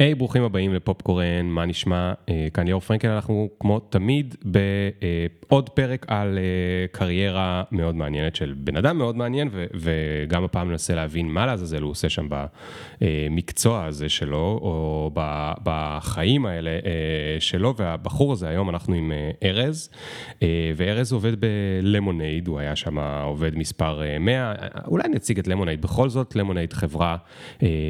[0.00, 2.12] היי, hey, ברוכים הבאים לפופקורן, מה נשמע?
[2.12, 8.36] Uh, כאן ליאור פרנקל, אנחנו כמו תמיד בעוד uh, פרק על uh, קריירה מאוד מעניינת
[8.36, 12.28] של בן אדם מאוד מעניין, וגם הפעם ננסה להבין מה לעזאזל הוא עושה שם
[13.00, 15.10] במקצוע הזה שלו, או
[15.62, 16.70] בחיים האלה
[17.40, 19.12] שלו, והבחור הזה, היום אנחנו עם
[19.44, 19.90] ארז,
[20.76, 24.54] וארז עובד בלמונייד, הוא היה שם עובד מספר uh, 100,
[24.86, 27.16] אולי נציג את למונייד, בכל זאת למונייד חברה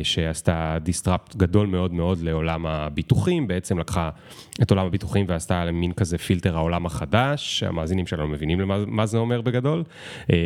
[0.02, 1.99] שעשתה דיסטראפט גדול מאוד.
[2.00, 4.10] מאוד לעולם הביטוחים, בעצם לקחה
[4.62, 9.18] את עולם הביטוחים ועשתה מין כזה פילטר העולם החדש, המאזינים שלנו מבינים למה, מה זה
[9.18, 9.84] אומר בגדול,
[10.32, 10.36] אה,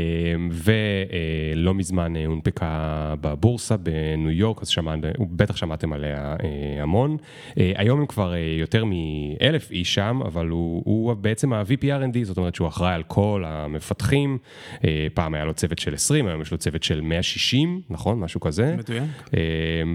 [1.54, 7.16] ולא מזמן הונפקה בבורסה בניו יורק, אז שמע, בטח שמעתם עליה אה, המון.
[7.59, 12.54] אה, היום הם כבר יותר מאלף איש שם, אבל הוא, הוא בעצם ה-VPRND, זאת אומרת
[12.54, 14.38] שהוא אחראי על כל המפתחים,
[15.15, 18.18] פעם היה לו צוות של 20, היום יש לו צוות של 160, נכון?
[18.20, 18.76] משהו כזה.
[18.78, 19.30] מדויק.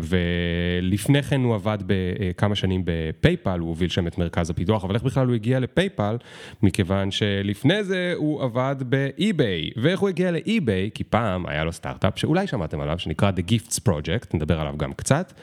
[0.03, 4.95] ולפני כן הוא עבד בכמה שנים ב PayPal, הוא הוביל שם את מרכז הפיתוח, אבל
[4.95, 6.17] איך בכלל הוא הגיע ל PayPal?
[6.63, 9.69] מכיוון שלפני זה הוא עבד ב eBay.
[9.77, 10.89] ואיך הוא הגיע ל eBay?
[10.93, 14.93] כי פעם היה לו סטארט-אפ שאולי שמעתם עליו, שנקרא The Gifts Project, נדבר עליו גם
[14.93, 15.33] קצת,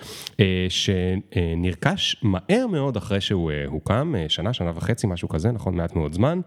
[0.40, 5.76] אה, שנרכש מהר מאוד אחרי שהוא אה, הוקם, אה, שנה, שנה וחצי, משהו כזה, נכון?
[5.76, 6.40] מעט מאוד זמן.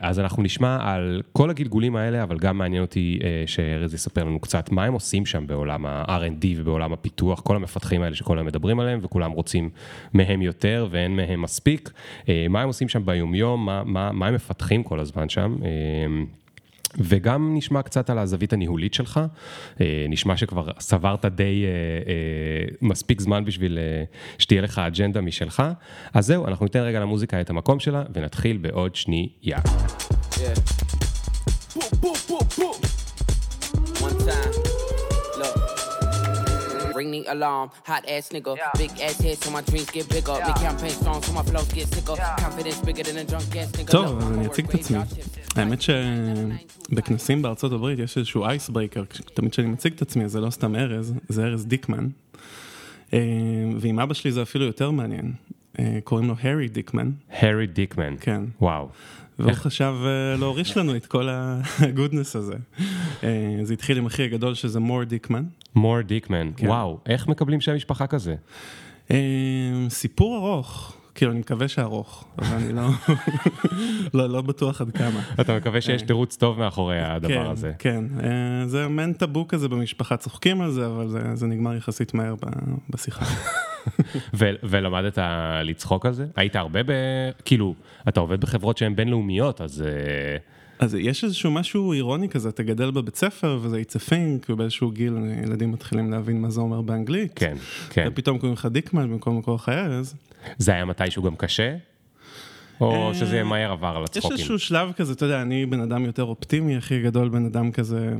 [0.00, 4.72] אז אנחנו נשמע על כל הגלגולים האלה, אבל גם מעניין אותי שארז יספר לנו קצת
[4.72, 8.98] מה הם עושים שם בעולם ה-R&D ובעולם הפיתוח, כל המפתחים האלה שכל היום מדברים עליהם
[9.02, 9.70] וכולם רוצים
[10.14, 11.90] מהם יותר ואין מהם מספיק.
[12.28, 15.56] אה, מה הם עושים שם ביומיום, מה, מה, מה הם מפתחים כל הזמן שם.
[15.64, 15.68] אה,
[16.98, 19.20] וגם נשמע קצת על הזווית הניהולית שלך,
[19.80, 21.64] אה, נשמע שכבר סברת די
[22.82, 23.78] מספיק זמן בשביל
[24.38, 25.62] שתהיה לך אג'נדה משלך,
[26.14, 29.58] אז זהו, אנחנו ניתן רגע למוזיקה את המקום שלה ונתחיל בעוד שנייה.
[30.32, 30.89] Yeah.
[37.00, 37.66] Ring the alarm.
[37.90, 38.82] Hot ass nigga, yeah.
[38.82, 40.36] big ass head so my dreams get bigger.
[40.38, 40.48] Yeah.
[40.48, 42.16] Big campaign strong so my flows get sicker.
[42.16, 42.44] Yeah.
[42.44, 43.90] Confidence bigger than a drunk ass nigga.
[43.92, 44.98] טוב, אז אני אציג את עצמי.
[45.56, 49.02] האמת שבכנסים בארצות הברית יש איזשהו אייסברייקר,
[49.34, 52.08] תמיד כשאני מציג את עצמי זה לא סתם ארז, זה ארז דיקמן.
[53.80, 55.32] ועם אבא שלי זה אפילו יותר מעניין.
[56.04, 57.10] קוראים לו הארי דיקמן.
[57.30, 58.14] הארי דיקמן.
[58.20, 58.42] כן.
[58.60, 58.88] וואו.
[59.40, 59.94] והוא חשב
[60.38, 61.28] להוריש לנו את כל
[61.78, 62.54] הגודנס הזה.
[63.62, 65.44] זה התחיל עם אחי הגדול שזה מור דיקמן.
[65.74, 68.34] מור דיקמן, וואו, איך מקבלים שם משפחה כזה?
[69.88, 70.96] סיפור ארוך.
[71.20, 72.82] כאילו, אני מקווה שארוך, אבל אני לא,
[74.18, 75.22] לא, לא בטוח עד כמה.
[75.40, 77.72] אתה מקווה שיש תירוץ טוב מאחורי הדבר הזה.
[77.78, 78.68] כן, כן.
[78.68, 82.34] זה מעין טאבו כזה במשפחה, צוחקים על זה, אבל זה, זה נגמר יחסית מהר
[82.90, 83.24] בשיחה.
[84.62, 85.18] ולמדת
[85.64, 86.26] לצחוק על זה?
[86.36, 86.92] היית הרבה ב...
[87.44, 87.74] כאילו,
[88.08, 89.82] אתה עובד בחברות שהן בינלאומיות, אז...
[89.82, 90.36] אה,
[90.78, 94.90] אז יש איזשהו משהו אירוני כזה, אתה גדל בבית ספר וזה it's a thing, ובאיזשהו
[94.90, 95.16] גיל
[95.46, 97.32] ילדים מתחילים להבין מה זה אומר באנגלית.
[97.34, 97.56] כן,
[97.90, 98.08] כן.
[98.10, 100.14] ופתאום קוראים לך דיקמן במקום לך ארז.
[100.58, 101.76] זה היה מתישהו גם קשה?
[102.80, 104.30] או אה, שזה מהר עבר על הצחוקים?
[104.34, 107.70] יש איזשהו שלב כזה, אתה יודע, אני בן אדם יותר אופטימי, הכי גדול, בן אדם
[107.72, 108.12] כזה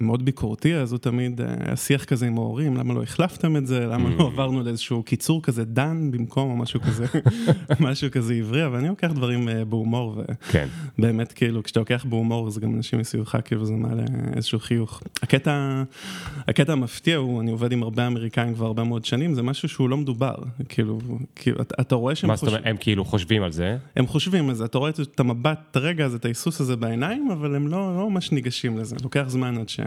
[0.00, 3.86] מאוד ביקורתי, אז הוא תמיד, אה, השיח כזה עם ההורים, למה לא החלפתם את זה,
[3.86, 4.32] למה לא mm.
[4.32, 7.06] עברנו לאיזשהו קיצור כזה דן במקום, או משהו כזה,
[7.80, 10.22] משהו כזה עברי, אבל אני לוקח דברים אה, בהומור,
[10.98, 11.34] ובאמת, כן.
[11.34, 14.04] כאילו, כשאתה לוקח בהומור, אז גם אנשים מסביבך, כאילו, זה מעלה
[14.36, 15.02] איזשהו חיוך.
[15.22, 15.82] הקטע,
[16.48, 19.88] הקטע המפתיע הוא, אני עובד עם הרבה אמריקאים כבר הרבה מאוד שנים, זה משהו שהוא
[19.88, 20.34] לא מדובר,
[20.68, 20.98] כאילו,
[21.34, 22.30] כאילו אתה רואה שהם חושבים...
[22.30, 23.76] מה זאת אומרת, הם כאילו חושבים על זה?
[23.96, 27.30] הם חושבים על זה, אתה רואה את המבט, את הרגע הזה, את ההיסוס הזה בעיניים,
[27.30, 29.80] אבל הם לא, לא ממש ניגשים לזה, לוקח זמן עד ש...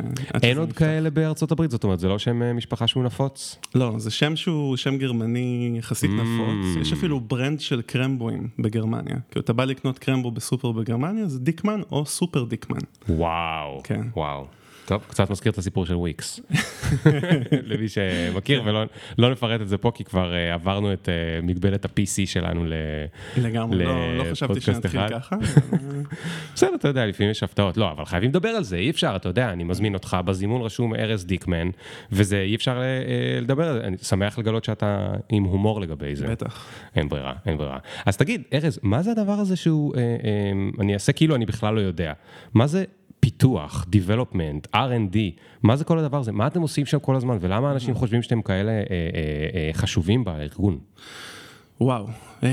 [0.44, 0.80] אין עוד נפתח.
[0.80, 3.60] כאלה בארצות הברית, זאת אומרת, זה לא שם אה, משפחה שהוא נפוץ?
[3.76, 6.14] לא, זה שם שהוא שם גרמני יחסית mm.
[6.14, 11.40] נפוץ, יש אפילו brand של קרמבוים בגרמניה, כאילו אתה בא לקנות קרמבו בסופר בגרמניה, זה
[11.40, 12.80] דיקמן או סופר דיקמן.
[13.10, 14.02] וואו, כן.
[14.16, 14.59] וואו.
[14.90, 16.40] טוב, קצת מזכיר את הסיפור של וויקס.
[17.70, 18.84] למי שמכיר, ולא
[19.18, 22.74] לא נפרט את זה פה, כי כבר uh, עברנו את uh, מגבלת ה-PC שלנו ל...
[23.38, 25.36] לגמרי, לא, לא חשבתי שנתחיל ככה.
[26.56, 27.78] בסדר, אתה יודע, לפעמים יש הפתעות.
[27.78, 30.96] לא, אבל חייבים לדבר על זה, אי אפשר, אתה יודע, אני מזמין אותך, בזימון רשום
[30.96, 31.70] ארז דיקמן,
[32.12, 33.88] וזה, אי אפשר uh, לדבר על זה.
[33.88, 36.28] אני שמח לגלות שאתה עם הומור לגבי זה.
[36.28, 36.66] בטח.
[36.96, 37.78] אין ברירה, אין ברירה.
[38.06, 41.76] אז תגיד, ארז, מה זה הדבר הזה שהוא, uh, uh, אני אעשה כאילו אני בכלל
[41.76, 42.14] לא יודע.
[42.54, 42.84] מה זה
[43.20, 45.18] פיתוח, development, R&D,
[45.64, 46.32] מה זה כל הדבר הזה?
[46.32, 47.38] מה אתם עושים שם כל הזמן?
[47.42, 48.86] ולמה אנשים חושבים שאתם כאלה אה, אה,
[49.54, 50.80] אה, חשובים בארגון?
[51.82, 52.08] וואו,
[52.44, 52.50] אה,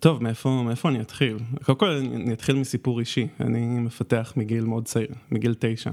[0.00, 1.38] טוב, מאיפה, מאיפה אני אתחיל?
[1.64, 5.90] קודם כל אני אתחיל מסיפור אישי, אני מפתח מגיל מאוד צעיר, מגיל תשע.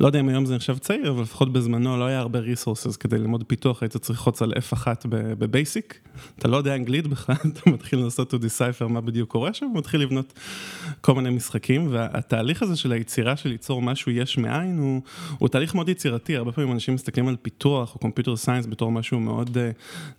[0.00, 3.18] לא יודע אם היום זה נחשב צעיר, אבל לפחות בזמנו לא היה הרבה resources כדי
[3.18, 5.98] ללמוד פיתוח, היית צריך ללחוץ על F1 ב BASIC,
[6.38, 10.00] אתה לא יודע אנגלית בכלל, אתה מתחיל לנסות to decipher מה בדיוק קורה שם, ומתחיל
[10.00, 10.32] לבנות
[11.00, 15.00] כל מיני משחקים, והתהליך הזה של היצירה של ליצור משהו יש מאין, הוא,
[15.38, 19.20] הוא תהליך מאוד יצירתי, הרבה פעמים אנשים מסתכלים על פיתוח או computer science בתור משהו
[19.20, 19.60] מאוד uh,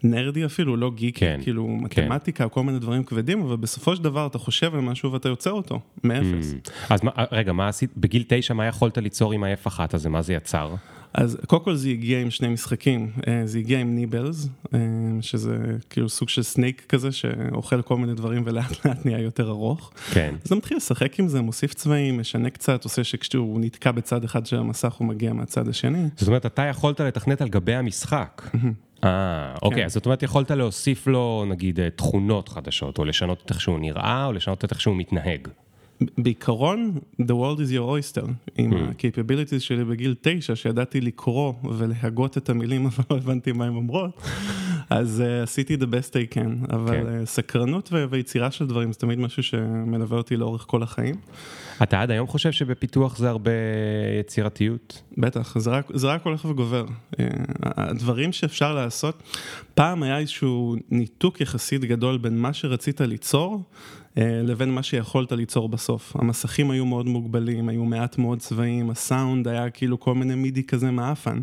[0.03, 2.03] nerdy אפילו, לא geeky, כן, כאילו כן.
[2.03, 5.51] מתמטיקה, כל מיני דברים כבדים, אבל בסופו של דבר אתה חושב על משהו ואתה יוצר
[5.51, 6.53] אותו, מאפס.
[6.53, 6.71] Mm.
[6.89, 10.33] אז מה, רגע, מה עשית, בגיל תשע, מה יכולת ליצור עם ה-F1 הזה, מה זה
[10.33, 10.75] יצר?
[11.17, 14.79] אז קודם כל זה הגיע עם שני משחקים, אה, זה הגיע עם Nibbles, אה,
[15.21, 15.57] שזה
[15.89, 19.91] כאילו סוג של Snake כזה שאוכל כל מיני דברים ולאט לאט נהיה יותר ארוך.
[20.11, 20.35] כן.
[20.41, 24.45] אז אתה מתחיל לשחק עם זה, מוסיף צבעים, משנה קצת, עושה שכשהוא נתקע בצד אחד
[24.45, 26.07] של המסך הוא מגיע מהצד השני.
[26.15, 28.49] זאת אומרת, אתה יכולת לתכנת על גבי המשחק.
[29.03, 29.85] אה, אוקיי, כן.
[29.85, 33.79] אז זאת אומרת יכולת להוסיף לו נגיד אה, תכונות חדשות, או לשנות את איך שהוא
[33.79, 35.47] נראה, או לשנות את איך שהוא מתנהג.
[36.17, 38.27] בעיקרון, the world is your oyster,
[38.57, 38.75] עם mm.
[38.75, 44.21] ה-capabilities שלי בגיל תשע, שידעתי לקרוא ולהגות את המילים, אבל לא הבנתי מה הן אומרות,
[44.89, 47.23] אז uh, עשיתי the best I can, אבל כן.
[47.23, 51.15] uh, סקרנות ויצירה של דברים זה תמיד משהו שמלווה אותי לאורך כל החיים.
[51.83, 53.51] אתה עד היום חושב שבפיתוח זה הרבה
[54.19, 55.01] יצירתיות?
[55.17, 56.85] בטח, זה רק, זה רק הולך וגובר.
[57.19, 57.27] אה,
[57.63, 59.23] הדברים שאפשר לעשות,
[59.73, 63.63] פעם היה איזשהו ניתוק יחסית גדול בין מה שרצית ליצור,
[64.17, 66.15] לבין מה שיכולת ליצור בסוף.
[66.15, 70.91] המסכים היו מאוד מוגבלים, היו מעט מאוד צבעים, הסאונד היה כאילו כל מיני מידי כזה
[70.91, 71.39] מעפן.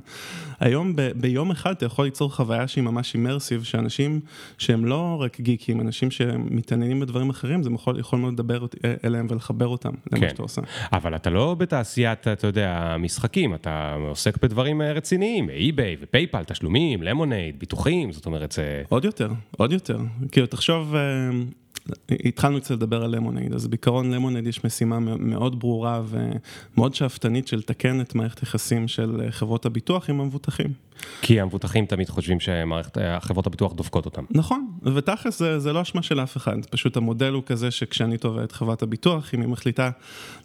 [0.61, 4.21] היום ב- ביום אחד אתה יכול ליצור חוויה שהיא ממש אימרסיב, שאנשים
[4.59, 9.27] שהם לא רק גיקים, אנשים שמתעניינים בדברים אחרים, זה יכול, יכול מאוד לדבר אה, אליהם
[9.31, 10.29] ולחבר אותם למה כן.
[10.29, 10.61] שאתה עושה.
[10.93, 16.45] אבל אתה לא בתעשיית, אתה יודע, משחקים, אתה עוסק בדברים אה, רציניים, eBay ו PayPal,
[16.45, 18.83] תשלומים, Lemonade, ביטוחים, זאת אומרת זה...
[18.89, 19.99] עוד יותר, עוד יותר.
[20.33, 20.95] כאילו, תחשוב...
[22.11, 27.57] התחלנו קצת לדבר על Lemonade, אז בעיקרון Lemonade יש משימה מאוד ברורה ומאוד שאפתנית של
[27.57, 30.73] לתקן את מערכת היחסים של חברות הביטוח עם המבוטחים.
[31.23, 34.25] כי המבוטחים תמיד חושבים שחברות הביטוח דופקות אותם.
[34.31, 38.45] נכון, ותכלס זה, זה לא אשמה של אף אחד, פשוט המודל הוא כזה שכשאני תובע
[38.45, 39.91] את חברת הביטוח, אם היא מחליטה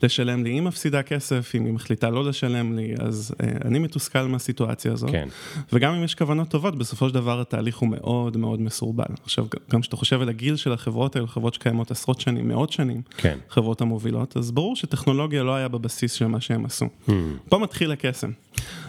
[0.04, 4.22] לשלם לי, היא מפסידה כסף, אם היא מחליטה לא לשלם לי, אז אה, אני מתוסכל
[4.22, 5.12] מהסיטואציה הזאת.
[5.12, 5.28] כן.
[5.74, 9.06] וגם אם יש כוונות טובות, בסופו של דבר התהליך הוא מאוד מאוד מסורבל.
[9.24, 13.02] עכשיו, גם כשאתה חושב על הגיל של החברות האלה, חברות שקיימות עשרות שנים, מאות שנים,
[13.18, 13.38] כן.
[13.50, 16.86] חברות המובילות, אז ברור שטכנולוגיה לא היה בבסיס של מה שהם עשו.
[16.86, 17.12] Mm.
[17.50, 18.32] פה מתחיל הקסם.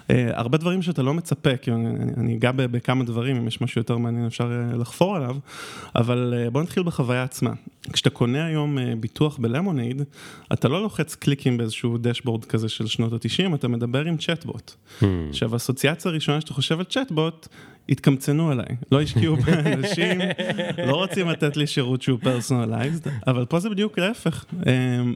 [0.09, 3.81] Uh, הרבה דברים שאתה לא מצפה, כי אני, אני אגע בכמה דברים, אם יש משהו
[3.81, 5.37] יותר מעניין אפשר uh, לחפור עליו,
[5.97, 7.51] אבל uh, בוא נתחיל בחוויה עצמה.
[7.93, 10.03] כשאתה קונה היום ביטוח בלמונייד,
[10.53, 14.73] אתה לא לוחץ קליקים באיזשהו דשבורד כזה של שנות ה-90, אתה מדבר עם צ'טבוט.
[15.01, 15.05] Mm.
[15.29, 17.49] עכשיו, האסוציאציה הראשונה שאתה חושב על צ'טבוט,
[17.89, 20.21] התקמצנו עליי, לא השקיעו באנשים,
[20.87, 24.45] לא רוצים לתת לי שירות שהוא פרסונליזד, אבל פה זה בדיוק להפך.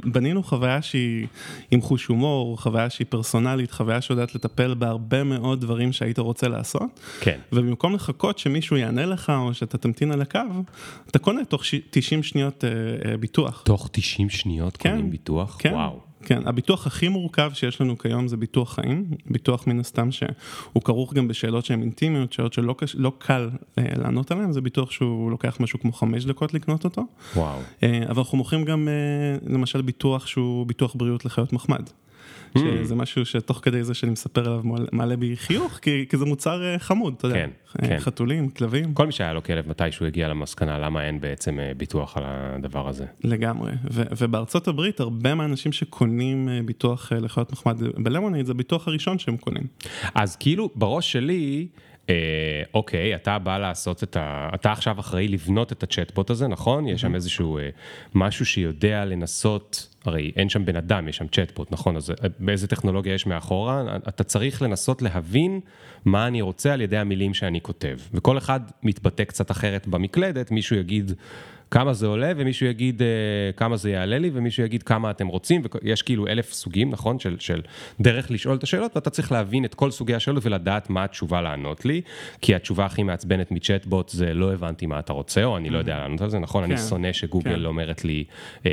[0.05, 1.27] בנינו חוויה שהיא
[1.71, 7.01] עם חוש הומור, חוויה שהיא פרסונלית, חוויה שיודעת לטפל בהרבה מאוד דברים שהיית רוצה לעשות.
[7.21, 7.39] כן.
[7.53, 10.39] ובמקום לחכות שמישהו יענה לך או שאתה תמתין על הקו,
[11.11, 12.71] אתה קונה תוך 90 שניות אה,
[13.11, 13.63] אה, ביטוח.
[13.65, 15.57] תוך 90 שניות כן, קונים ביטוח?
[15.59, 15.73] כן.
[15.73, 16.12] וואו.
[16.23, 21.15] כן, הביטוח הכי מורכב שיש לנו כיום זה ביטוח חיים, ביטוח מן הסתם שהוא כרוך
[21.15, 25.57] גם בשאלות שהן אינטימיות, שאלות שלא לא קל אה, לענות עליהן, זה ביטוח שהוא לוקח
[25.61, 27.07] משהו כמו חמש דקות לקנות אותו.
[27.37, 27.59] וואו.
[27.83, 31.83] אה, אבל אנחנו מוכרים גם אה, למשל ביטוח שהוא ביטוח בריאות לחיות מחמד.
[32.57, 32.61] Hmm.
[32.61, 34.61] שזה משהו שתוך כדי זה שאני מספר עליו
[34.93, 37.37] מעלה בי חיוך, כי, כי זה מוצר אה, חמוד, אתה יודע.
[37.37, 37.51] כן,
[37.87, 37.99] כן.
[37.99, 38.95] חתולים, כלבים.
[38.95, 42.89] כל מי שהיה לו כלב מתישהו הגיע למסקנה למה אין בעצם אה, ביטוח על הדבר
[42.89, 43.05] הזה.
[43.25, 49.19] לגמרי, ו- ובארצות הברית הרבה מהאנשים שקונים אה, ביטוח לחיות מחמד בלמונייד זה הביטוח הראשון
[49.19, 49.67] שהם קונים.
[50.15, 51.67] אז כאילו בראש שלי...
[52.11, 52.15] אה,
[52.75, 54.51] אוקיי, אתה בא לעשות את ה...
[54.55, 56.89] אתה עכשיו אחראי לבנות את הצ'טבוט הזה, נכון?
[56.89, 57.69] יש שם איזשהו אה,
[58.15, 61.97] משהו שיודע לנסות, הרי אין שם בן אדם, יש שם צ'טבוט, נכון?
[61.97, 63.97] אז אה, באיזה טכנולוגיה יש מאחורה?
[64.09, 65.61] אתה צריך לנסות להבין
[66.05, 67.99] מה אני רוצה על ידי המילים שאני כותב.
[68.15, 71.13] וכל אחד מתבטא קצת אחרת במקלדת, מישהו יגיד...
[71.73, 75.63] כמה זה עולה, ומישהו יגיד uh, כמה זה יעלה לי, ומישהו יגיד כמה אתם רוצים,
[75.83, 77.61] ויש כאילו אלף סוגים, נכון, של, של
[78.01, 81.85] דרך לשאול את השאלות, ואתה צריך להבין את כל סוגי השאלות ולדעת מה התשובה לענות
[81.85, 82.01] לי,
[82.41, 85.99] כי התשובה הכי מעצבנת מצ'טבוט זה לא הבנתי מה אתה רוצה, או אני לא יודע
[85.99, 86.65] לענות על זה, נכון?
[86.65, 87.65] כן, אני שונא שגוגל כן.
[87.65, 88.25] אומרת לי...
[88.63, 88.67] Uh,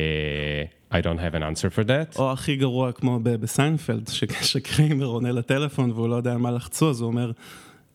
[0.92, 2.20] I don't have an answer for that.
[2.20, 4.08] או הכי גרוע כמו בסיינפלד,
[4.42, 7.32] ש Kramer עונה לטלפון והוא לא יודע על מה לחצו, אז הוא אומר...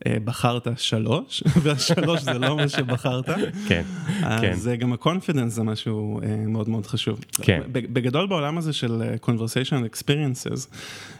[0.07, 3.29] אה, בחרת שלוש, והשלוש זה לא מה שבחרת.
[3.67, 3.83] כן,
[4.19, 4.51] כן.
[4.51, 7.19] אז גם ה confidence זה משהו אה, מאוד מאוד חשוב.
[7.41, 7.61] כן.
[7.71, 10.75] בגדול בעולם הזה של אה, conversation experiences,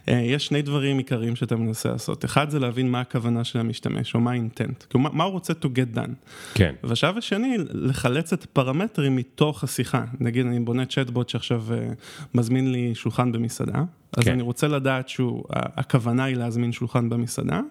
[0.07, 2.25] יש שני דברים עיקריים שאתה מנסה לעשות.
[2.25, 4.83] אחד זה להבין מה הכוונה של המשתמש, או מה ה intent.
[4.83, 6.11] כלומר, מה הוא רוצה to get done.
[6.53, 6.75] כן.
[6.83, 10.03] והשלב השני, לחלץ את הפרמטרים מתוך השיחה.
[10.19, 11.63] נגיד, אני בונה צ'טבוט שעכשיו
[12.33, 13.83] מזמין לי שולחן במסעדה.
[14.17, 14.31] אז כן.
[14.31, 17.61] אני רוצה לדעת שהכוונה היא להזמין שולחן במסעדה.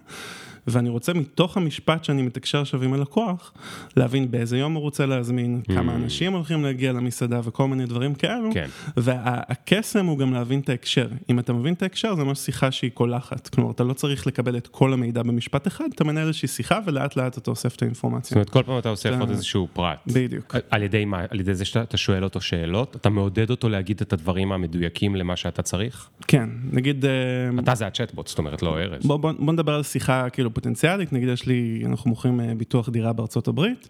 [0.67, 3.53] ואני רוצה מתוך המשפט שאני מתקשר עכשיו עם הלקוח,
[3.97, 8.51] להבין באיזה יום הוא רוצה להזמין, כמה אנשים הולכים להגיע למסעדה וכל מיני דברים כאלו.
[8.55, 8.69] כן.
[8.97, 11.09] והקסם הוא גם להבין את ההקשר.
[11.31, 13.49] אם אתה מבין את ההקשר, זה ממש שיחה שהיא קולחת.
[13.49, 17.17] כלומר, אתה לא צריך לקבל את כל המידע במשפט אחד, אתה מנהל איזושהי שיחה ולאט
[17.17, 18.35] לאט אתה אוסף את זאת האינפורמציה.
[18.35, 19.99] אומרת, כל פעם אתה אוסף עוד איזשהו פרט.
[20.07, 20.57] בדיוק.
[20.71, 21.25] על ידי מה?
[21.31, 22.97] על ידי זה שאתה שואל אותו שאלות?
[22.97, 26.09] אתה מעודד אותו להגיד את הדברים המדויקים למה שאתה צריך?
[26.29, 27.05] כן, נגיד...
[27.05, 27.11] אה,
[27.59, 29.07] אתה זה הצ'טבוט, זאת אומרת, לא ארז.
[29.07, 32.89] בוא, בוא, בוא נדבר על שיחה כאילו פוטנציאלית, נגיד יש לי, אנחנו מוכרים אה, ביטוח
[32.89, 33.89] דירה בארצות הברית,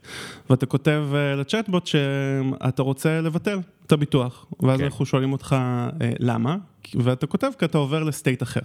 [0.51, 4.85] ואתה כותב אה, לצ'טבוט שאתה רוצה לבטל את הביטוח, ואז כן.
[4.85, 6.57] אנחנו שואלים אותך אה, למה,
[6.95, 8.61] ואתה כותב כי אתה עובר לסטייט אחר.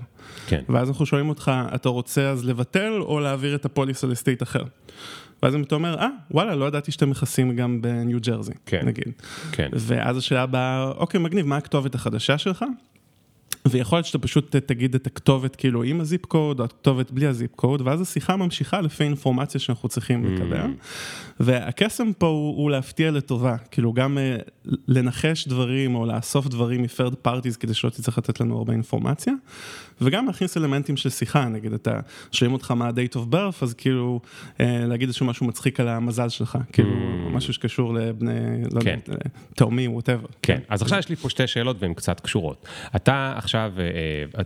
[0.47, 0.61] כן.
[0.69, 4.63] ואז אנחנו שואלים אותך, אתה רוצה אז לבטל או להעביר את הפוליסה לסטייט אחר?
[5.43, 8.85] ואז אתה אומר, אה, וואלה, לא ידעתי שאתם מכסים גם בניו ג'רזי, כן.
[8.85, 9.13] נגיד.
[9.51, 9.69] כן.
[9.73, 12.65] ואז השאלה הבאה, אוקיי, מגניב, מה הכתובת החדשה שלך?
[13.67, 17.55] ויכול להיות שאתה פשוט תגיד את הכתובת כאילו עם הזיפ קוד, או הכתובת בלי הזיפ
[17.55, 20.67] קוד, ואז השיחה ממשיכה לפי אינפורמציה שאנחנו צריכים לקבל.
[21.39, 27.27] והקסם פה הוא, הוא להפתיע לטובה, כאילו גם uh, לנחש דברים או לאסוף דברים מ-third
[27.27, 29.33] parties כדי שלא תצטרך לתת לנו הרבה אינפורמציה,
[30.01, 31.99] וגם להכניס אלמנטים של שיחה, נגיד אתה,
[32.31, 34.19] שואלים אותך מה ה-date of birth, אז כאילו
[34.57, 36.89] uh, להגיד איזשהו משהו מצחיק על המזל שלך, כאילו
[37.29, 38.31] משהו שקשור לבני,
[38.71, 38.99] לא כן.
[39.55, 40.27] תאומים, whatever.
[40.41, 42.67] כן, אז עכשיו יש לי פה שתי שאלות והן קצת קשורות.
[42.95, 43.83] אתה עכשיו, אה,
[44.39, 44.43] אה,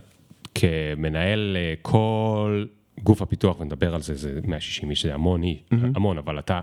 [0.54, 2.64] כמנהל אה, כל
[3.02, 5.60] גוף הפיתוח, ונדבר על זה, זה 160 איש, זה המון, אי-
[5.94, 6.60] המון, אבל אתה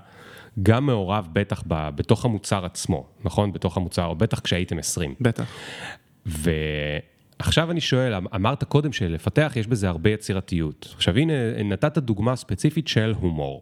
[0.64, 3.54] גם מעורב בטח ב- בתוך המוצר עצמו, נכון?
[3.54, 5.16] בתוך המוצר, או בטח כשהייתם 20.
[5.22, 5.46] בטח.
[7.40, 10.90] ועכשיו אני שואל, אמ- אמרת קודם שלפתח יש בזה הרבה יצירתיות.
[10.96, 13.62] עכשיו הנה, נתת דוגמה ספציפית של הומור.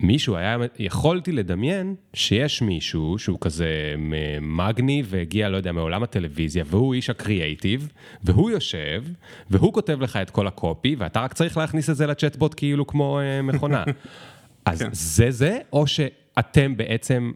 [0.00, 3.94] מישהו היה, יכולתי לדמיין שיש מישהו שהוא כזה
[4.40, 7.92] מגני והגיע, לא יודע, מעולם הטלוויזיה, והוא איש הקריאייטיב,
[8.24, 9.04] והוא יושב,
[9.50, 13.20] והוא כותב לך את כל הקופי, ואתה רק צריך להכניס את זה לצ'טבוט כאילו כמו
[13.20, 13.84] אה, מכונה.
[14.64, 17.32] אז זה זה, או שאתם בעצם,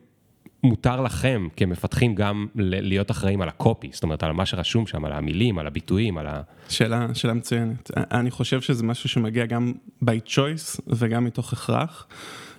[0.64, 5.12] מותר לכם כמפתחים גם להיות אחראים על הקופי, זאת אומרת, על מה שרשום שם, על
[5.12, 6.42] המילים, על הביטויים, על ה...
[6.68, 7.90] שאלה, שאלה מצוינת.
[7.96, 9.72] אני חושב שזה משהו שמגיע גם
[10.04, 12.06] by choice וגם מתוך הכרח.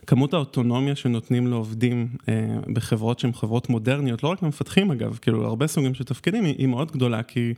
[0.07, 2.33] כמות האוטונומיה שנותנים לעובדים אה,
[2.73, 6.67] בחברות שהן חברות מודרניות, לא רק למפתחים אגב, כאילו הרבה סוגים של תפקידים, היא, היא
[6.67, 7.53] מאוד גדולה, כי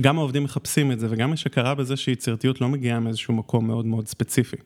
[0.00, 3.86] גם העובדים מחפשים את זה, וגם יש הכרה בזה שיצירתיות לא מגיעה מאיזשהו מקום מאוד
[3.86, 4.56] מאוד ספציפי.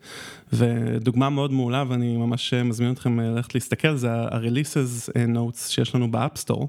[0.52, 5.94] ודוגמה מאוד מעולה, ואני ממש מזמין אתכם אה, ללכת להסתכל, זה ה-releases אה, notes שיש
[5.94, 6.68] לנו ב App Store.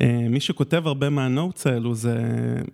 [0.00, 2.16] אה, מי שכותב הרבה מה notes האלו זה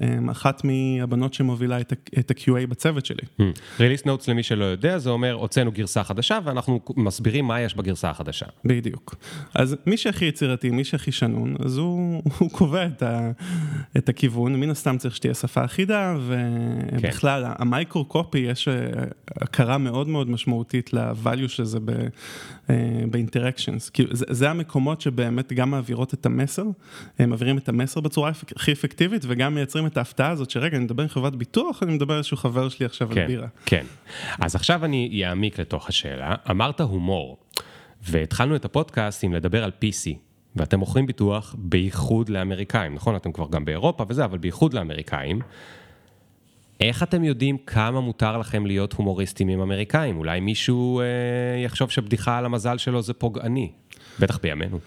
[0.03, 3.53] אה, אחת מהבנות שמובילה את ה-QA בצוות שלי.
[3.81, 8.11] release notes למי שלא יודע, זה אומר, הוצאנו גרסה חדשה ואנחנו מסבירים מה יש בגרסה
[8.11, 8.47] החדשה.
[8.65, 9.15] בדיוק.
[9.55, 13.31] אז מי שהכי יצירתי, מי שהכי שנון, אז הוא, הוא קובע את, ה,
[13.97, 17.63] את הכיוון, מן הסתם צריך שתהיה שפה אחידה, ובכלל, כן.
[17.63, 18.75] ה micro copy, יש אה,
[19.41, 21.79] הכרה מאוד מאוד משמעותית ל-value של זה
[23.11, 23.91] באינטראקשנס.
[23.91, 26.65] כאילו, זה, זה המקומות שבאמת גם מעבירות את המסר,
[27.19, 31.03] הם מעבירים את המסר בצורה הכי אפקטיבית, וגם מייצרים את ההפתעה הזאת, שרגע, אני מדבר
[31.03, 33.47] עם חברת ביטוח, אני מדבר עם איזשהו חבר שלי עכשיו כן, על בירה.
[33.67, 33.85] כן.
[34.41, 36.35] אז עכשיו אני אעמיק לתוך השאלה.
[36.51, 37.37] אמרת הומור,
[38.03, 40.17] והתחלנו את הפודקאסט עם לדבר על PC,
[40.57, 43.17] ואתם מוכרים ביטוח בייחוד לאמריקאים, נכון?
[43.17, 45.41] אתם כבר גם באירופה וזה, אבל בייחוד לאמריקאים.
[46.81, 50.17] איך אתם יודעים כמה מותר לכם להיות הומוריסטים עם אמריקאים?
[50.17, 51.05] אולי מישהו אה,
[51.65, 53.73] יחשוב שבדיחה על המזל שלו זה פוגעני.
[54.19, 54.79] בטח בימינו.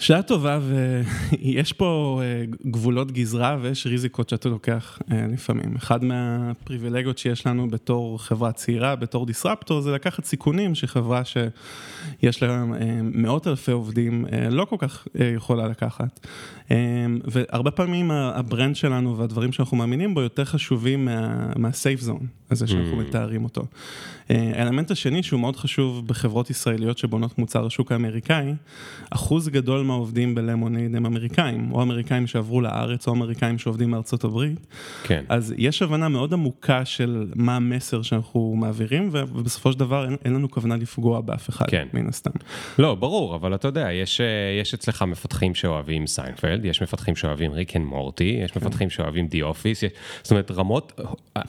[0.00, 5.76] שאלה טובה, ויש פה אה, גבולות גזרה ויש ריזיקות שאתה לוקח אה, לפעמים.
[5.76, 12.48] אחד מהפריבילגיות שיש לנו בתור חברה צעירה, בתור דיסרפטור, זה לקחת סיכונים שחברה שיש לה
[12.50, 12.64] אה,
[13.02, 16.26] מאות אלפי עובדים לא כל כך יכולה לקחת.
[17.24, 22.66] והרבה פעמים ה brand שלנו והדברים שאנחנו מאמינים בו יותר חשובים מה- מה-safe zone, הזה
[22.66, 23.64] שאנחנו מתארים אותו.
[24.30, 28.52] האלמנט השני שהוא מאוד חשוב בחברות ישראליות שבונות מוצר לשוק האמריקאי,
[29.10, 34.24] אחוז גדול מהעובדים ב Lemonade הם אמריקאים, או אמריקאים שעברו לארץ, או אמריקאים שעובדים מארצות
[34.24, 34.66] הברית.
[35.04, 35.24] כן.
[35.28, 40.34] אז יש הבנה מאוד עמוקה של מה המסר שאנחנו מעבירים, ובסופו של דבר אין, אין
[40.34, 41.86] לנו כוונה לפגוע באף אחד, כן.
[41.92, 42.30] מן הסתם.
[42.78, 44.20] לא, ברור, אבל אתה יודע, יש,
[44.60, 49.42] יש אצלך מפתחים שאוהבים סיינפלד, יש מפתחים שאוהבים ריק אנד מורטי, יש מפתחים שאוהבים The
[49.42, 51.00] Office, יש- זאת אומרת, רמות,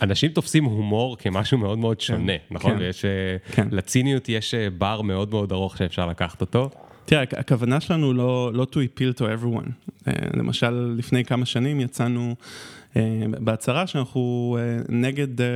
[0.02, 2.71] אנשים תופסים הומור כמשהו מאוד מאוד שונה, נכון?
[2.74, 2.80] כן.
[2.80, 3.10] ויש, אה,
[3.51, 3.68] כן.
[3.72, 6.70] לציניות יש אה, בר מאוד מאוד ארוך שאפשר לקחת אותו.
[7.06, 9.70] תראה, הכ- הכוונה שלנו לא, לא to appeal to everyone.
[10.06, 12.36] Uh, למשל, לפני כמה שנים יצאנו
[13.40, 14.58] בהצהרה שאנחנו
[14.90, 15.48] נגד אה,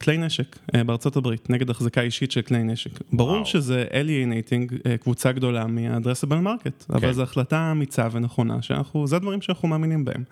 [0.00, 2.90] כלי נשק אה, בארצות הברית, נגד החזקה אישית של כלי נשק.
[3.12, 3.46] ברור וואו.
[3.46, 7.12] שזה alienating אה, קבוצה גדולה מה-addressable market, אבל כן.
[7.12, 10.24] זו החלטה אמיצה ונכונה, שאנחנו, זה הדברים שאנחנו מאמינים בהם.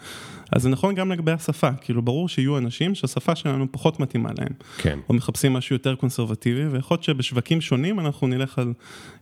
[0.53, 4.53] אז זה נכון גם לגבי השפה, כאילו ברור שיהיו אנשים שהשפה שלנו פחות מתאימה להם.
[4.79, 4.99] כן.
[5.09, 8.73] או מחפשים משהו יותר קונסרבטיבי, ויכול להיות שבשווקים שונים אנחנו נלך על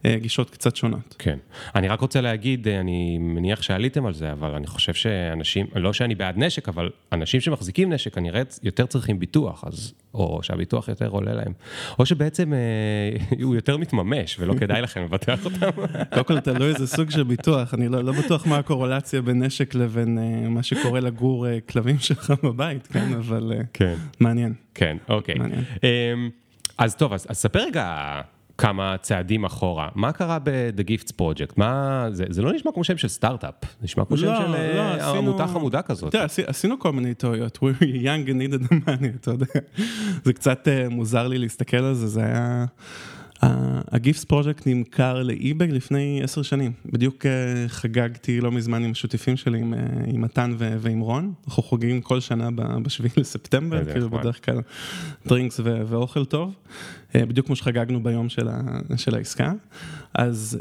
[0.04, 1.14] אה, גישות קצת שונות.
[1.18, 1.38] כן.
[1.74, 5.92] אני רק רוצה להגיד, אה, אני מניח שעליתם על זה, אבל אני חושב שאנשים, לא
[5.92, 11.08] שאני בעד נשק, אבל אנשים שמחזיקים נשק כנראה יותר צריכים ביטוח, אז, או שהביטוח יותר
[11.08, 11.52] עולה להם,
[11.98, 15.70] או שבעצם אה, הוא יותר מתממש ולא כדאי לכם לבטח אותם.
[16.12, 19.74] קודם כל תלוי איזה סוג של ביטוח, אני לא, לא בטוח מה הקורולציה בין נשק
[19.74, 23.94] לבין אה, מה שקורה לגור אה, כלבים שלך בבית, כן, אבל כן.
[24.20, 24.54] מעניין.
[24.74, 25.34] כן, אוקיי.
[25.82, 26.30] אמ,
[26.78, 28.20] אז טוב, אז אז ספר רגע
[28.58, 29.88] כמה צעדים אחורה.
[29.94, 31.52] מה קרה ב-The Gifts Project?
[31.56, 34.74] מה, זה, זה לא נשמע כמו שם של סטארט-אפ, נשמע כמו שם לא, של אה,
[34.76, 36.12] לא, עשינו- עמותה חמודה כזאת.
[36.12, 39.46] תראה, עשי- עשינו כל מיני טעויות, we were young and needed money, אתה יודע.
[40.24, 42.64] זה קצת אה, מוזר לי להסתכל על זה, זה היה...
[43.92, 46.72] ה Gifts Project נמכר ל eBay לפני עשר שנים.
[46.86, 49.78] בדיוק אה, חגגתי לא מזמן עם השותפים שלי, עם, אה,
[50.12, 51.32] מתן ועם רון.
[51.46, 52.48] אנחנו חוגגים כל שנה
[52.82, 54.10] בשביעי לספטמבר, כאילו.
[54.10, 54.60] בדרך כלל
[55.26, 56.54] drinks ואוכל טוב.
[57.14, 59.52] אה, בדיוק כמו שחגגנו ביום של, העסקה.
[60.14, 60.58] אז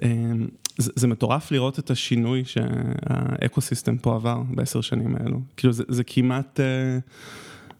[0.77, 5.39] זה, מטורף לראות את השינוי שהאקוסיסטם פה עבר בעשר שנים האלו.
[5.57, 6.59] כאילו זה, כמעט,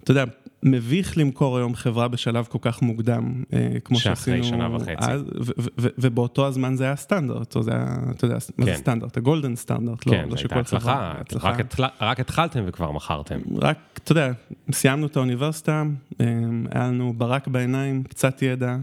[0.03, 0.24] אתה יודע,
[0.63, 4.91] מביך למכור היום חברה בשלב כל כך מוקדם, אה, כמו שאחרי שעשינו שנה וחצי.
[4.98, 5.25] אז, ו-
[5.60, 8.77] ו- ו- ובאותו הזמן זה היה סטנדרט, או זה היה, אתה יודע, מה זה כן.
[8.77, 9.17] סטנדרט?
[9.17, 11.50] הגולדן סטנדרט, לא, כן, לא זו שכל הייתה הצלחה, הצלחה.
[11.50, 13.39] רק התחל- רק התחלתם וכבר מכרתם.
[13.62, 14.31] רק, אתה יודע,
[14.72, 15.84] סיימנו את האוניברסיטה,
[16.22, 16.25] אה,
[16.72, 18.77] היה לנו ברק בעיניים, קצת ידע,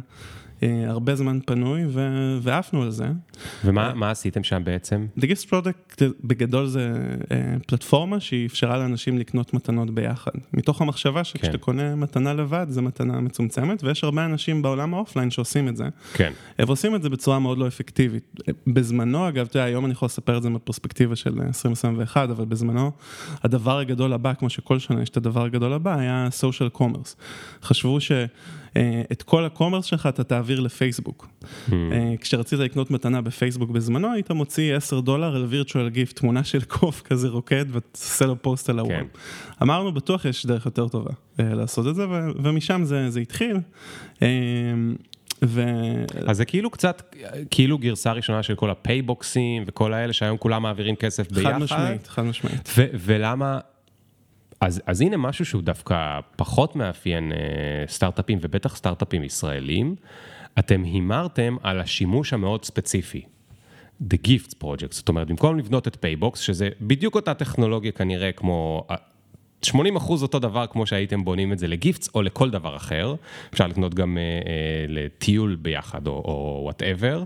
[0.63, 1.83] הרבה זמן פנוי,
[2.43, 3.07] ועפנו על זה.
[3.65, 5.07] ומה מה עשיתם שם בעצם?
[5.19, 6.93] The Gift Product בגדול זה
[7.31, 10.31] אה, פלטפורמה שהיא אפשרה לאנשים לקנות מתנות ביחד.
[10.53, 11.59] מתוך המחשבה שכשאתה כן.
[11.59, 15.85] קונה מתנה לבד, זו מתנה מצומצמת, ויש הרבה אנשים בעולם ה offline שעושים את זה.
[16.13, 18.41] כן, הם עושים את זה בצורה מאוד לא אפקטיבית.
[18.67, 22.91] בזמנו, אגב, אתה יודע, היום אני יכול לספר את זה מפרספקטיבה של 2021, אבל בזמנו,
[23.43, 27.15] הדבר הגדול הבא, כמו שכל שנה יש את הדבר הגדול הבא, היה social commerce.
[27.63, 28.01] חשבו
[28.75, 31.29] שאת כל ה commerce שלך אתה תעביר לפייסבוק.
[31.73, 36.65] אה, כשרצית לקנות מתנה בפייסבוק בזמנו, היית מוציא 10 דולר על virtual gift, תמונה של
[36.65, 38.97] קוף כזה רוקד ותעשה לו פוסט על ה wall.
[38.97, 39.07] כן.
[39.63, 41.11] אמרנו, בטוח יש דרך יותר טובה
[41.41, 42.07] אה, לעשות את זה,
[42.43, 43.57] ומשם זה, זה התחיל.
[44.23, 44.29] אה,
[45.43, 45.65] ו...
[46.27, 47.15] אז זה כאילו קצת,
[47.51, 51.53] כאילו גרסה ראשונה של כל הפייבוקסים וכל האלה שהיום כולם מעבירים כסף ביחד.
[51.53, 52.75] חד משמעית, חד משמעית.
[52.77, 53.59] ולמה,
[54.61, 57.39] אז, אז הנה משהו שהוא דווקא פחות מאפיין אה,
[57.89, 59.95] סטארט-אפים, ובטח סטארט-אפים ישראלים,
[60.59, 63.23] אתם הימרתם על השימוש המאוד ספציפי.
[64.03, 68.87] The Gifts Project, זאת אומרת, במקום לבנות את פייבוקס, שזה בדיוק אותה טכנולוגיה כנראה כמו...
[69.65, 72.77] אה, 80 אחוז אותו דבר כמו שהייתם בונים את זה ל gifts או לכל דבר
[72.77, 73.15] אחר,
[73.53, 77.23] אפשר לקנות גם אה, אה, לטיול ביחד או whatever.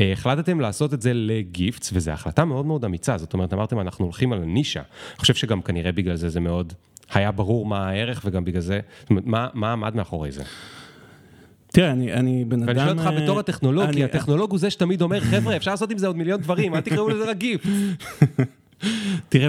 [0.00, 3.80] אה, החלטתם לעשות את זה ל gifts וזו החלטה מאוד מאוד אמיצה, זאת אומרת אמרתם
[3.80, 4.80] אנחנו הולכים על הנישה.
[4.80, 6.72] אני חושב שגם כנראה בגלל זה זה מאוד
[7.14, 10.42] היה ברור מה הערך וגם בגלל זה, זאת אומרת מה, מה עמד מאחורי זה.
[11.72, 12.68] תראה, אני, אני בן אדם...
[12.68, 15.90] ואני שואל אותך אה, בתור הטכנולוג, כי הטכנולוג הוא זה שתמיד אומר חבר'ה אפשר לעשות
[15.90, 17.68] עם זה עוד מיליון דברים, אל תקראו לזה רק gift.
[19.28, 19.48] תראה,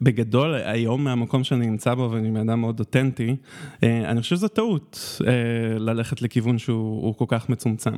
[0.00, 3.36] בגדול, היום מהמקום שאני נמצא בו, ואני בן אדם מאוד אותנטי,
[3.82, 7.94] אה, אני חושב שזו טעות אה, ללכת לכיוון שהוא הוא כל כך מצומצם.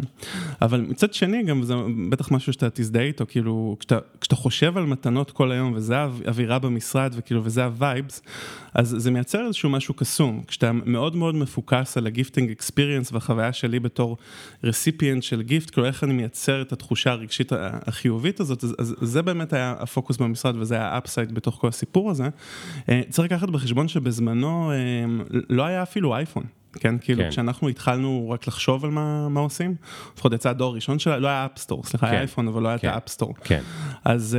[0.62, 1.74] אבל מצד שני, גם זה
[2.10, 6.58] בטח משהו שאתה תזדהה איתו, כאילו, כשאתה, כשאתה חושב על מתנות כל היום, וזה האווירה
[6.58, 8.22] במשרד, וכאילו, וזה ה vibes,
[8.74, 10.42] אז זה מייצר איזשהו משהו קסום.
[10.46, 14.16] כשאתה מאוד מאוד מפוקס על ה gifting experience, והחוויה שלי בתור
[14.64, 19.22] recipient של gift, כאילו, איך אני מייצר את התחושה הרגשית החיובית הזאת, אז, אז זה
[19.22, 22.28] באמת היה הפוקוס במשרד, וזה היה ה upside בתוך כל הסיפור הזה.
[22.88, 24.76] אה, צריך לקחת בחשבון שבזמנו אה,
[25.48, 26.44] לא היה אפילו אייפון.
[26.72, 27.30] כן, כאילו כן.
[27.30, 29.74] כשאנחנו התחלנו רק לחשוב על מה, מה עושים,
[30.14, 32.12] לפחות יצא הדור הראשון שלה, לא היה App Store, סליחה, כן.
[32.12, 32.88] היה אייפון, אבל לא היה כן.
[32.88, 33.34] את ה App Store.
[33.44, 33.62] כן.
[34.04, 34.36] אז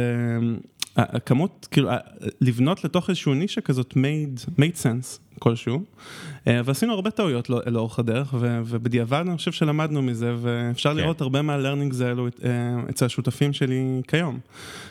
[0.96, 1.96] uh, הכמות, כאילו, uh,
[2.42, 8.00] לבנות לתוך איזשהו נישה כזאת made, made sense כלשהו, uh, ועשינו הרבה טעויות לא, לאורך
[8.00, 10.98] הדרך, ובדיעבד אני חושב שלמדנו מזה, ואפשר כן.
[10.98, 12.44] לראות הרבה מה learnings האלו uh,
[12.90, 14.40] אצל השותפים שלי כיום.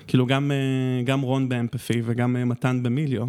[0.06, 3.26] כאילו גם, uh, גם רון באמפפי וגם uh, מתן במיליו,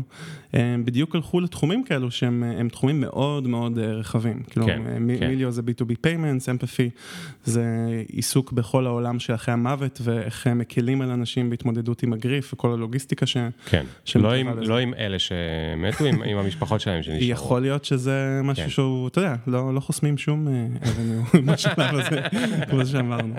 [0.86, 4.44] בדיוק הלכו לתחומים כאלו שהם הם תחומים מאוד מאוד רחבים.
[4.50, 5.04] כאילו, כן, כן.
[5.04, 6.90] מיליו זה B2B payments, אמפפי
[7.44, 7.66] זה
[8.08, 12.74] עיסוק בכל העולם של אחרי המוות, ואיך הם מקלים על אנשים בהתמודדות עם הגריף וכל
[12.74, 13.38] הלוגיסטיקה ש...
[13.66, 14.60] כן, לא עם.
[14.60, 17.32] לא עם אלה שמתו, עם, עם המשפחות שלהם שנשארו.
[17.32, 18.70] יכול להיות שזה משהו כן.
[18.70, 21.22] שהוא, אתה יודע, לא, לא חוסמים שום אה, אבניו
[21.54, 22.22] בשלב הזה,
[22.70, 23.34] כמו שאמרנו.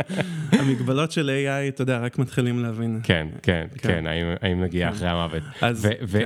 [0.53, 3.01] המגבלות של AI, אתה יודע, רק מתחילים להבין.
[3.03, 3.88] כן, כן, כן.
[3.88, 5.43] כן, האם, האם נגיע אחרי המוות.
[5.62, 6.21] אז, ו- ו-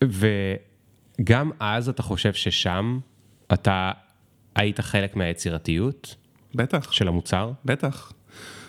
[0.00, 0.06] כן.
[1.20, 2.98] וגם אז אתה חושב ששם
[3.52, 3.92] אתה
[4.56, 6.14] היית חלק מהיצירתיות
[6.54, 6.92] בטח.
[6.92, 7.52] של המוצר?
[7.64, 8.12] בטח.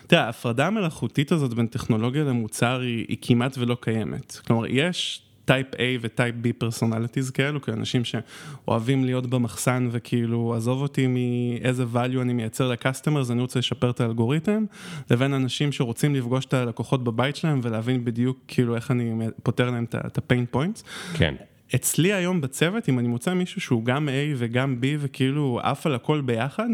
[0.06, 4.40] תראה, ההפרדה המלאכותית הזאת בין טכנולוגיה למוצר היא, היא כמעט ולא קיימת.
[4.46, 10.82] כלומר, יש type A ו type B personalities כאלו, כאנשים שאוהבים להיות במחסן וכאילו, עזוב
[10.82, 14.64] אותי מאיזה value אני מייצר ל customer, אני רוצה לשפר את האלגוריתם,
[15.10, 19.84] לבין אנשים שרוצים לפגוש את הלקוחות בבית שלהם ולהבין בדיוק כאילו איך אני פותר להם
[19.84, 20.82] את ה-pain points.
[21.14, 21.34] כן.
[21.74, 25.94] אצלי היום בצוות, אם אני מוצא מישהו שהוא גם A וגם B וכאילו עף על
[25.94, 26.68] הכל ביחד,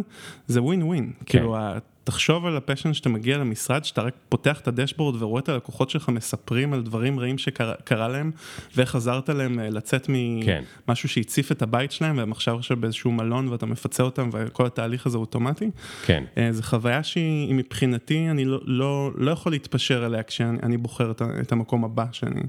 [0.46, 1.12] זה ווין ווין.
[1.26, 1.38] כן.
[1.38, 1.56] כאילו,
[2.06, 6.08] תחשוב על הפשן שאתה מגיע למשרד, שאתה רק פותח את הדשבורד ורואה את הלקוחות שלך
[6.08, 8.30] מספרים על דברים רעים שקרה להם,
[8.76, 11.14] ואיך עזרת להם אה, לצאת ממשהו כן.
[11.14, 15.18] שהציף את הבית שלהם, והם עכשיו עכשיו באיזשהו מלון ואתה מפצה אותם, וכל התהליך הזה
[15.18, 15.70] אוטומטי.
[16.04, 16.24] כן.
[16.38, 21.22] אה, זו חוויה שהיא מבחינתי, אני לא, לא, לא יכול להתפשר עליה כשאני בוחר את,
[21.40, 22.42] את המקום הבא שאני...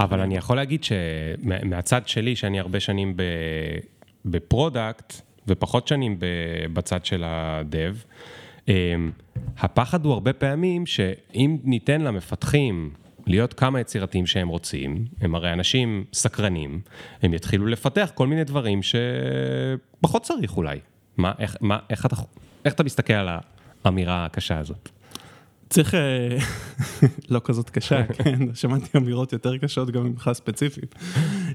[0.00, 3.16] אבל אני יכול להגיד שמהצד שלי, שאני הרבה שנים
[4.24, 5.14] ב product,
[5.48, 6.16] ופחות שנים
[6.72, 7.96] בצד של ה dev,
[9.58, 12.90] הפחד הוא הרבה פעמים שאם ניתן למפתחים
[13.26, 16.80] להיות כמה יצירתיים שהם רוצים, הם הרי אנשים סקרנים,
[17.22, 20.78] הם יתחילו לפתח כל מיני דברים שפחות צריך אולי.
[21.16, 22.16] מה, איך, מה, איך, אתה,
[22.64, 23.28] איך אתה מסתכל על
[23.84, 24.88] האמירה הקשה הזאת?
[25.72, 26.36] צריך, אה,
[27.30, 30.94] לא כזאת קשה, כן, שמעתי אמירות יותר קשות גם ממך ספציפית,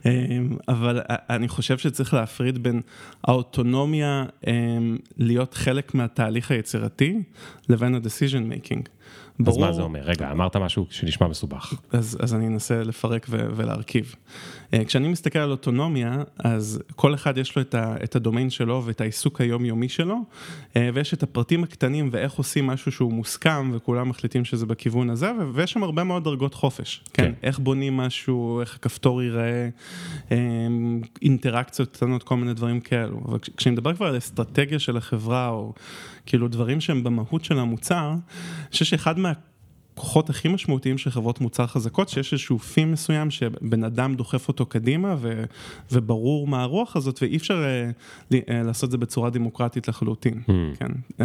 [0.06, 2.82] אמ, אבל אני חושב שצריך להפריד בין
[3.24, 7.24] האוטונומיה אמ, להיות חלק מהתהליך היצירתי
[7.70, 8.97] לבין ה-decision making.
[9.40, 9.64] ברור.
[9.64, 10.00] אז מה זה אומר?
[10.04, 11.74] רגע, אמרת משהו שנשמע מסובך.
[11.92, 14.16] אז, אז אני אנסה לפרק ו- ולהרכיב.
[14.74, 18.84] אה, כשאני מסתכל על אוטונומיה, אז כל אחד יש לו את, ה- את הדומיין שלו
[18.86, 20.16] ואת העיסוק היומיומי שלו,
[20.76, 25.32] אה, ויש את הפרטים הקטנים ואיך עושים משהו שהוא מוסכם, וכולם מחליטים שזה בכיוון הזה,
[25.40, 27.04] ו- ויש שם הרבה מאוד דרגות חופש.
[27.14, 27.24] כן.
[27.24, 27.32] כן.
[27.44, 29.70] איך בונים משהו, איך הכפתור ייראה,
[30.32, 30.38] אה,
[31.22, 33.22] אינטראקציות קטנות, כל מיני דברים כאלו.
[33.26, 35.74] אבל כשאני מדבר כבר על אסטרטגיה של החברה, או
[36.28, 39.34] כאילו דברים שהם במהות של המוצר, אני חושב שאחד מה...
[39.98, 44.66] הכוחות הכי משמעותיים של חברות מוצר חזקות, שיש איזשהו פים מסוים שבן אדם דוחף אותו
[44.66, 45.44] קדימה ו,
[45.92, 47.64] וברור מה הרוח הזאת, ואי אפשר
[48.32, 50.52] uh, לעשות את זה בצורה דמוקרטית לחלוטין, mm.
[50.80, 50.92] כן.
[51.12, 51.24] Uh,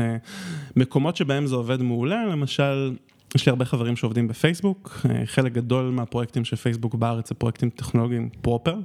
[0.76, 2.92] מקומות שבהם זה עובד מעולה, למשל...
[3.34, 7.70] יש לי הרבה חברים שעובדים בפייסבוק, אה, חלק גדול מהפרויקטים של פייסבוק בארץ זה פרויקטים
[7.70, 8.76] טכנולוגיים proper,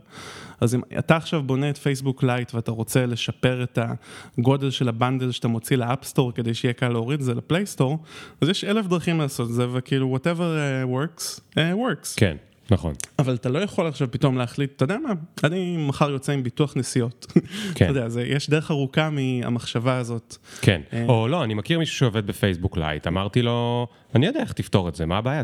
[0.61, 3.79] אז אם אתה עכשיו בונה את Facebook Lite ואתה רוצה לשפר את
[4.37, 7.33] הגודל של ה bundle שאתה מוציא ל App Store כדי שיהיה קל להוריד את זה
[7.33, 7.99] ל Play Store,
[8.41, 12.15] אז יש אלף דרכים לעשות את זה וכאילו whatever uh, works, uh, works.
[12.15, 12.37] כן.
[12.71, 12.93] נכון.
[13.19, 15.09] אבל אתה לא יכול עכשיו פתאום להחליט, אתה יודע מה,
[15.43, 17.25] אני מחר יוצא עם ביטוח נסיעות.
[17.75, 17.85] כן.
[17.85, 20.37] אתה יודע, זה, יש דרך ארוכה מהמחשבה הזאת.
[20.61, 24.39] כן, אה, או לא, אני מכיר מישהו שעובד ב Facebook Lite, אמרתי לו, אני יודע
[24.39, 25.41] איך תפתור את זה, מה הבעיה,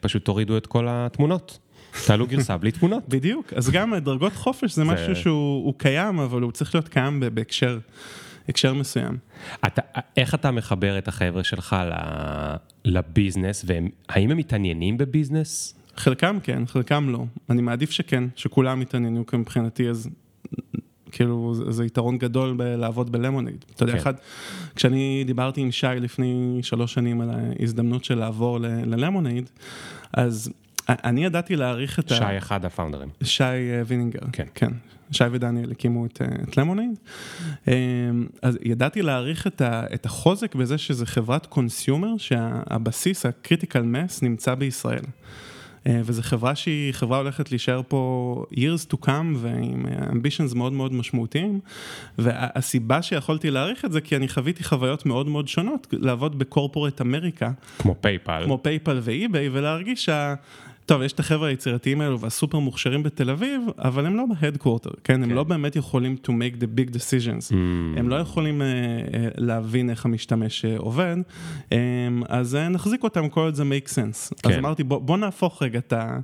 [0.00, 1.58] פשוט תורידו את כל התמונות.
[2.06, 3.02] תעלו גרסה בלי תמונות.
[3.14, 7.78] בדיוק, אז גם דרגות חופש זה משהו שהוא קיים, אבל הוא צריך להיות קיים בהקשר.
[8.48, 9.18] הקשר מסוים.
[9.66, 9.82] אתה,
[10.16, 11.76] איך אתה מחבר את החבר'ה שלך
[12.84, 15.75] לביזנס, והאם הם מתעניינים בביזנס?
[15.96, 17.24] חלקם כן, חלקם לא.
[17.50, 20.08] אני מעדיף שכן, שכולם יתעניינו, כי מבחינתי אז
[21.10, 23.64] כאילו זה יתרון גדול בלעבוד בלמונייד.
[23.74, 23.98] אתה יודע, כן.
[23.98, 24.14] אחד,
[24.74, 29.50] כשאני דיברתי עם שי לפני שלוש שנים על ההזדמנות של לעבור ללמונייד,
[30.12, 30.50] אז
[30.88, 32.16] אני ידעתי להעריך את שי ה...
[32.16, 33.08] שי אחד הפאונדרים.
[33.22, 34.20] שי אה, וינינגר.
[34.32, 34.46] כן.
[34.54, 34.72] כן.
[35.10, 36.98] שי ודניאל הקימו את, אה, את למונייד.
[37.68, 37.74] אה,
[38.42, 44.22] אז ידעתי להעריך את, ה, את החוזק בזה שזה חברת consumer, שהבסיס, ה critical mass,
[44.22, 45.04] נמצא בישראל.
[45.86, 50.92] אה, וזו חברה שהיא חברה הולכת להישאר פה years to come ועם ambitions מאוד מאוד
[50.92, 51.60] משמעותיים
[52.18, 57.00] והסיבה שיכולתי להעריך את זה כי אני חוויתי חוויות מאוד מאוד שונות לעבוד ב corporate
[57.00, 57.50] America.
[57.78, 58.42] כמו פייפל.
[58.44, 60.34] כמו פייפל ואי-ביי ולהרגיש שה...
[60.86, 65.16] טוב, יש את החבר'ה היצירתיים האלו והסופר מוכשרים בתל אביב, אבל הם לא בהדקוורטר, כן?
[65.16, 65.22] כן?
[65.22, 67.50] הם לא באמת יכולים to make the big decisions.
[67.50, 67.54] Mm.
[67.98, 71.16] הם לא יכולים uh, uh, להבין איך המשתמש uh, עובד,
[71.70, 71.72] um,
[72.28, 74.34] אז uh, נחזיק אותם כל עוד זה make sense.
[74.42, 74.50] כן.
[74.50, 76.18] אז אמרתי, בוא, בוא נהפוך רגע את, ה,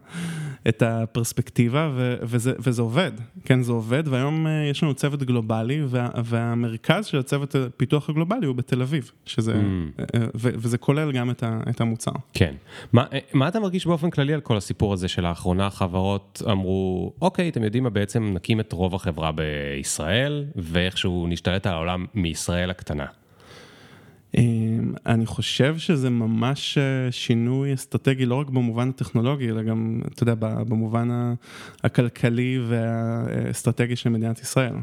[0.69, 3.13] את הפרספקטיבה, ו, וזה, וזה עובד,
[3.45, 3.63] כן?
[3.63, 8.55] זה עובד, והיום uh, יש לנו צוות גלובלי, וה, והמרכז של הצוות הפיתוח הגלובלי הוא
[8.55, 10.01] בתל אביב, שזה, mm.
[10.01, 12.13] uh, ו, וזה כולל גם את, ה, את המוצר.
[12.33, 12.55] כן.
[12.93, 17.63] מה, מה אתה מרגיש באופן כללי על כל הסיפור הזה שלאחרונה החברות אמרו, אוקיי, אתם
[17.63, 23.07] יודעים מה, בעצם נקים את רוב החברה בישראל, ואיכשהו נשתלט על העולם מישראל הקטנה.
[24.37, 30.23] אמ, אני חושב שזה ממש אה, שינוי אסטרטגי, לא רק במובן הטכנולוגי, אלא גם, אתה
[30.23, 30.35] יודע,
[30.69, 31.35] במובן
[31.85, 34.75] הכלכלי והאסטרטגי של מדינת ישראל.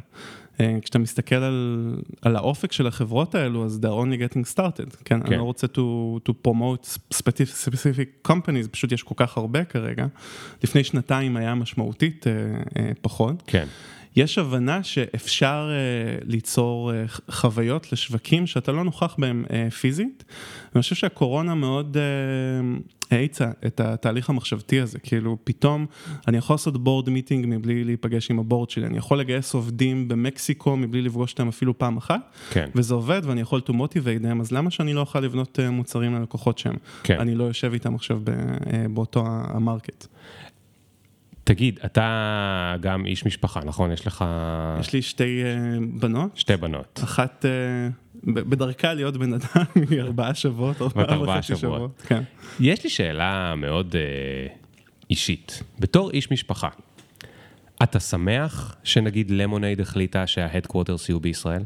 [0.61, 5.19] אה, כשאתה מסתכל על, על האופק של החברות האלו, אז they're only getting started, כן?
[5.19, 5.25] כן.
[5.25, 5.79] אני לא רוצה to,
[6.29, 10.05] to promote specific, specific companies, פשוט יש כל כך הרבה כרגע.
[10.63, 12.33] לפני שנתיים היה משמעותית אה,
[12.77, 13.43] אה, פחות.
[13.47, 13.67] כן.
[14.19, 20.23] יש הבנה שאפשר uh, ליצור uh, חוויות לשווקים שאתה לא נוכח בהם uh, פיזית.
[20.73, 25.85] ואני חושב שהקורונה מאוד uh, האיצה את התהליך המחשבתי הזה, כאילו פתאום
[26.27, 30.77] אני יכול לעשות בורד מיטינג מבלי להיפגש עם הבורד שלי, אני יכול לגייס עובדים במקסיקו
[30.77, 32.69] מבלי לפגוש אותם אפילו פעם אחת, כן.
[32.75, 36.57] וזה עובד ואני יכול to motivate them, אז למה שאני לא אוכל לבנות מוצרים ללקוחות
[36.57, 36.75] שהם?
[37.03, 37.19] כן.
[37.19, 38.21] אני לא יושב איתם עכשיו
[38.93, 40.07] באותו המרקט.
[41.49, 43.91] תגיד, אתה גם איש משפחה, נכון?
[43.91, 44.25] יש לך...
[44.79, 46.37] יש לי שתי uh, בנות.
[46.37, 46.99] שתי בנות.
[47.03, 52.01] אחת uh, בדרכה להיות בן אדם, היא ארבעה שבועות, ארבעה וחצי שבועות.
[52.07, 52.23] כן.
[52.59, 54.51] יש לי שאלה מאוד uh,
[55.09, 55.63] אישית.
[55.79, 56.69] בתור איש משפחה,
[57.83, 61.63] אתה שמח שנגיד למונייד החליטה שההדקווטרס יהיו בישראל?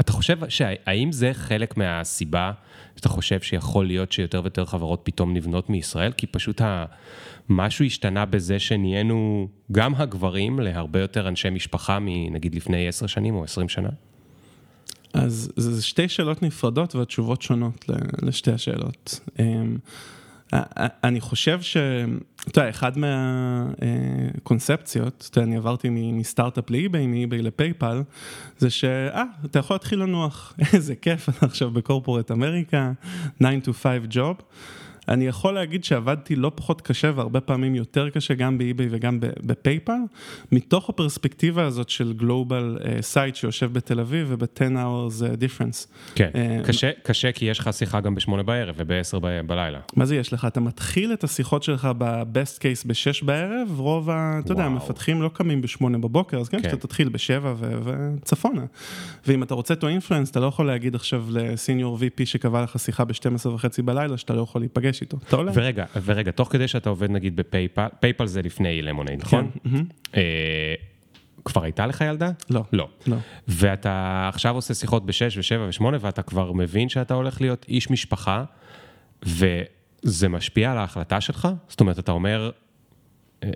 [0.00, 0.38] אתה חושב,
[0.86, 2.52] האם זה חלק מהסיבה
[2.96, 6.12] שאתה חושב שיכול להיות שיותר ויותר חברות פתאום נבנות מישראל?
[6.12, 6.60] כי פשוט
[7.48, 13.44] משהו השתנה בזה שנהיינו גם הגברים להרבה יותר אנשי משפחה מנגיד לפני עשר שנים או
[13.44, 13.88] עשרים שנה?
[15.12, 17.84] אז זה שתי שאלות נפרדות והתשובות שונות
[18.22, 19.20] לשתי השאלות.
[19.38, 19.76] אמ,
[21.04, 21.76] אני חושב ש...
[22.48, 22.92] אתה יודע, אחד
[24.38, 28.02] מהקונספציות, אתה יודע, אני עברתי מסטארט-אפ לאי-ביי, מאי-ביי לפייפל,
[28.58, 32.92] זה שאה, אתה יכול להתחיל לנוח, איזה כיף, אתה עכשיו ב corporate America,
[33.38, 34.42] 9 to 5 job.
[35.08, 39.98] אני יכול להגיד שעבדתי לא פחות קשה והרבה פעמים יותר קשה גם באי-ביי וגם בפייפל,
[40.52, 45.86] מתוך הפרספקטיבה הזאת של global site uh, שיושב בתל אביב וב-10 hours uh, difference.
[46.14, 49.80] כן, uh, קשה, קשה כי יש לך שיחה גם בשמונה בערב ובעשר ב- בלילה.
[49.96, 50.44] מה זה יש לך?
[50.44, 54.40] אתה מתחיל את השיחות שלך ב-best case בשש בערב, רוב ה...
[54.44, 56.68] אתה יודע, המפתחים לא קמים בשמונה בבוקר, אז כן, כן.
[56.68, 58.62] אתה תתחיל בשבע וצפונה.
[59.26, 62.78] ואם אתה רוצה to influence, אתה לא יכול להגיד עכשיו ל senior VP שקבע לך
[62.78, 65.52] שיחה ב-12 וחצי בלילה, שאתה לא יכול להיפגש להיפגש איתו, אתה עולה.
[65.54, 69.50] ורגע, ורגע, תוך כדי שאתה עובד נגיד בפייפל, פייפל זה לפני למונייד, נכון?
[69.64, 69.70] כן.
[70.16, 70.74] אה,
[71.44, 72.30] כבר הייתה לך ילדה?
[72.50, 72.64] לא.
[72.72, 72.88] לא.
[73.06, 73.16] לא.
[73.48, 78.44] ואתה עכשיו עושה שיחות בשש ושבע ושמונה, ואתה כבר מבין שאתה הולך להיות איש משפחה,
[79.22, 81.48] וזה משפיע על ההחלטה שלך?
[81.68, 82.50] זאת אומרת, אתה אומר,
[83.42, 83.50] אה,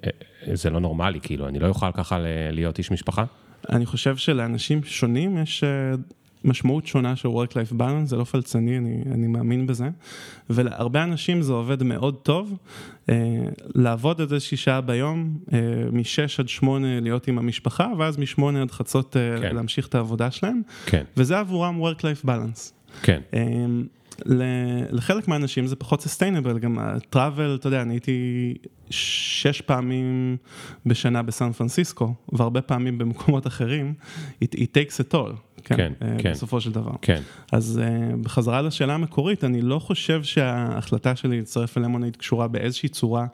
[0.46, 2.18] אה, זה לא נורמלי, כאילו, אני לא אוכל ככה
[2.50, 3.24] להיות איש משפחה?
[3.70, 5.64] אני חושב שלאנשים שונים יש
[6.44, 9.88] משמעות שונה של Work-Life Balance, זה לא פלצני, אני, אני מאמין בזה.
[10.50, 12.56] ולהרבה אנשים זה עובד מאוד טוב,
[13.08, 13.14] אה,
[13.74, 15.58] לעבוד עד איזושהי שעה ביום, אה,
[15.92, 19.54] משש עד שמונה להיות עם המשפחה, ואז משמונה עד חצות אה, כן.
[19.56, 20.62] להמשיך את העבודה שלהם.
[20.86, 21.04] כן.
[21.16, 22.72] וזה עבורם Work-Life Balance.
[23.02, 23.20] כן.
[23.34, 23.40] אה,
[24.90, 28.54] לחלק מהאנשים זה פחות סוסטיינבל, גם הטראבל, אתה יודע, אני הייתי
[28.90, 30.36] שש פעמים
[30.86, 33.94] בשנה בסן פרנסיסקו, והרבה פעמים במקומות אחרים,
[34.44, 35.32] it, it takes it all.
[35.64, 36.32] כן, כן, uh, כן.
[36.32, 36.92] בסופו של דבר.
[37.02, 37.20] כן.
[37.52, 43.26] אז uh, בחזרה לשאלה המקורית, אני לא חושב שההחלטה שלי להצטרף אלימונייד קשורה באיזושהי צורה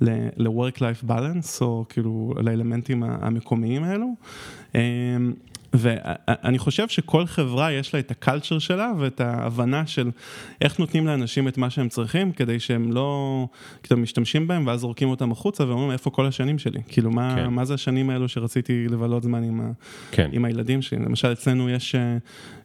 [0.00, 4.06] ל-work-life balance, או כאילו לאלמנטים המקומיים האלו.
[4.72, 4.76] Uh,
[5.74, 10.10] ואני חושב שכל חברה יש לה את הקלצ'ר שלה ואת ההבנה של
[10.60, 13.46] איך נותנים לאנשים את מה שהם צריכים כדי שהם לא,
[13.82, 17.46] כאילו משתמשים בהם ואז זורקים אותם החוצה ואומרים איפה כל השנים שלי, כאילו מה, כן.
[17.46, 19.72] מה זה השנים האלו שרציתי לבלות זמן עם,
[20.10, 20.28] כן.
[20.32, 22.16] עם הילדים שלי, למשל אצלנו יש אה,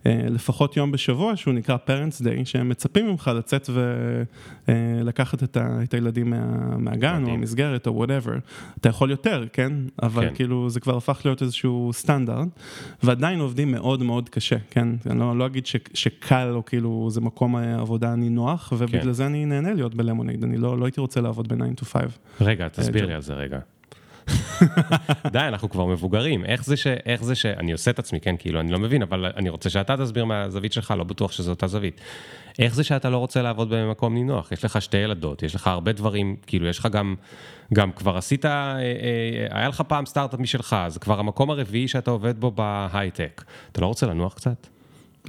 [0.05, 3.69] אה, לפחות יום בשבוע שהוא נקרא Parents Day, שהם מצפים ממך לצאת
[4.67, 7.27] ולקחת אה, את, ה, את הילדים מה, מהגן מדהים.
[7.27, 8.33] או המסגרת או whatever,
[8.79, 9.73] אתה יכול יותר, כן?
[10.03, 10.35] אבל כן.
[10.35, 12.47] כאילו זה כבר הפך להיות איזשהו סטנדרט.
[13.03, 14.87] ועדיין עובדים מאוד מאוד קשה, כן?
[15.05, 19.11] אני לא, לא אגיד ש, שקל או כאילו זה מקום עבודה נינוח, ובגלל כן.
[19.11, 22.03] זה אני נהנה להיות בלמונייד, אני לא, לא הייתי רוצה לעבוד ב-9 to 5.
[22.41, 23.59] רגע, תסביר לי על זה רגע.
[25.33, 26.87] די, אנחנו כבר מבוגרים, איך זה ש...
[26.87, 27.45] איך זה ש...
[27.45, 30.73] אני עושה את עצמי, כן, כאילו, אני לא מבין, אבל אני רוצה שאתה תסביר מהזווית
[30.73, 32.01] שלך, לא בטוח שזו אותה זווית.
[32.59, 34.51] איך זה שאתה לא רוצה לעבוד במקום נינוח?
[34.51, 37.15] יש לך שתי ילדות, יש לך הרבה דברים, כאילו, יש לך גם,
[37.73, 38.81] גם כבר עשית, אה, אה,
[39.51, 43.43] היה לך פעם סטארט-אפ משלך, זה כבר המקום הרביעי שאתה עובד בו בהייטק.
[43.71, 44.67] אתה לא רוצה לנוח קצת?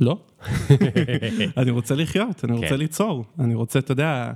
[0.00, 0.18] לא.
[1.56, 2.76] אני רוצה לחיות, אני רוצה כן.
[2.76, 4.32] ליצור, אני רוצה, אתה יודע,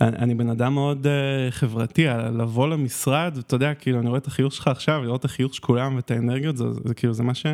[0.00, 2.06] אני בן אדם מאוד uh, חברתי,
[2.38, 5.62] לבוא למשרד, אתה יודע, כאילו, אני רואה את החיוך שלך עכשיו, לראות את החיוך של
[5.62, 7.46] כולם ואת האנרגיות, זה, זה כאילו, זה מה ש...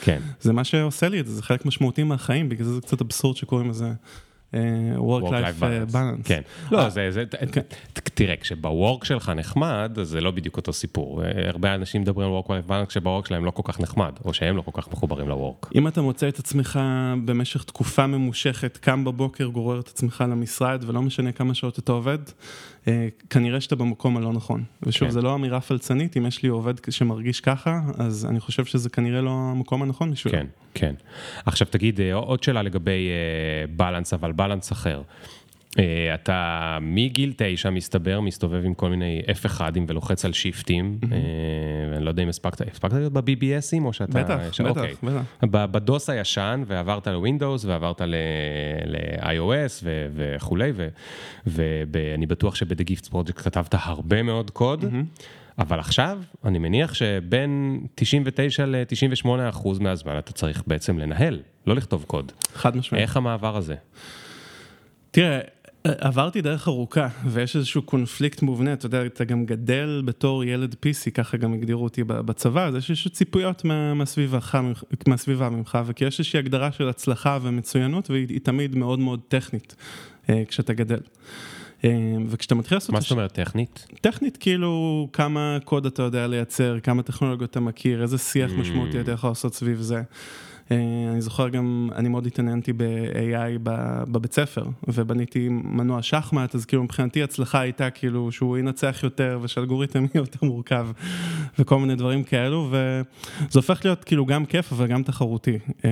[0.00, 0.20] כן.
[0.40, 3.36] זה מה שעושה לי את זה, זה חלק משמעותי מהחיים, בגלל זה זה קצת אבסורד
[3.36, 3.92] שקוראים לזה.
[4.54, 4.60] אה,
[4.96, 6.22] work-life אה, balance.
[6.24, 7.60] כן, לא, אה, זה, זה, כן.
[7.94, 11.22] תראה, כשבוורק שלך נחמד, אז זה לא בדיוק אותו סיפור.
[11.46, 14.62] הרבה אנשים מדברים על work-life balance כשבוורק שלהם לא כל כך נחמד, או שהם לא
[14.62, 15.70] כל כך מחוברים לוורק.
[15.74, 16.80] אם אתה מוצא את עצמך
[17.24, 22.18] במשך תקופה ממושכת, קם בבוקר, גורר את עצמך למשרד, ולא משנה כמה שעות אתה עובד,
[22.18, 22.32] אה,
[23.30, 24.64] כנראה שאתה במקום הלא נכון.
[24.82, 25.14] ושוב, כן.
[25.14, 29.20] זה לא אמירה פלצנית, אם יש לי עובד שמרגיש ככה, אז אני חושב שזה כנראה
[29.20, 30.38] לא המקום הנכון בשבילו.
[30.38, 30.94] כן, כן.
[31.46, 33.08] עכשיו תגיד, אה, עוד שאלה לגבי
[33.76, 35.02] בלנס, אה, אבל בלנס אחר.
[35.78, 40.98] אה, אתה מגיל תשע מסתבר, מסתובב עם כל מיני F1ים ולוחץ על שיפטים,
[41.92, 44.22] ואני לא יודע אם הספקת, הספקת להיות ב-BBSים או שאתה...
[44.22, 44.94] בטח, בטח, אוקיי.
[45.02, 45.66] בטח.
[45.70, 49.84] בדוס הישן, ועברת לווינדוס, ועברת ל-iOS
[50.14, 50.72] וכולי,
[51.46, 54.84] ואני בטוח Gifts Project כתבת הרבה מאוד קוד.
[55.58, 62.04] אבל עכשיו, אני מניח שבין 99 ל-98 אחוז מהזמן אתה צריך בעצם לנהל, לא לכתוב
[62.06, 62.32] קוד.
[62.54, 63.02] חד משמעית.
[63.02, 63.74] איך המעבר הזה?
[65.10, 65.40] תראה,
[65.98, 71.10] עברתי דרך ארוכה, ויש איזשהו קונפליקט מובנה, אתה יודע, אתה גם גדל בתור ילד PC,
[71.10, 74.38] ככה גם הגדירו אותי בצבא, אז יש איזשהו ציפויות מה, מהסביבה,
[75.08, 79.74] מהסביבה ממך, וכי יש איזושהי הגדרה של הצלחה ומצוינות, והיא תמיד מאוד מאוד טכנית
[80.30, 81.00] אה, כשאתה גדל.
[81.84, 81.90] אה,
[82.28, 82.90] וכשאתה מתחיל לעשות...
[82.90, 83.86] מה זאת אומרת טכנית?
[84.00, 88.54] טכנית כאילו כמה קוד אתה יודע לייצר, כמה טכנולוגיות אתה מכיר, איזה שיח Mm.
[88.54, 90.02] משמעותי אתה יכול לעשות סביב זה.
[90.70, 90.76] אה,
[91.12, 93.58] אני זוכר גם, אני מאוד התעניינתי ב-AI
[94.08, 99.98] בבית ספר, ובניתי מנוע שחמט, אז כאילו מבחינתי הצלחה הייתה כאילו שהוא ינצח יותר, ושאלגוריתם
[99.98, 100.88] יהיה יותר מורכב,
[101.58, 105.58] וכל מיני דברים כאלו, וזה הופך להיות כאילו גם כיף, אבל גם תחרותי.
[105.84, 105.90] אה,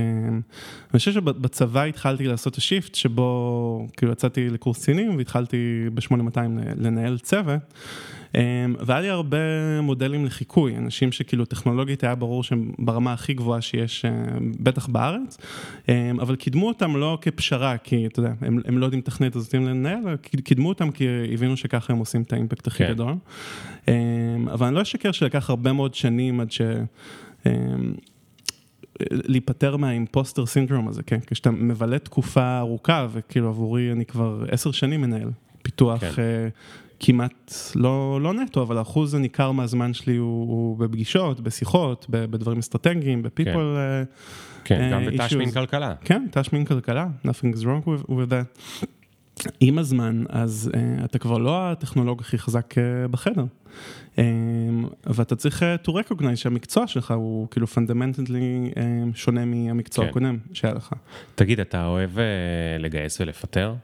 [0.91, 5.57] אני חושב שבצבא התחלתי לעשות השיפט, שבו כאילו יצאתי לקורס קצינים, והתחלתי
[5.95, 6.39] ב-8200
[6.77, 7.61] לנהל צוות.
[8.79, 9.37] והיה לי הרבה
[9.83, 14.05] מודלים לחיקוי, אנשים שכאילו טכנולוגית היה ברור שהם ברמה הכי גבוהה שיש,
[14.61, 15.39] בטח בארץ,
[16.21, 19.67] אבל קידמו אותם לא כפשרה, כי אתה יודע, הם, הם לא יודעים לתכנת אז יודעים
[19.67, 22.93] לנהל, קידמו אותם כי הבינו שככה הם עושים את האימפקט הכי כן.
[22.93, 23.15] גדול.
[24.53, 26.61] אבל אני לא אשקר שלקח הרבה מאוד שנים עד ש...
[29.11, 31.19] להיפטר מהאימפוסטר סינדרום הזה, כן?
[31.27, 35.31] כשאתה מבלה תקופה ארוכה, וכאילו עבורי אני כבר עשר שנים מנהל
[35.63, 36.49] פיתוח כן.
[37.01, 42.59] כמעט לא, לא נטו, אבל האחוז הניכר מהזמן שלי הוא, הוא בפגישות, בשיחות, ב- בדברים
[42.59, 44.05] אסטרטגיים, ב-people כן.
[44.05, 45.51] uh, כן, גם אה, בתשמין.
[45.51, 45.95] כלכלה.
[46.01, 48.87] כן, תשמין כלכלה, nothing is wrong with, with that.
[49.61, 53.45] עם הזמן, אז uh, אתה כבר לא הטכנולוג הכי חזק uh, בחדר.
[54.17, 54.19] Um,
[55.07, 58.79] ואתה צריך uh, to recognize שהמקצוע שלך הוא כאילו fundamentally um,
[59.15, 60.11] שונה מהמקצוע כן.
[60.11, 60.93] הקודם שהיה לך.
[61.35, 62.25] תגיד, אתה אוהב אה,
[62.79, 63.75] לגייס ולפטר?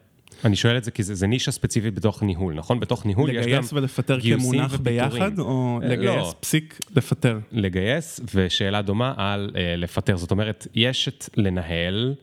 [0.45, 2.81] אני שואל את זה כי זה, זה נישה ספציפית בתוך ניהול, נכון?
[2.81, 5.11] בתוך ניהול יש גם לגייס ולפטר גיוסים כמונח ופיטורים.
[5.11, 6.35] ביחד, או אה, לגייס לא.
[6.41, 7.39] פסיק לפטר?
[7.53, 10.17] לגייס, ושאלה דומה על אה, לפטר.
[10.17, 12.15] זאת אומרת, יש את לנהל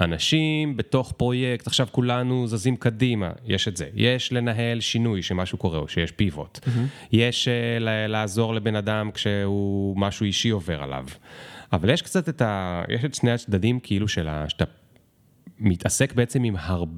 [0.00, 3.88] אנשים בתוך פרויקט, עכשיו כולנו זזים קדימה, יש את זה.
[3.94, 6.58] יש לנהל שינוי שמשהו קורה, או שיש פיבוט.
[7.12, 11.04] יש אה, ל- לעזור לבן אדם כשהוא, משהו אישי עובר עליו.
[11.72, 12.82] אבל יש קצת את ה...
[12.88, 14.44] יש את שני הצדדים כאילו של ה...
[14.48, 14.64] שאתה
[15.58, 16.92] מתעסק בעצם עם הרבה...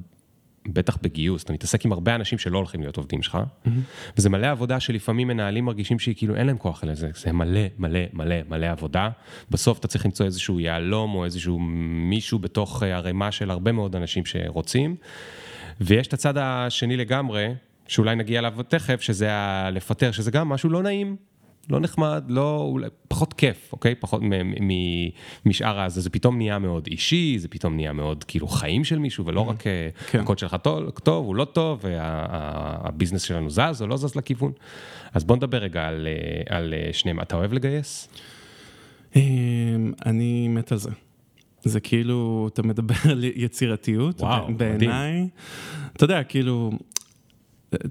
[0.73, 3.37] בטח בגיוס, אתה מתעסק עם הרבה אנשים שלא הולכים להיות עובדים שלך,
[4.17, 7.99] וזה מלא עבודה שלפעמים מנהלים מרגישים שהיא כאילו אין להם כוח לזה, זה מלא מלא
[8.13, 9.09] מלא מלא עבודה.
[9.49, 11.59] בסוף אתה צריך למצוא איזשהו יהלום או איזשהו
[12.09, 14.95] מישהו בתוך אה, ערימה של הרבה מאוד אנשים שרוצים.
[15.81, 17.53] ויש את הצד השני לגמרי,
[17.87, 21.15] שאולי נגיע אליו תכף, שזה הלפטר, שזה גם משהו לא נעים,
[21.69, 23.95] לא נחמד, לא, אולי, פחות כיף, אוקיי?
[23.95, 24.21] פחות
[25.45, 29.25] משאר הזה, זה פתאום נהיה מאוד אישי, זה פתאום נהיה מאוד כאילו חיים של מישהו,
[29.25, 30.19] ולא רק אה, כן.
[30.19, 34.51] הקוד שלך טוב, טוב, הוא לא טוב, והביזנס שלנו זז או לא זז לכיוון.
[35.13, 37.19] אז בוא נדבר רגע על, אה, על אה, שניהם.
[37.19, 38.09] אתה אוהב לגייס?
[40.05, 40.89] אני מת על זה.
[41.63, 44.47] זה כאילו, אתה מדבר על יצירתיות, וואו.
[44.57, 45.27] בעיניי,
[45.93, 46.71] אתה יודע, כאילו,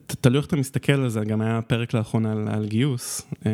[0.07, 3.51] תלוי איך אתה מסתכל על זה, גם היה פרק לאחרונה על, על גיוס, אה,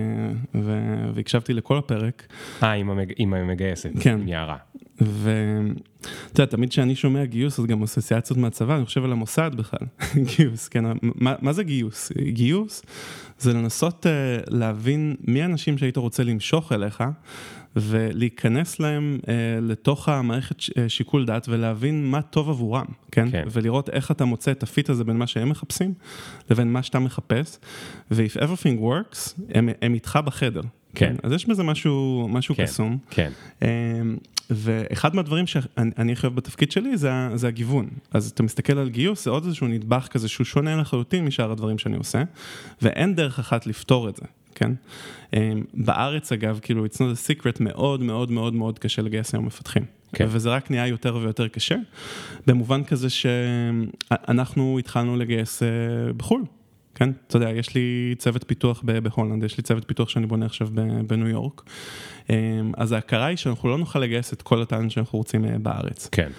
[0.55, 2.27] ו- והקשבתי לכל הפרק,
[2.63, 3.13] אה, עם, המג...
[3.17, 4.21] עם המגייסת, כן.
[4.27, 4.57] יערה.
[5.01, 9.87] ואתה יודע, תמיד כשאני שומע גיוס, אז גם אסוציאציות מהצבא, אני חושב על המוסד בכלל,
[10.37, 12.13] גיוס, כן, מה, מה זה גיוס?
[12.19, 12.83] גיוס
[13.39, 17.05] זה לנסות uh, להבין מי האנשים שהיית רוצה למשוך אליך,
[17.77, 19.27] ולהיכנס להם uh,
[19.63, 23.31] לתוך המערכת ש- אה, שיקול דעת ולהבין מה טוב עבורם, כן?
[23.31, 23.45] כן.
[23.53, 25.95] ולראות איך אתה מוצא את הפיט הזה בין מה שהם מחפשים
[26.51, 27.59] לבין מה שאתה מחפש,
[28.11, 30.63] ו-if everything works, הם, הם איתך בחדר.
[30.95, 31.17] כן.
[31.23, 32.99] אז יש בזה משהו, משהו כן, קסום.
[33.11, 33.33] כן.
[33.63, 33.69] אמ,
[34.51, 37.89] ואחד מהדברים שאני אני הכי אוהב בתפקיד שלי זה, זה הגיוון.
[38.11, 41.79] אז אתה מסתכל על גיוס, זה עוד איזשהו נדבך כזה שהוא שונה לחלוטין משאר הדברים
[41.79, 42.23] שאני עושה,
[42.83, 44.23] ואין דרך אחת לפתור את זה,
[44.55, 44.73] כן?
[45.33, 49.47] אמ, בארץ אגב, כאילו, it's not a secret, מאוד מאוד מאוד מאוד קשה לגייס היום
[49.47, 49.85] מפתחים.
[50.13, 50.27] כן.
[50.29, 51.77] וזה רק נהיה יותר ויותר קשה,
[52.47, 55.69] במובן כזה שאנחנו התחלנו לגייס אה,
[56.17, 56.45] בחו"ל.
[56.95, 60.47] כן, אתה יודע, יש לי צוות פיתוח ב- בהולנד, יש לי צוות פיתוח שאני בונה
[60.47, 61.63] עכשיו ב- בניו יורק.
[62.31, 62.35] אמ,
[62.77, 66.09] אז ההכרה היא שאנחנו לא נוכל לגייס את כל הטאלנט שאנחנו רוצים אה, בארץ.
[66.13, 66.31] כן.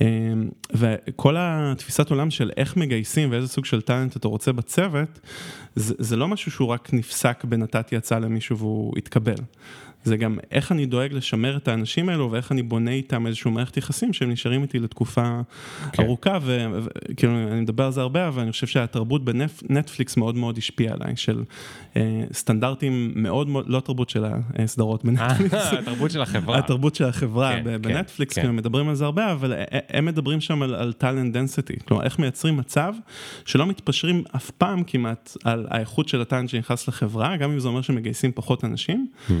[0.00, 5.20] אמ, וכל התפיסת עולם של איך מגייסים ואיזה סוג של טאלנט אתה רוצה בצוות,
[5.74, 9.34] זה, זה לא משהו שהוא רק נפסק בנתתי הצעה למישהו והוא התקבל.
[10.04, 13.76] זה גם איך אני דואג לשמר את האנשים האלו ואיך אני בונה איתם איזשהו מערכת
[13.76, 15.40] יחסים שהם נשארים איתי לתקופה
[15.92, 16.02] כן.
[16.02, 20.94] ארוכה וכאילו אני מדבר על זה הרבה אבל אני חושב שהתרבות בנטפליקס מאוד מאוד השפיעה
[20.94, 21.44] עליי של
[21.96, 24.24] אה, סטנדרטים מאוד מאוד, לא התרבות של
[24.58, 28.56] הסדרות בנטפליקס, התרבות של החברה, התרבות של החברה כן, בנטפליקס, כן, כן.
[28.56, 29.52] מדברים על זה הרבה אבל
[29.88, 32.94] הם מדברים שם על, על talent density, כלומר איך מייצרים מצב
[33.44, 37.68] שלא מתפשרים אף פעם כמעט על האיכות של ה talent שנכנס לחברה גם אם זה
[37.68, 39.06] אומר שמגייסים פחות אנשים.
[39.28, 39.32] Hmm.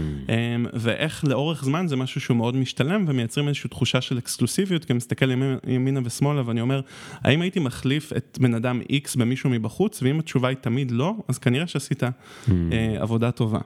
[0.54, 4.92] אמ, ואיך לאורך זמן זה משהו שהוא מאוד משתלם ומייצרים איזושהי תחושה של אקסקלוסיביות, כי
[4.92, 6.80] אני מסתכל ימינה, ימינה ושמאלה ואני אומר,
[7.22, 11.38] האם הייתי מחליף את בן אדם X במישהו מבחוץ, ואם התשובה היא תמיד לא, אז
[11.38, 12.50] כנראה שעשית mm.
[12.98, 13.60] עבודה טובה.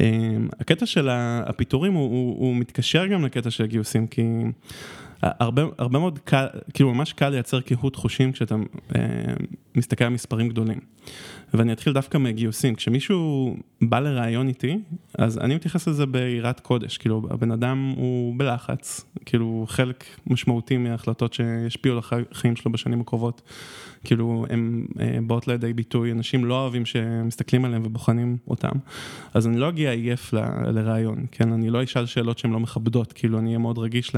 [0.00, 0.06] אה,
[0.60, 4.22] הקטע של הפיטורים הוא, הוא, הוא מתקשר גם לקטע של הגיוסים, כי...
[5.22, 8.54] הרבה, הרבה מאוד קל, כאילו ממש קל לייצר קהות חושים כשאתה
[8.96, 9.00] אה,
[9.74, 10.78] מסתכל על מספרים גדולים.
[11.54, 14.78] ואני אתחיל דווקא מגיוסים, כשמישהו בא לראיון איתי,
[15.18, 21.32] אז אני מתייחס לזה ביראת קודש, כאילו הבן אדם הוא בלחץ, כאילו חלק משמעותי מההחלטות
[21.32, 22.02] שישפיעו על
[22.32, 23.42] החיים שלו בשנים הקרובות,
[24.04, 28.72] כאילו הן אה, באות לידי ביטוי, אנשים לא אוהבים שמסתכלים עליהם ובוחנים אותם,
[29.34, 30.38] אז אני לא אגיע עייף ל,
[30.70, 34.14] לראיון, כן, אני לא אשאל שאלות שהן לא מכבדות, כאילו אני אהיה מאוד רגיש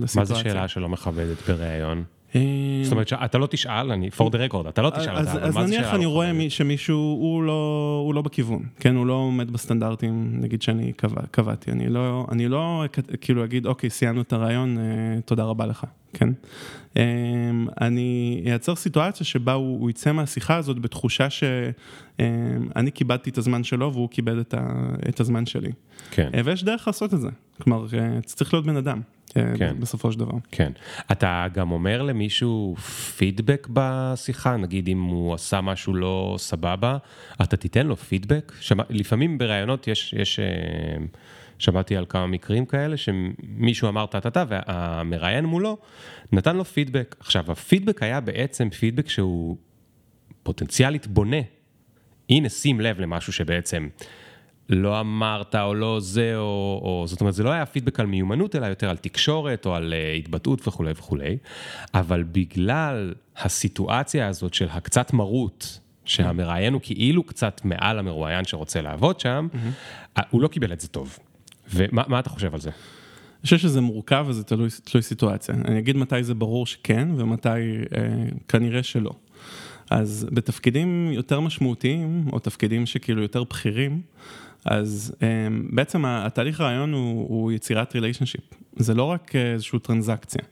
[0.00, 0.20] לסיטואציה.
[0.20, 2.04] מה זה שאלה שלא מכבדת בראיון?
[2.34, 2.40] אה,
[2.82, 5.32] זאת אומרת שאתה לא תשאל, אני for the record, אתה לא תשאל אותה?
[5.32, 10.30] אז נניח אני רואה שמישהו, הוא לא, הוא לא בכיוון, כן, הוא לא עומד בסטנדרטים,
[10.32, 10.92] נגיד שאני
[11.30, 12.84] קבעתי, אני לא, אני לא
[13.20, 16.28] כאילו אגיד, אוקיי, סיימנו את הרעיון, אה, תודה רבה לך, כן?
[16.96, 17.02] אה,
[17.80, 24.08] אני אייצר סיטואציה שבה הוא, יצא מהשיחה הזאת בתחושה שאני קיבלתי את הזמן שלו והוא
[24.08, 24.40] קיבל
[25.08, 25.70] את, הזמן שלי.
[26.10, 26.30] כן.
[26.44, 27.28] ויש דרך לעשות את זה,
[27.62, 27.86] כלומר,
[28.24, 29.00] צריך להיות בן אדם.
[29.34, 29.80] כן.
[29.80, 30.32] בסופו של דבר.
[30.50, 30.72] כן.
[31.12, 32.76] אתה גם אומר למישהו
[33.16, 36.96] פידבק בשיחה, נגיד אם הוא עשה משהו לא סבבה,
[37.42, 38.52] אתה תיתן לו פידבק?
[38.60, 40.46] שמע, לפעמים בראיונות יש, יש, אה,
[41.58, 45.78] שמעתי על כמה מקרים כאלה, שמישהו אמר טה-טה-טה והמראיין מולו
[46.32, 47.16] נתן לו פידבק.
[47.20, 49.56] עכשיו, הפידבק היה בעצם פידבק שהוא
[50.42, 51.40] פוטנציאלית בונה.
[52.30, 53.88] הנה, שים לב למשהו שבעצם...
[54.70, 58.56] לא אמרת או לא זה, או, או זאת אומרת, זה לא היה פידבק על מיומנות,
[58.56, 61.36] אלא יותר על תקשורת או על uh, התבטאות וכולי וכולי,
[61.94, 69.20] אבל בגלל הסיטואציה הזאת של הקצת מרות, שהמראיין הוא כאילו קצת מעל המרואיין שרוצה לעבוד
[69.20, 70.20] שם, mm-hmm.
[70.30, 71.18] הוא לא קיבל את זה טוב.
[71.74, 72.70] ומה אתה חושב על זה?
[72.70, 75.54] אני חושב שזה מורכב וזה תלוי, תלוי סיטואציה.
[75.64, 77.58] אני אגיד מתי זה ברור שכן ומתי אה,
[78.48, 79.10] כנראה שלא.
[79.90, 84.02] אז בתפקידים יותר משמעותיים, או תפקידים שכאילו יותר בכירים,
[84.64, 85.22] אז um,
[85.70, 88.40] בעצם התהליך רעיון הוא, הוא יצירת ריליישנשיפ,
[88.76, 90.42] זה לא רק איזושהי טרנזקציה.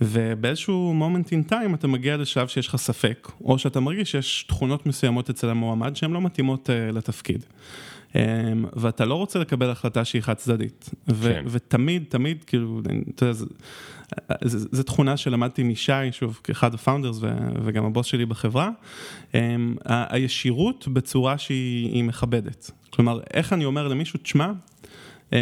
[0.00, 4.86] ובאיזשהו moment in time אתה מגיע לשלב שיש לך ספק, או שאתה מרגיש שיש תכונות
[4.86, 7.44] מסוימות אצל המועמד שהן לא מתאימות uh, לתפקיד.
[8.12, 8.16] Um,
[8.76, 10.90] ואתה לא רוצה לקבל החלטה שהיא חד צדדית.
[11.22, 11.44] כן.
[11.46, 12.82] ותמיד, תמיד, כאילו,
[13.14, 13.44] אתה יודע,
[14.44, 17.18] זו תכונה שלמדתי משי, שוב, כאחד הפאונדרס
[17.64, 18.70] וגם הבוס שלי בחברה,
[19.32, 19.34] um,
[19.84, 22.70] הישירות בצורה שהיא מכבדת.
[22.90, 24.52] כלומר, איך אני אומר למישהו, תשמע,
[25.32, 25.38] אמ,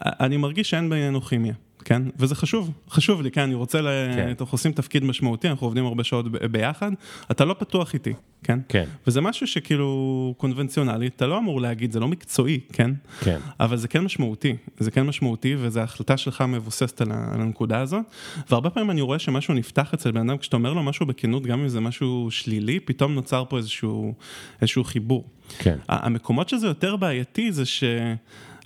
[0.00, 1.54] אני מרגיש שאין בינינו כימיה.
[1.88, 2.02] כן?
[2.18, 3.80] וזה חשוב, חשוב לי, כן, אני רוצה,
[4.14, 4.28] כן.
[4.40, 6.92] אנחנו עושים תפקיד משמעותי, אנחנו עובדים הרבה שעות ביחד,
[7.30, 8.12] אתה לא פתוח איתי,
[8.42, 8.58] כן?
[8.68, 8.84] כן.
[9.06, 12.90] וזה משהו שכאילו קונבנציונלי, אתה לא אמור להגיד, זה לא מקצועי, כן?
[13.20, 13.38] כן.
[13.60, 18.04] אבל זה כן משמעותי, זה כן משמעותי, וזו החלטה שלך מבוססת על, על הנקודה הזאת,
[18.50, 21.60] והרבה פעמים אני רואה שמשהו נפתח אצל בן אדם, כשאתה אומר לו משהו בכנות, גם
[21.60, 24.14] אם זה משהו שלילי, פתאום נוצר פה איזשהו,
[24.60, 25.24] איזשהו חיבור.
[25.58, 25.76] כן.
[25.88, 27.84] המקומות שזה יותר בעייתי זה ש...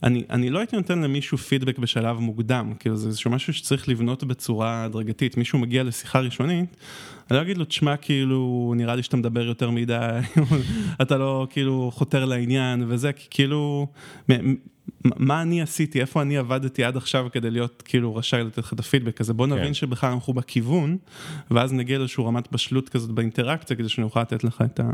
[0.02, 4.24] אני, אני לא הייתי נותן למישהו פידבק בשלב מוקדם, כאילו זה איזשהו משהו שצריך לבנות
[4.24, 6.76] בצורה הדרגתית, מישהו מגיע לשיחה ראשונית,
[7.30, 10.18] אני לא אגיד לו, תשמע, כאילו, נראה לי שאתה מדבר יותר מדי,
[11.02, 13.86] אתה לא כאילו חותר לעניין וזה, כאילו,
[15.04, 18.80] מה אני עשיתי, איפה אני עבדתי עד עכשיו כדי להיות כאילו רשאי לתת לך את
[18.80, 19.74] הפידבק הזה, בוא נבין כן.
[19.74, 20.96] שבכלל אנחנו בכיוון,
[21.50, 24.90] ואז נגיע לאיזושהי רמת בשלות כזאת באינטראקציה, כדי שאני אוכל לתת לך את, ה,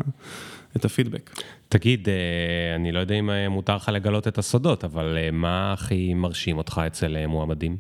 [0.76, 1.40] את הפידבק.
[1.68, 5.72] תגיד, אה, אני לא יודע אם אה, מותר לך לגלות את הסודות, אבל אה, מה
[5.72, 7.76] הכי מרשים אותך אצל מועמדים?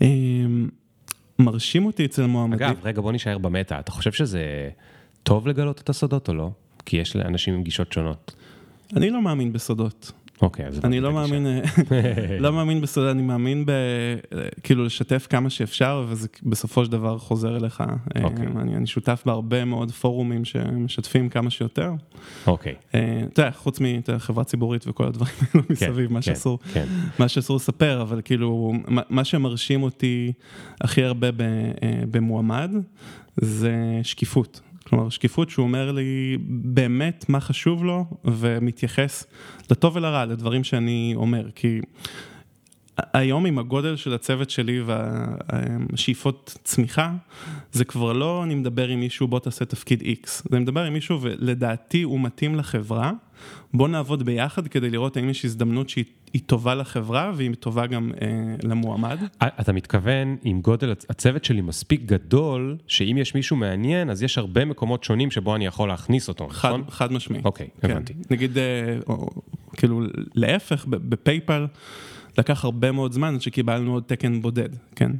[0.00, 0.68] אמ,
[1.38, 2.66] מרשים אותי אצל מועמדים.
[2.66, 4.70] אגב, רגע, בוא נשאר במטה, אתה חושב שזה
[5.22, 6.50] טוב לגלות את הסודות או לא?
[6.86, 8.34] כי יש לאנשים עם גישות שונות.
[8.96, 10.12] אני לא מאמין בסודות.
[10.44, 11.46] אוקיי, אז אני לא מאמין,
[12.38, 13.70] לא מאמין בסודה, אני מאמין ב...
[14.62, 17.82] כאילו לשתף כמה שאפשר, וזה בסופו של דבר חוזר אליך.
[18.24, 18.46] אוקיי.
[18.56, 21.92] אני, אני שותף בהרבה מאוד פורומים שמשתפים כמה שיותר.
[22.46, 22.74] אוקיי.
[22.88, 22.98] אתה
[23.42, 26.86] יודע, חוץ מחברה ציבורית וכל הדברים האלו כן, מסביב, מה כן, שאסור, כן.
[27.18, 30.32] מה שאסור לספר, אבל כאילו, מה שמרשים אותי
[30.80, 31.28] הכי הרבה
[32.10, 32.70] במועמד,
[33.36, 34.60] זה שקיפות.
[34.86, 39.26] כלומר, שקיפות שהוא אומר לי באמת מה חשוב לו, ומתייחס
[39.70, 41.80] לטוב ולרע, לדברים שאני אומר, כי...
[42.98, 47.12] היום עם הגודל של הצוות שלי והשאיפות צמיחה,
[47.72, 51.18] זה כבר לא אני מדבר עם מישהו בוא תעשה תפקיד X, זה מדבר עם מישהו
[51.22, 53.12] ולדעתי הוא מתאים לחברה,
[53.74, 56.04] בוא נעבוד ביחד כדי לראות האם יש הזדמנות שהיא
[56.46, 58.28] טובה לחברה והיא טובה גם אה,
[58.62, 59.18] למועמד.
[59.38, 64.64] אתה מתכוון עם גודל הצוות שלי מספיק גדול, שאם יש מישהו מעניין אז יש הרבה
[64.64, 66.84] מקומות שונים שבו אני יכול להכניס אותו, חד, נכון?
[66.90, 67.40] חד משמעי.
[67.44, 67.90] אוקיי, כן.
[67.90, 68.14] הבנתי.
[68.30, 68.62] נגיד, אה,
[69.06, 69.30] או,
[69.76, 70.02] כאילו
[70.34, 71.66] להפך, בפייפל.
[72.38, 75.12] לקח הרבה מאוד זמן עד שקיבלנו עוד תקן בודד, כן?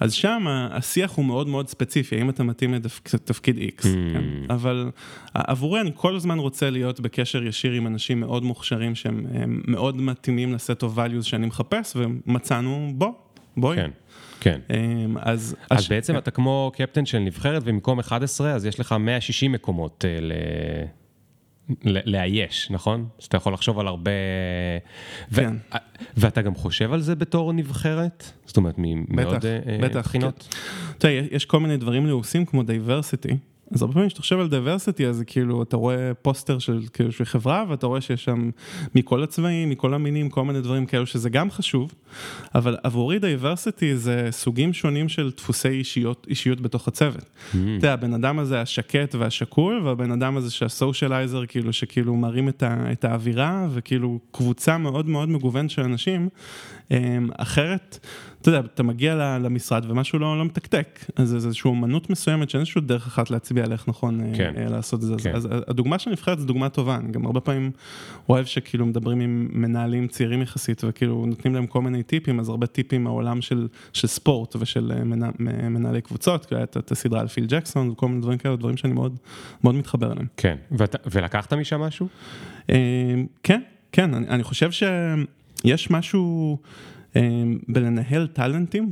[0.00, 2.74] אז שם השיח הוא מאוד מאוד ספציפי, האם אתה מתאים
[3.14, 3.84] לתפקיד X, mm.
[3.84, 4.24] כן?
[4.50, 4.90] אבל
[5.34, 9.26] עבורי אני כל הזמן רוצה להיות בקשר ישיר עם אנשים מאוד מוכשרים שהם
[9.66, 13.12] מאוד מתאימים ל set of values שאני מחפש, ומצאנו בוא,
[13.56, 13.76] בואי.
[13.76, 13.90] כן.
[14.40, 14.60] כן.
[14.70, 15.88] אמ, אז, אז הש...
[15.88, 16.18] בעצם כן.
[16.18, 20.32] אתה כמו קפטן של נבחרת ובמקום 11 אז יש לך 160 מקומות uh, ל...
[21.84, 23.08] לאייש, נכון?
[23.20, 24.10] אז אתה יכול לחשוב על הרבה...
[25.34, 25.54] כן.
[25.72, 25.76] ו...
[26.16, 28.32] ואתה גם חושב על זה בתור נבחרת?
[28.46, 29.44] זאת אומרת, ממאוד
[29.82, 30.48] בטח, בחינות?
[30.50, 30.58] כן.
[30.98, 33.36] תראה, יש כל מיני דברים לעושים כמו diversity.
[33.70, 37.64] אז הרבה פעמים כשאתה על diversity, אז כאילו אתה רואה פוסטר של, כאילו, של חברה,
[37.68, 38.50] ואתה רואה שיש שם
[38.94, 41.94] מכל הצבעים, מכל המינים, כל מיני דברים כאלו, שזה גם חשוב,
[42.54, 47.22] אבל עבורי diversity זה סוגים שונים של דפוסי אישיות, אישיות בתוך הצוות.
[47.22, 47.54] Mm.
[47.54, 52.48] אתה יודע, הבן אדם הזה השקט והשקול, והבן אדם הזה שה socializer, כאילו, שכאילו מרים
[52.48, 56.28] את, ה, את האווירה, וכאילו קבוצה מאוד מאוד מגוונת של אנשים,
[56.90, 57.98] אמ, אחרת,
[58.48, 62.60] אתה יודע, אתה מגיע למשרד ומשהו לא, לא מתקתק, אז זה איזושהי אומנות מסוימת שאין
[62.60, 64.54] איזושהי דרך אחת להצביע על איך נכון אה, כן.
[64.56, 65.14] לעשות את זה.
[65.22, 65.34] כן.
[65.34, 67.70] אז, אז הדוגמה של נבחרת זו דוגמה טובה, אני גם הרבה פעמים
[68.28, 72.66] אוהב שכאילו מדברים עם מנהלים צעירים יחסית וכאילו נותנים להם כל מיני טיפים, אז הרבה
[72.66, 75.30] טיפים מהעולם של, של ספורט ושל אה, מנה,
[75.70, 78.92] מנהלי קבוצות, כאילו הייתה את הסדרה על פיל ג'קסון וכל מיני דברים כאלה, דברים שאני
[78.92, 79.16] מאוד,
[79.64, 80.26] מאוד מתחבר אליהם.
[80.36, 82.08] כן, ואת, ולקחת משם משהו?
[82.70, 82.76] אה,
[83.42, 83.60] כן,
[83.92, 86.58] כן, אני, אני חושב שיש משהו...
[87.16, 88.90] אמ, בלנהל טאלנטים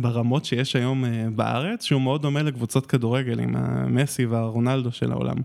[0.00, 5.36] ברמות שיש היום אה, בארץ, שהוא מאוד דומה לקבוצות כדורגל עם המסי והרונלדו של העולם.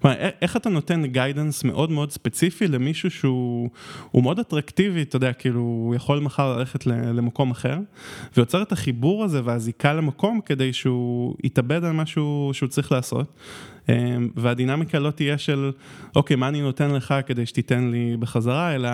[0.00, 3.70] כלומר, איך אתה נותן גיידנס מאוד מאוד ספציפי למישהו שהוא
[4.14, 7.78] מאוד אטרקטיבי, אתה יודע, כאילו, הוא יכול מחר ללכת למקום אחר,
[8.36, 13.32] ויוצר את החיבור הזה והזיקה למקום כדי שהוא יתאבד על משהו שהוא צריך לעשות.
[13.88, 15.70] אמ, והדינמיקה לא תהיה של,
[16.16, 18.88] אוקיי, מה אני נותן לך כדי שתיתן לי בחזרה, אלא,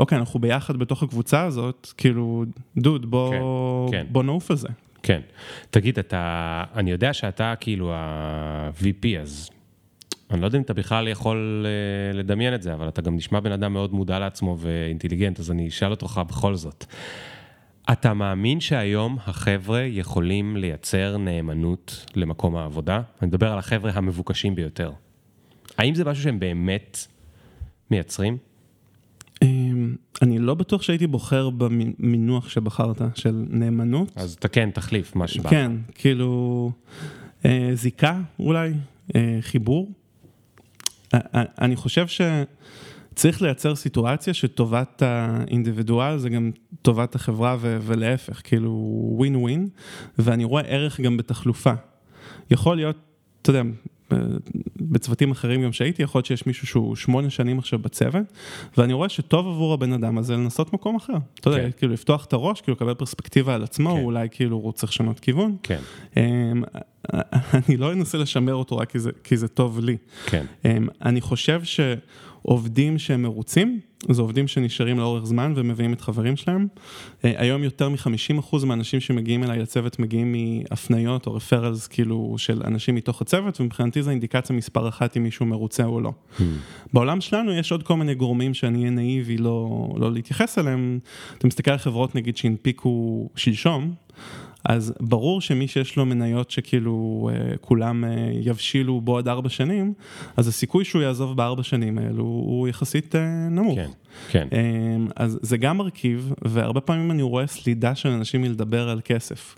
[0.00, 2.44] אוקיי, אנחנו ביחד בתוך הקבוצה הזאת, כאילו,
[2.76, 3.30] דוד, בוא,
[3.90, 4.06] כן, כן.
[4.12, 4.68] בוא נעוף על זה.
[5.02, 5.20] כן.
[5.70, 9.50] תגיד, אתה, אני יודע שאתה כאילו ה-VP, אז
[10.30, 13.40] אני לא יודע אם אתה בכלל יכול אה, לדמיין את זה, אבל אתה גם נשמע
[13.40, 16.84] בן אדם מאוד מודע לעצמו ואינטליגנט, אז אני אשאל אותך בכל זאת.
[17.92, 23.00] אתה מאמין שהיום החבר'ה יכולים לייצר נאמנות למקום העבודה?
[23.22, 24.92] אני מדבר על החבר'ה המבוקשים ביותר.
[25.78, 26.98] האם זה משהו שהם באמת
[27.90, 28.49] מייצרים?
[29.42, 34.12] אמ, אני לא בטוח שהייתי בוחר במינוח שבחרת, של נאמנות.
[34.16, 35.50] אז אתה כן, תחליף מה שבא.
[35.50, 36.72] כן, כאילו,
[37.44, 38.72] אה, זיקה אולי,
[39.16, 39.92] אה, חיבור.
[41.34, 42.20] אני חושב ש...
[43.14, 46.50] צריך לייצר סיטואציה שטובת האינדיבידואל זה גם
[46.82, 48.70] טובת החברה ו- ולהפך, כאילו
[49.16, 49.68] ווין ווין,
[50.18, 51.72] ואני רואה ערך גם בתחלופה.
[52.50, 52.96] יכול להיות,
[53.42, 53.62] אתה יודע,
[54.80, 58.32] בצוותים אחרים גם שהייתי, יכול להיות שיש מישהו שהוא שמונה שנים עכשיו בצוות,
[58.76, 61.16] ואני רואה שטוב עבור הבן אדם הזה לנסות מקום אחר.
[61.40, 61.70] אתה יודע, כן.
[61.76, 64.02] כאילו לפתוח את הראש, כאילו לקבל פרספקטיבה על עצמו, כן.
[64.02, 65.56] אולי כאילו הוא צריך לשנות כיוון.
[65.62, 65.80] כן.
[66.16, 66.62] אמ,
[67.68, 69.96] אני לא אנסה לשמר אותו רק כי זה, כי זה טוב לי.
[70.26, 70.44] כן.
[70.64, 71.80] אמ, אני חושב ש...
[72.42, 76.66] עובדים שהם מרוצים, זה עובדים שנשארים לאורך זמן ומביאים את חברים שלהם.
[77.24, 82.94] אה, היום יותר מ-50% מהאנשים שמגיעים אליי לצוות מגיעים מהפניות או רפרלס כאילו של אנשים
[82.94, 86.12] מתוך הצוות, ומבחינתי זו אינדיקציה מספר אחת אם מישהו מרוצה או לא.
[86.38, 86.42] Hmm.
[86.92, 90.98] בעולם שלנו יש עוד כל מיני גורמים שאני אהיה נאיבי לא, לא להתייחס אליהם.
[91.38, 93.94] אתה מסתכל על חברות נגיד שהנפיקו שלשום.
[94.64, 99.92] אז ברור שמי שיש לו מניות שכאילו אה, כולם אה, יבשילו בעוד ארבע שנים,
[100.36, 103.78] אז הסיכוי שהוא יעזוב בארבע שנים האלו הוא יחסית אה, נמוך.
[103.78, 103.90] כן,
[104.30, 104.48] כן.
[105.16, 109.54] אז זה גם מרכיב, והרבה פעמים אני רואה סלידה של אנשים מלדבר על כסף.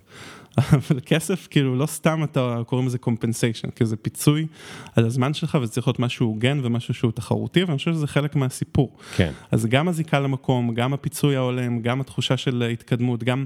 [0.58, 4.46] אבל כסף, כאילו, לא סתם אתה קוראים לזה compensation, כי זה פיצוי
[4.96, 8.36] על הזמן שלך, וזה צריך להיות משהו הוגן ומשהו שהוא תחרותי, ואני חושב שזה חלק
[8.36, 8.96] מהסיפור.
[9.16, 9.32] כן.
[9.50, 13.44] אז גם הזיקה למקום, גם הפיצוי ההולם, גם התחושה של התקדמות, גם...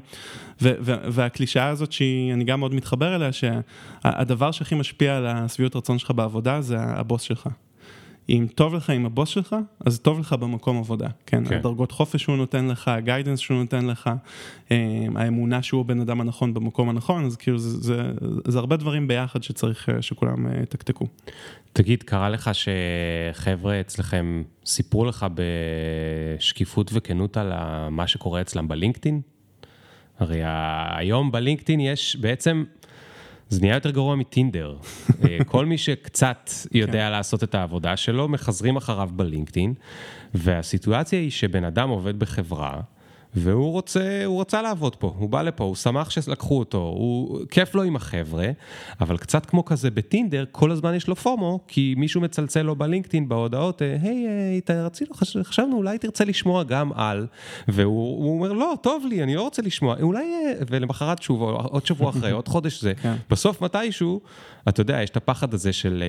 [0.60, 6.60] והקלישאה הזאת שאני גם מאוד מתחבר אליה, שהדבר שהכי משפיע על השביעות רצון שלך בעבודה
[6.60, 7.48] זה הבוס שלך.
[8.28, 9.56] אם טוב לך עם הבוס שלך,
[9.86, 11.44] אז טוב לך במקום עבודה, כן?
[11.44, 11.56] כן.
[11.56, 14.10] הדרגות חופש שהוא נותן לך, הגיידנס שהוא נותן לך,
[14.70, 18.02] אה, האמונה שהוא הבן אדם הנכון במקום הנכון, אז כאילו זה, זה,
[18.46, 21.06] זה הרבה דברים ביחד שצריך אה, שכולם יתקתקו.
[21.72, 27.52] תגיד, קרה לך שחבר'ה אצלכם סיפרו לך בשקיפות וכנות על
[27.90, 29.20] מה שקורה אצלם בלינקדאין?
[30.18, 30.40] הרי
[30.96, 32.64] היום בלינקדאין יש בעצם...
[33.48, 34.76] זה נהיה יותר גרוע מטינדר.
[35.24, 37.10] אה, כל מי שקצת יודע כן.
[37.10, 39.74] לעשות את העבודה שלו, מחזרים אחריו בלינקדאין,
[40.34, 42.80] והסיטואציה היא שבן אדם עובד בחברה,
[43.36, 47.74] והוא רוצה, הוא רצה לעבוד פה, הוא בא לפה, הוא שמח שלקחו אותו, הוא, כיף
[47.74, 48.48] לו עם החבר'ה,
[49.00, 53.28] אבל קצת כמו כזה בטינדר, כל הזמן יש לו פומו, כי מישהו מצלצל לו בלינקדאין
[53.28, 53.98] בהודעות, היי,
[54.66, 55.10] hey, hey, רצינו,
[55.42, 57.26] חשבנו, אולי תרצה לשמוע גם על,
[57.68, 60.24] והוא אומר, לא, טוב לי, אני לא רוצה לשמוע, אולי,
[60.68, 63.14] ולמחרת שוב, עוד שבוע אחרי, עוד חודש זה, כן.
[63.30, 64.20] בסוף מתישהו,
[64.68, 66.02] אתה יודע, יש את הפחד הזה של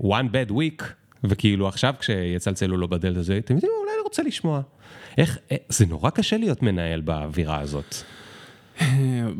[0.00, 0.84] uh, one bad week,
[1.24, 4.62] וכאילו עכשיו כשיצלצלו לו בדלת הזה, אתם יודעים, אולי אני רוצה לשמוע.
[5.18, 8.04] איך, אה, זה נורא קשה להיות מנהל באווירה הזאת.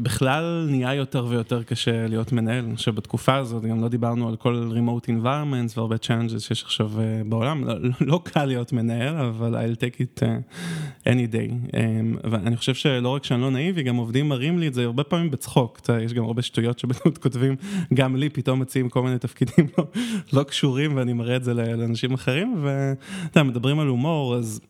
[0.02, 4.36] בכלל נהיה יותר ויותר קשה להיות מנהל, אני חושב בתקופה הזאת, גם לא דיברנו על
[4.36, 9.56] כל remote environments והרבה challenges שיש עכשיו uh, בעולם, לא, לא קל להיות מנהל, אבל
[9.56, 11.72] I'll take it uh, any day.
[11.72, 15.04] Um, ואני חושב שלא רק שאני לא נאיבי, גם עובדים מראים לי את זה הרבה
[15.04, 17.56] פעמים בצחוק, יש גם הרבה שטויות שבנות כותבים,
[17.94, 19.84] גם לי פתאום מציעים כל מיני תפקידים לא,
[20.32, 24.60] לא קשורים ואני מראה את זה לאנשים אחרים, ואתה מדברים על הומור, אז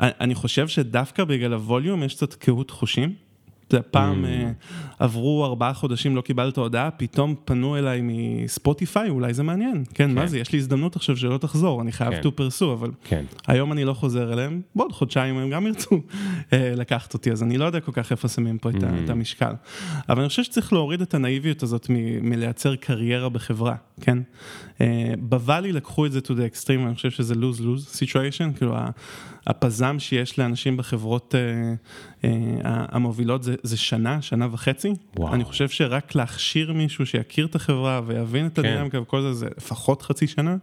[0.00, 3.28] אני חושב שדווקא בגלל הווליום יש קצת קהות חושים.
[3.68, 4.28] אתה פעם mm.
[4.28, 4.50] אה,
[4.98, 9.84] עברו ארבעה חודשים, לא קיבלת הודעה, פתאום פנו אליי מספוטיפיי, אולי זה מעניין.
[9.94, 10.26] כן, מה כן.
[10.26, 12.20] זה, יש לי הזדמנות עכשיו שלא תחזור, אני חייב כן.
[12.22, 13.24] to pursue, אבל כן.
[13.46, 15.90] היום אני לא חוזר אליהם, בעוד חודשיים הם גם ירצו
[16.52, 19.12] אה, לקחת אותי, אז אני לא יודע כל כך איפה שמים פה את mm.
[19.12, 19.52] המשקל.
[20.08, 21.86] אבל אני חושב שצריך להוריד את הנאיביות הזאת
[22.22, 24.18] מלייצר קריירה בחברה, כן?
[24.80, 28.76] אה, בוואלי לקחו את זה to the extreme, אני חושב שזה lose-lose situation, כאילו
[29.48, 31.34] הפזם שיש לאנשים בחברות
[32.64, 34.92] המובילות זה זה שנה, שנה וחצי.
[35.16, 35.34] וואו.
[35.34, 38.64] אני חושב שרק להכשיר מישהו שיכיר את החברה ויבין את כן.
[38.64, 40.56] הדינמיקה וכל זה, זה לפחות חצי שנה.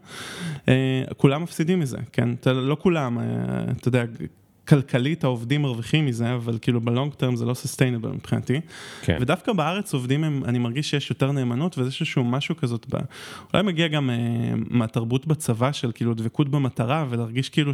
[0.68, 2.30] אה, כולם מפסידים מזה, כן?
[2.46, 3.24] לא כולם, אה,
[3.72, 4.04] אתה יודע,
[4.68, 8.62] כלכלית העובדים מרוויחים מזה, אבל כאילו בלונג טרם זה לא סוסטיינבל מבחינתי.
[9.02, 9.18] כן.
[9.22, 13.00] ודווקא בארץ עובדים הם, אני מרגיש שיש יותר נאמנות ויש איזשהו משהו כזאת, ב...
[13.54, 14.16] אולי מגיע גם אה,
[14.70, 17.72] מהתרבות בצבא של כאילו דבקות במטרה ולהרגיש כאילו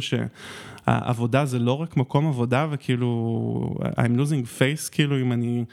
[0.86, 5.64] שהעבודה זה לא רק מקום עבודה וכאילו I'm losing face כאילו אם אני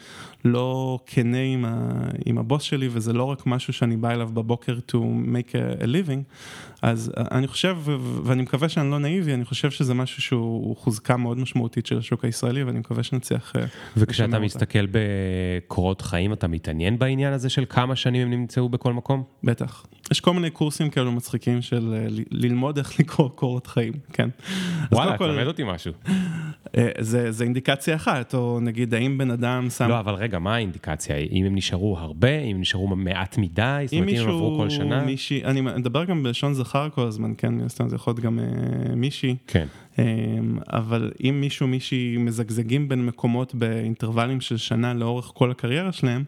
[0.46, 1.92] לא כנה עם, ה,
[2.26, 4.96] עם הבוס שלי וזה לא רק משהו שאני בא אליו בבוקר to
[5.34, 6.34] make a, a living,
[6.82, 7.78] אז אני חושב
[8.24, 11.00] ואני מקווה שאני לא נאיבי, אני חושב שזה משהו שהוא חוזק.
[11.00, 13.54] חוזקה מאוד משמעותית של השוק הישראלי, ואני מקווה שנצליח...
[13.56, 13.66] אה,
[13.98, 19.24] וכשאתה מסתכל בקורות חיים, אתה מתעניין בעניין הזה של כמה שנים הם נמצאו בכל מקום?
[19.44, 19.86] בטח.
[20.12, 24.30] יש כל מיני קורסים כאלו מצחיקים של אה, ללמוד איך לקרוא קורות חיים, כן.
[25.06, 25.94] וואלה, תלמד אותי משהו.
[26.78, 29.90] אה, זה, זה אינדיקציה אחת, או נגיד האם בן אדם שם...
[29.90, 31.16] לא, אבל רגע, מה האינדיקציה?
[31.16, 34.70] אם הם נשארו הרבה, אם הם נשארו מעט מדי, זאת אומרת, אם הם עברו כל
[34.70, 35.04] שנה?
[35.04, 39.36] מישהי, אני מדבר גם בלשון זכר כל הזמן, כן, זה יכול להיות גם אה, מישהי.
[39.48, 39.68] כן.
[40.00, 40.06] אה,
[40.68, 46.24] אבל אם מישהו, מישהי מזגזגים בין מקומות באינטרוולים של שנה לאורך כל הקריירה שלהם,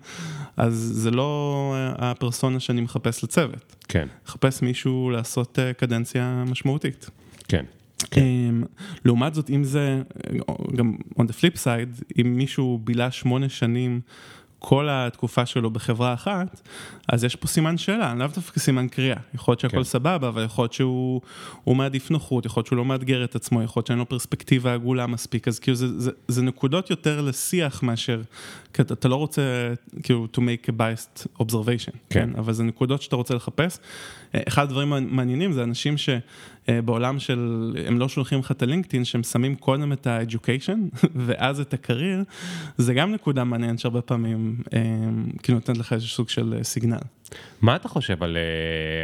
[0.58, 3.76] אז זה לא הפרסונה שאני מחפש לצוות.
[3.88, 4.08] כן.
[4.26, 7.10] מחפש מישהו לעשות אה, קדנציה משמעותית.
[7.48, 7.66] כן.
[8.12, 8.22] כן.
[8.22, 8.64] אמ,
[9.06, 10.02] לעומת זאת, אם זה,
[10.76, 14.02] גם on the flip side, אם מישהו בילה שמונה שנים
[14.64, 16.62] כל התקופה שלו בחברה אחת,
[17.08, 19.18] אז יש פה סימן שאלה, לאו דווקא סימן קריאה.
[19.34, 19.84] יכול להיות שהכל כן.
[19.84, 21.22] סבבה, אבל יכול להיות שהוא
[21.68, 25.08] מעדיף נוחות, יכול להיות שהוא לא מאתגר את עצמו, יכול להיות שאין לו פרספקטיבה עגולה
[25.08, 28.22] מספיק, אז כאילו זה, זה, זה נקודות יותר לשיח מאשר,
[28.74, 31.98] כי אתה, אתה לא רוצה כאילו to make a biased observation, כן.
[32.10, 32.30] כן?
[32.38, 33.80] אבל זה נקודות שאתה רוצה לחפש.
[34.36, 35.98] אחד הדברים המעניינים זה אנשים
[36.68, 41.74] שבעולם של, הם לא שולחים לך את הלינקדאין, שהם שמים קודם את ה-education ואז את
[41.74, 42.24] הקרייר,
[42.78, 44.58] זה גם נקודה מעניינת שהרבה פעמים
[45.44, 46.98] כאילו נותנת לך איזה סוג של סיגנל.
[47.62, 48.38] מה אתה חושב על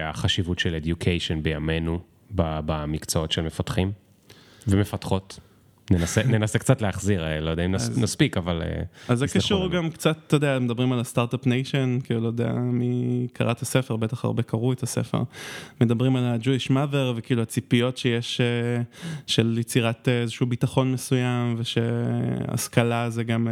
[0.03, 1.99] החשיבות של education בימינו
[2.31, 3.91] במקצועות של מפתחים
[4.67, 5.39] ומפתחות?
[5.91, 8.61] ננסה, ננסה קצת להחזיר, אה, לא יודע אם אז, נספיק, אבל...
[8.61, 12.27] אה, אז זה קשור גם קצת, אתה יודע, מדברים על ה Start-Up Nation, כאילו, לא
[12.27, 15.21] יודע מי קרא את הספר, בטח הרבה קראו את הספר.
[15.81, 18.81] מדברים על ה-Jewish mother, וכאילו הציפיות שיש אה,
[19.27, 23.47] של יצירת איזשהו ביטחון מסוים, ושהשכלה זה גם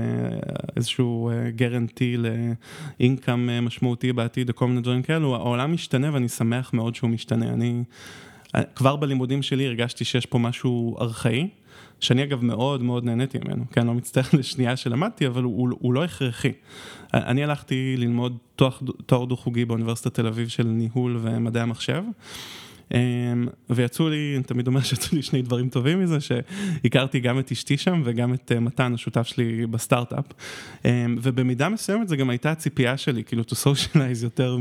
[0.78, 5.36] איזשהו guarantee ל income משמעותי בעתיד, וכל מיני דברים כאלו.
[5.36, 7.54] העולם משתנה ואני שמח מאוד שהוא משתנה.
[7.54, 7.84] אני...
[8.76, 11.48] כבר בלימודים שלי הרגשתי שיש פה משהו ארכאי.
[12.00, 16.04] שאני אגב מאוד מאוד נהניתי ממנו, כן, לא מצטער לשנייה שלמדתי, אבל הוא, הוא לא
[16.04, 16.52] הכרחי.
[17.14, 18.38] אני הלכתי ללמוד
[19.06, 22.04] תואר, דו-חוגי באוניברסיטת תל אביב של ניהול ומדעי המחשב,
[23.70, 27.78] ויצאו לי, אני תמיד אומר שיצאו לי שני דברים טובים מזה, שהכרתי גם את אשתי
[27.78, 30.26] שם וגם את אה, מתן, השותף שלי בסטארט-אפ.
[30.86, 34.58] אמ, ובמידה מסוימת זה גם הייתה הציפייה שלי, כאילו to socialize יותר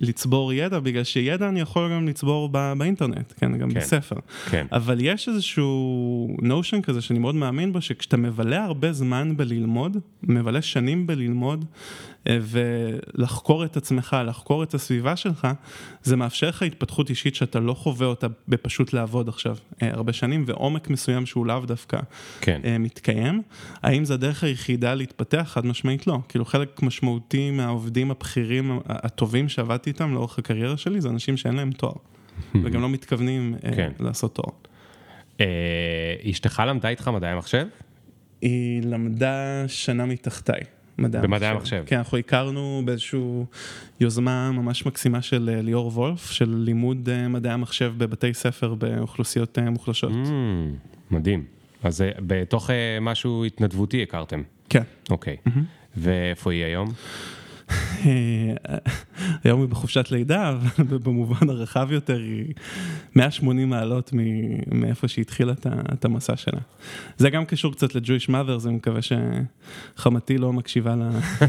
[0.00, 4.16] מלצבור אה, ידע, בגלל שידע אני יכול גם לצבור באינטרנט, כן, גם כן, בספר.
[4.50, 4.66] כן.
[4.72, 10.62] אבל יש איזשהו נושן כזה שאני מאוד מאמין בו, שכשאתה מבלה הרבה זמן בללמוד, מבלה
[10.62, 11.64] שנים בללמוד,
[12.26, 15.48] ולחקור את עצמך, לחקור את הסביבה שלך,
[16.02, 20.44] זה מאפשר לך התפתחות אישית שאתה לא חווה אותה בפשוט לעבוד עכשיו אה, הרבה שנים,
[20.46, 22.00] ועומק מסוים שהוא לאו דווקא
[22.40, 22.60] כן.
[22.64, 23.42] אה, מתקיים.
[23.82, 25.46] האם זה הדרך היחידה להתפתח?
[25.46, 26.18] חד משמעית לא.
[26.28, 31.70] כאילו חלק משמעותי מהעובדים הבכירים הטובים שעבדתי איתם לאורך הקריירה שלי, זה אנשים שאין להם
[31.72, 31.94] תואר,
[32.64, 33.92] וגם לא מתכוונים אה, כן.
[34.00, 34.54] לעשות תואר.
[36.30, 37.66] אשתך למדה איתך מדעי המחשב?
[38.40, 40.60] היא למדה שנה מתחתיי.
[40.98, 41.32] מדעי המחשב.
[41.32, 41.82] במדעי המחשב.
[41.86, 43.20] כן, אנחנו הכרנו באיזושהי
[44.00, 49.58] יוזמה ממש מקסימה של אה, ליאור וולף, של לימוד אה, מדעי המחשב בבתי ספר באוכלוסיות
[49.58, 50.12] אה, מוחלשות.
[50.12, 51.44] Mm, מדהים.
[51.82, 52.70] אז בתוך
[53.00, 54.42] משהו התנדבותי הכרתם.
[54.68, 54.82] כן.
[55.10, 55.36] אוקיי.
[55.48, 55.60] Mm-hmm.
[55.96, 56.92] ואיפה היא היום?
[59.44, 60.48] היום היא בחופשת לידה,
[60.78, 62.54] אבל במובן הרחב יותר היא
[63.16, 64.10] 180 מעלות
[64.72, 65.52] מאיפה שהיא התחילה
[65.92, 66.60] את המסע שלה.
[67.16, 69.00] זה גם קשור קצת ל-Jewish Mothers, אני מקווה
[69.96, 70.94] שחמתי לא מקשיבה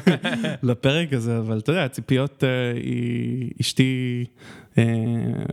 [0.63, 2.49] לפרק הזה, אבל אתה יודע, הציפיות, אה,
[3.61, 4.64] אשתי אה,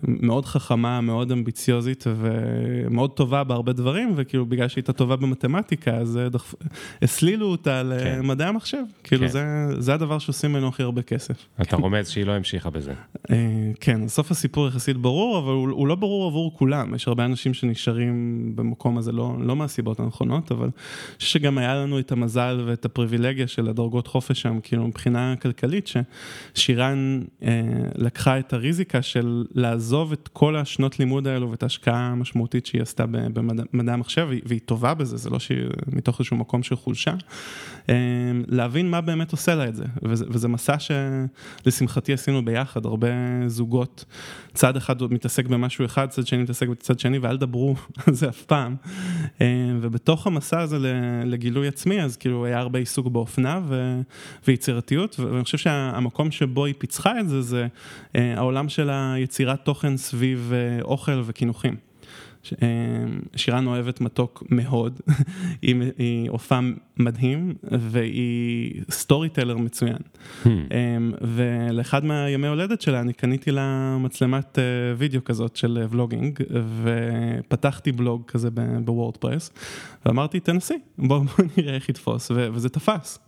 [0.05, 6.17] מאוד חכמה, מאוד אמביציוזית ומאוד טובה בהרבה דברים, וכאילו בגלל שהיא הייתה טובה במתמטיקה, אז
[6.17, 6.55] אה, דחפ...
[7.03, 8.19] הסלילו אותה כן.
[8.19, 8.83] למדעי המחשב.
[9.05, 9.33] כאילו כן.
[9.33, 11.47] זה, זה הדבר שעושים ממנו הכי הרבה כסף.
[11.61, 11.83] אתה כן.
[11.83, 12.93] רומז שהיא לא המשיכה בזה.
[13.31, 13.37] אה,
[13.81, 16.95] כן, סוף הסיפור יחסית ברור, אבל הוא, הוא לא ברור עבור כולם.
[16.95, 20.73] יש הרבה אנשים שנשארים במקום הזה לא, לא מהסיבות הנכונות, אבל אני
[21.19, 25.91] חושב שגם היה לנו את המזל ואת הפריבילגיה של הדרגות חופש שם, כאילו מבחינה כלכלית,
[26.55, 27.63] ששירן אה,
[27.95, 33.05] לקחה את הריזיקה של לעזוב את כל השנות לימוד האלו ואת ההשקעה המשמעותית שהיא עשתה
[33.07, 37.15] במדעי המחשב, והיא טובה בזה, זה לא שהיא מתוך איזשהו מקום של חולשה,
[37.89, 37.95] אמ,
[38.49, 43.09] להבין מה באמת עושה לה את זה, וזה, וזה מסע שלשמחתי עשינו ביחד, הרבה
[43.47, 44.05] זוגות,
[44.55, 47.75] צד אחד מתעסק במשהו אחד, צד שני מתעסק בצד שני, ואל דברו
[48.07, 48.77] על זה אף פעם,
[49.41, 49.47] אמ,
[49.81, 50.79] ובתוך המסע הזה
[51.25, 54.01] לגילוי עצמי, אז כאילו היה הרבה עיסוק באופנה ו,
[54.47, 57.67] ויצירתיות, ואני חושב שהמקום שבו היא פיצחה את זה, זה
[58.17, 61.77] אה, העולם של יצירת תוכן סביב אה, אוכל וקינוחים.
[62.63, 62.69] אה,
[63.37, 65.01] שירן אוהבת מתוק מאוד,
[65.63, 66.61] היא אופה
[66.97, 69.97] מדהים והיא storyteller מצוין.
[69.97, 70.49] Hmm.
[70.49, 74.59] אה, ולאחד מהימי הולדת שלה אני קניתי לה מצלמת
[74.97, 76.41] וידאו כזאת של vlogging
[76.83, 78.49] ופתחתי בלוג כזה
[78.85, 79.51] בוורדפרס
[80.07, 83.19] ואמרתי תנסי בוא, בוא נראה איך יתפוס וזה תפס.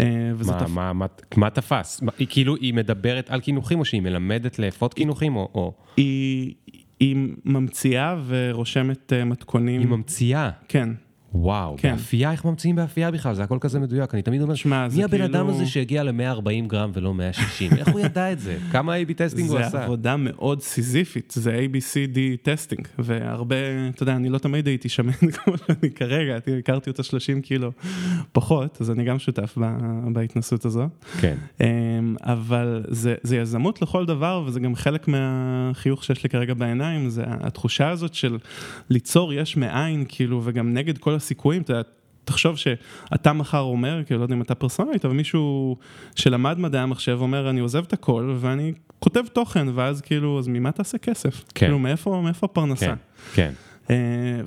[0.00, 0.70] אה, וזה מה, תפ...
[0.70, 2.00] מה, מה, מה תפס?
[2.18, 5.48] היא כאילו, היא מדברת על קינוחים, או שהיא מלמדת לאפות קינוחים, או...
[5.54, 5.72] או...
[5.96, 6.54] היא,
[7.00, 9.80] היא ממציאה ורושמת אה, מתכונים.
[9.80, 10.50] היא ממציאה?
[10.68, 10.88] כן.
[11.34, 11.90] וואו, כן.
[11.96, 13.34] באפייה, איך ממציאים באפייה בכלל?
[13.34, 14.14] זה הכל כזה מדויק.
[14.14, 15.24] אני תמיד אומר, שמה, מי הבן כאילו...
[15.24, 17.72] אדם הזה שהגיע ל-140 גרם ולא 160?
[17.72, 18.56] איך הוא ידע את זה?
[18.72, 19.68] כמה A-B testing הוא עשה?
[19.68, 23.56] זה עבודה מאוד סיזיפית, זה ABCD טסטינג, והרבה,
[23.94, 25.12] אתה יודע, אני לא תמיד הייתי שמן
[25.44, 27.72] כמו שאני כרגע, הכרתי אותה 30 קילו
[28.32, 29.58] פחות, אז אני גם שותף
[30.12, 30.88] בהתנסות הזו.
[31.20, 31.36] כן.
[31.60, 37.08] אמ, אבל זה, זה יזמות לכל דבר, וזה גם חלק מהחיוך שיש לי כרגע בעיניים,
[37.08, 38.38] זה התחושה הזאת של
[38.90, 41.82] ליצור יש מאין, כאילו, וגם נגד כל הסיכויים, אתה יודע,
[42.24, 45.76] תחשוב שאתה מחר אומר, כאילו לא יודע אם אתה personally, אבל מישהו
[46.16, 50.72] שלמד מדעי המחשב אומר, אני עוזב את הכל ואני כותב תוכן, ואז כאילו, אז ממה
[50.72, 51.44] תעשה כסף?
[51.44, 51.44] כן.
[51.54, 52.86] כאילו, מאיפה, מאיפה הפרנסה?
[52.86, 52.94] כן,
[53.34, 53.52] כן.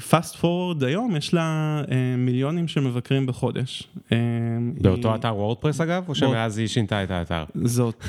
[0.10, 3.88] fast uh, forward היום יש לה uh, מיליונים של מבקרים בחודש.
[3.98, 4.14] Uh,
[4.82, 5.16] באותו היא...
[5.16, 7.44] אתר וורדפרס אגב, או שמאז היא שינתה את האתר?
[7.64, 8.04] זאת,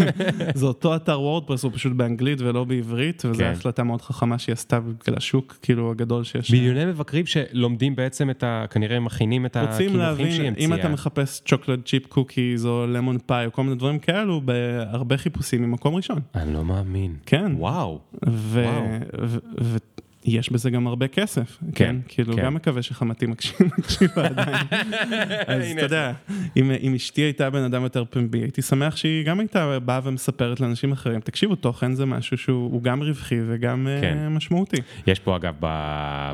[0.54, 3.52] זה אותו אתר וורדפרס, הוא פשוט באנגלית ולא בעברית, וזו כן.
[3.52, 6.50] החלטה מאוד חכמה שהיא עשתה בגלל השוק כאילו הגדול שיש.
[6.50, 8.64] מיליוני מבקרים שלומדים בעצם את ה...
[8.70, 10.10] כנראה מכינים את הקינוחים שהיא המציאה.
[10.10, 13.98] רוצים להבין, אם אתה מחפש chocolate chip cookies או lemon pie או כל מיני דברים
[13.98, 16.20] כאלו, בהרבה חיפושים במקום ראשון.
[16.34, 17.16] אני לא מאמין.
[17.26, 17.52] כן.
[17.56, 17.98] וואו.
[18.28, 18.64] ו...
[18.64, 18.84] וואו.
[19.22, 19.38] ו...
[19.60, 19.76] ו...
[20.24, 21.96] יש בזה גם הרבה כסף, כן, כן?
[22.08, 22.42] כאילו כן.
[22.42, 24.66] גם מקווה שחמתי מקשיבה עדיין.
[25.46, 26.12] אז אתה יודע,
[26.56, 30.60] אם, אם אשתי הייתה בן אדם יותר פומבי, הייתי שמח שהיא גם הייתה באה ומספרת
[30.60, 34.18] לאנשים אחרים, תקשיבו, תוכן זה משהו שהוא גם רווחי וגם אה, כן.
[34.26, 34.76] uh, משמעותי.
[35.06, 35.54] יש פה אגב,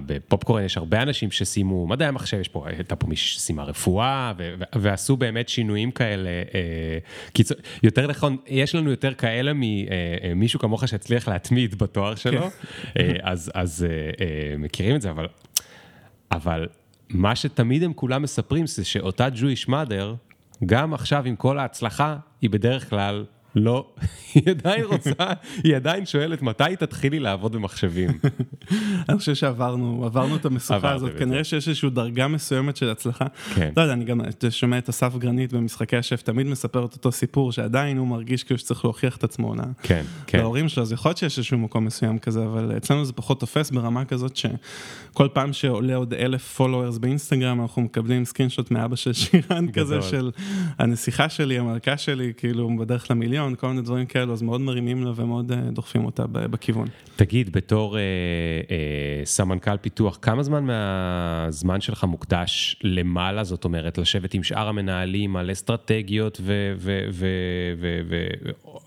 [0.06, 4.54] בפופקורן יש הרבה אנשים שסיימו מדעי המחשב, יש פה, הייתה פה מי שסיימה רפואה, ו-
[4.58, 6.98] ו- ועשו באמת שינויים כאלה, אה,
[7.32, 12.50] קיצור, יותר נכון, יש לנו יותר כאלה ממישהו אה, כמוך שהצליח להתמיד בתואר שלו,
[13.22, 14.22] אז, אז אז uh, uh,
[14.58, 15.26] מכירים את זה, אבל,
[16.32, 16.66] אבל
[17.08, 20.34] מה שתמיד הם כולם מספרים זה שאותה Jewish mother,
[20.66, 23.24] גם עכשיו עם כל ההצלחה, היא בדרך כלל
[23.58, 23.86] לא,
[24.34, 25.10] היא עדיין רוצה,
[25.64, 28.10] היא עדיין שואלת מתי תתחיל לעבוד במחשבים.
[29.08, 33.26] אני חושב שעברנו, עברנו את המשוכה הזאת, כנראה שיש איזושהי דרגה מסוימת של הצלחה.
[33.54, 33.70] כן.
[33.76, 37.52] לא יודע, אני גם שומע את אסף גרנית במשחקי השף, תמיד מספר את אותו סיפור,
[37.52, 40.38] שעדיין הוא מרגיש כאילו שצריך להוכיח את עצמו כן, כן.
[40.38, 43.70] להורים שלו, אז יכול להיות שיש איזשהו מקום מסוים כזה, אבל אצלנו זה פחות תופס
[43.70, 49.72] ברמה כזאת שכל פעם שעולה עוד אלף followers באינסטגרם, אנחנו מקבלים screenshot מאבא של שירן
[49.72, 50.30] כזה, של
[50.78, 55.12] הנסיכה שלי, המלכה שלי, כאילו בדרך למיליון, כל מיני דברים כאלו, אז מאוד מרימים לה
[55.16, 56.88] ומאוד אה, דוחפים אותה בכיוון.
[57.16, 58.02] תגיד, בתור אה,
[58.70, 65.36] אה, סמנכ"ל פיתוח, כמה זמן מהזמן שלך מוקדש למעלה, זאת אומרת, לשבת עם שאר המנהלים
[65.36, 66.40] על אסטרטגיות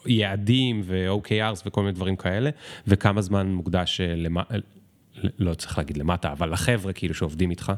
[0.05, 2.49] ויעדים ו-OKRs וכל מיני דברים כאלה,
[2.88, 4.47] וכמה זמן מוקדש אה, למעלה,
[5.39, 7.72] לא צריך להגיד למטה, אבל לחבר'ה כאילו שעובדים איתך?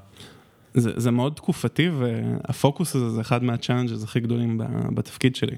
[0.74, 4.62] זה, זה מאוד תקופתי והפוקוס הזה זה אחד מה-changes הכי גדולים
[4.94, 5.56] בתפקיד שלי.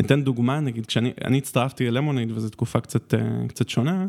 [0.00, 4.06] אתן דוגמה, נגיד, כשאני הצטרפתי ללמונייד וזו תקופה קצת, אה, קצת שונה,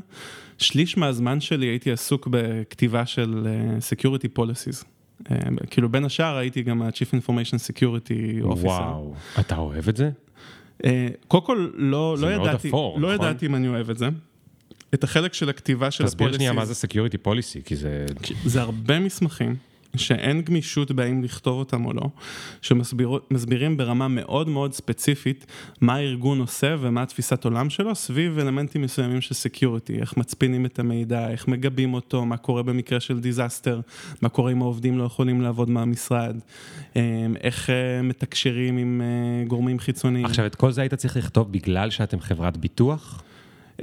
[0.57, 4.85] שליש מהזמן שלי הייתי עסוק בכתיבה של אה, Security Policies.
[5.31, 5.37] אה,
[5.69, 8.47] כאילו בין השאר הייתי גם ה-Chief Information Security Officer.
[8.47, 10.09] וואו, אתה אוהב את זה?
[11.27, 13.27] קודם כל לא, לא ידעתי, אפור, לא נכון?
[13.27, 14.09] ידעתי אם אני אוהב את זה.
[14.93, 16.15] את החלק של הכתיבה של ה-policies.
[16.15, 18.05] תסביר שנייה מה זה Security Policy, כי זה...
[18.45, 19.55] זה הרבה מסמכים.
[19.97, 22.09] שאין גמישות בהאם לכתוב אותם או לא,
[22.61, 25.45] שמסבירים ברמה מאוד מאוד ספציפית
[25.81, 30.79] מה הארגון עושה ומה התפיסת עולם שלו סביב אלמנטים מסוימים של security, איך מצפינים את
[30.79, 33.81] המידע, איך מגבים אותו, מה קורה במקרה של disaster,
[34.21, 36.35] מה קורה אם העובדים לא יכולים לעבוד מהמשרד,
[36.95, 37.01] אמ,
[37.41, 40.25] איך אה, מתקשרים עם אה, גורמים חיצוניים.
[40.25, 43.23] עכשיו את כל זה היית צריך לכתוב בגלל שאתם חברת ביטוח?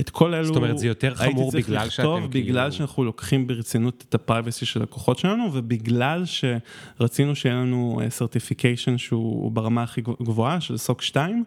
[0.01, 2.29] את כל אלו, זאת אומרת זה יותר חמור בגלל שאתם כאילו...
[2.29, 8.99] בגלל שאנחנו לוקחים ברצינות את ה-privacy של לקוחות שלנו, ובגלל שרצינו שיהיה לנו certification אה,
[8.99, 11.45] שהוא ברמה הכי גבוהה של SOC 2,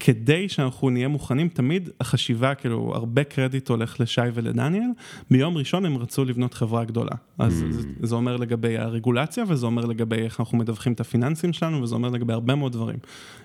[0.00, 4.90] כדי שאנחנו נהיה מוכנים, תמיד החשיבה, כאילו, הרבה קרדיט הולך לשי ולדניאל,
[5.30, 7.14] מיום ראשון הם רצו לבנות חברה גדולה.
[7.38, 7.72] אז mm.
[7.72, 11.94] זה, זה אומר לגבי הרגולציה, וזה אומר לגבי איך אנחנו מדווחים את הפיננסים שלנו, וזה
[11.94, 12.98] אומר לגבי הרבה מאוד דברים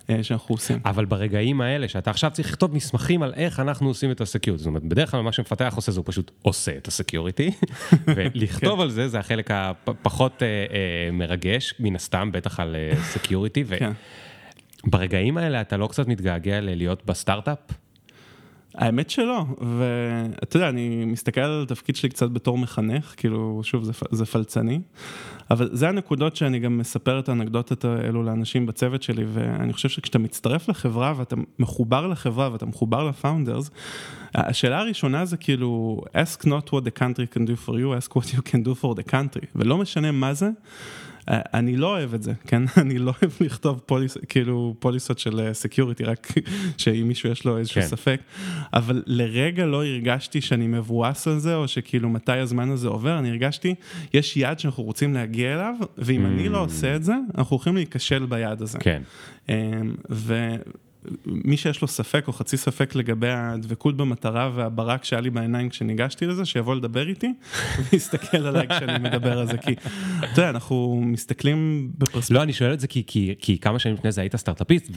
[0.09, 0.79] אה, שאנחנו עושים.
[0.85, 4.67] אבל ברגעים האלה, שאתה עכשיו צריך לכתוב מסמכים על איך אנחנו עושים את ה-security, זאת
[4.67, 7.51] אומרת, בדרך כלל מה שמפתח עושה זה הוא פשוט עושה את ה-security,
[8.15, 8.81] ולכתוב כן.
[8.81, 13.65] על זה, זה החלק הפחות אה, אה, מרגש, מן הסתם, בטח על security.
[13.65, 13.91] כן.
[14.85, 17.82] ברגעים האלה אתה לא קצת מתגעגע ללהיות בסטארט-אפ?
[18.75, 19.45] האמת שלא,
[19.77, 24.81] ואתה יודע, אני מסתכל על התפקיד שלי קצת בתור מחנך, כאילו, שוב, זה, זה פלצני,
[25.51, 30.19] אבל זה הנקודות שאני גם מספר את האנקדוטות האלו לאנשים בצוות שלי, ואני חושב שכשאתה
[30.19, 33.71] מצטרף לחברה ואתה מחובר לחברה ואתה מחובר ל-founders,
[34.35, 38.25] השאלה הראשונה זה כאילו, ask not what the country can do for you, ask what
[38.25, 40.49] you can do for the country, ולא משנה מה זה.
[41.29, 42.63] אה, אני לא אוהב את זה, כן?
[42.81, 46.27] אני לא אוהב לכתוב פוליס, כאילו פוליסות של security, אה, רק
[46.77, 47.87] שאם מישהו יש לו איזשהו כן.
[47.87, 48.21] ספק,
[48.73, 53.29] אבל לרגע לא הרגשתי שאני מבואס על זה, או שכאילו מתי הזמן הזה עובר, אני
[53.29, 53.75] הרגשתי,
[54.13, 56.27] יש יעד שאנחנו רוצים להגיע אליו, ואם mm.
[56.27, 56.61] אני לא mm.
[56.61, 58.79] עושה את זה, אנחנו הולכים להיכשל ביעד הזה.
[58.79, 59.01] כן.
[59.49, 60.55] אמ, ו...
[61.25, 66.25] מי שיש לו ספק או חצי ספק לגבי הדבקות במטרה והברק שהיה לי בעיניים כשניגשתי
[66.25, 67.33] לזה, שיבוא לדבר איתי
[67.91, 69.75] ויסתכל עליי כשאני מדבר על זה, כי
[70.19, 72.39] אתה יודע, אנחנו מסתכלים בפרספקטיבה.
[72.39, 74.91] לא, אני שואל את זה כי, כי, כי כמה שנים לפני זה היית סטארט-אפיסט,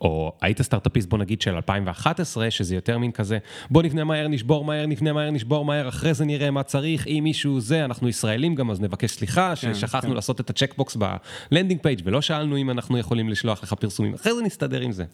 [0.00, 3.38] או היית סטארט-אפיסט בוא נגיד של 2011, שזה יותר מין כזה,
[3.70, 7.20] בוא נבנה מהר, נשבור מהר, נבנה מהר, נשבור מהר, אחרי זה נראה מה צריך, אם
[7.24, 10.14] מישהו זה, אנחנו ישראלים גם, אז נבקש סליחה, כן, ששכחנו כן.
[10.14, 10.96] לעשות את ה-checkbox
[11.50, 15.04] ב-landing page ולא שאלנו אם אנחנו יכולים לשלוח לך פרסומים, אחרי זה נסתדר עם זה.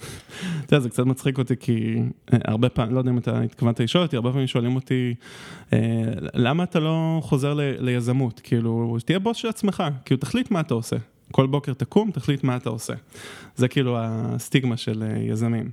[0.67, 1.97] אתה יודע, זה קצת מצחיק אותי, כי
[2.33, 5.15] אה, הרבה פעמים, לא יודע אם אתה התכוונת לשאול אותי, הרבה פעמים שואלים אותי,
[5.73, 5.79] אה,
[6.35, 8.41] למה אתה לא חוזר ליזמות?
[8.45, 10.97] כאילו, תהיה בוס של עצמך, כאילו, תחליט מה אתה עושה.
[11.33, 12.95] כל בוקר תקום, תחליט מה אתה עושה.
[13.57, 15.71] זה כאילו הסטיגמה של אה, יזמים.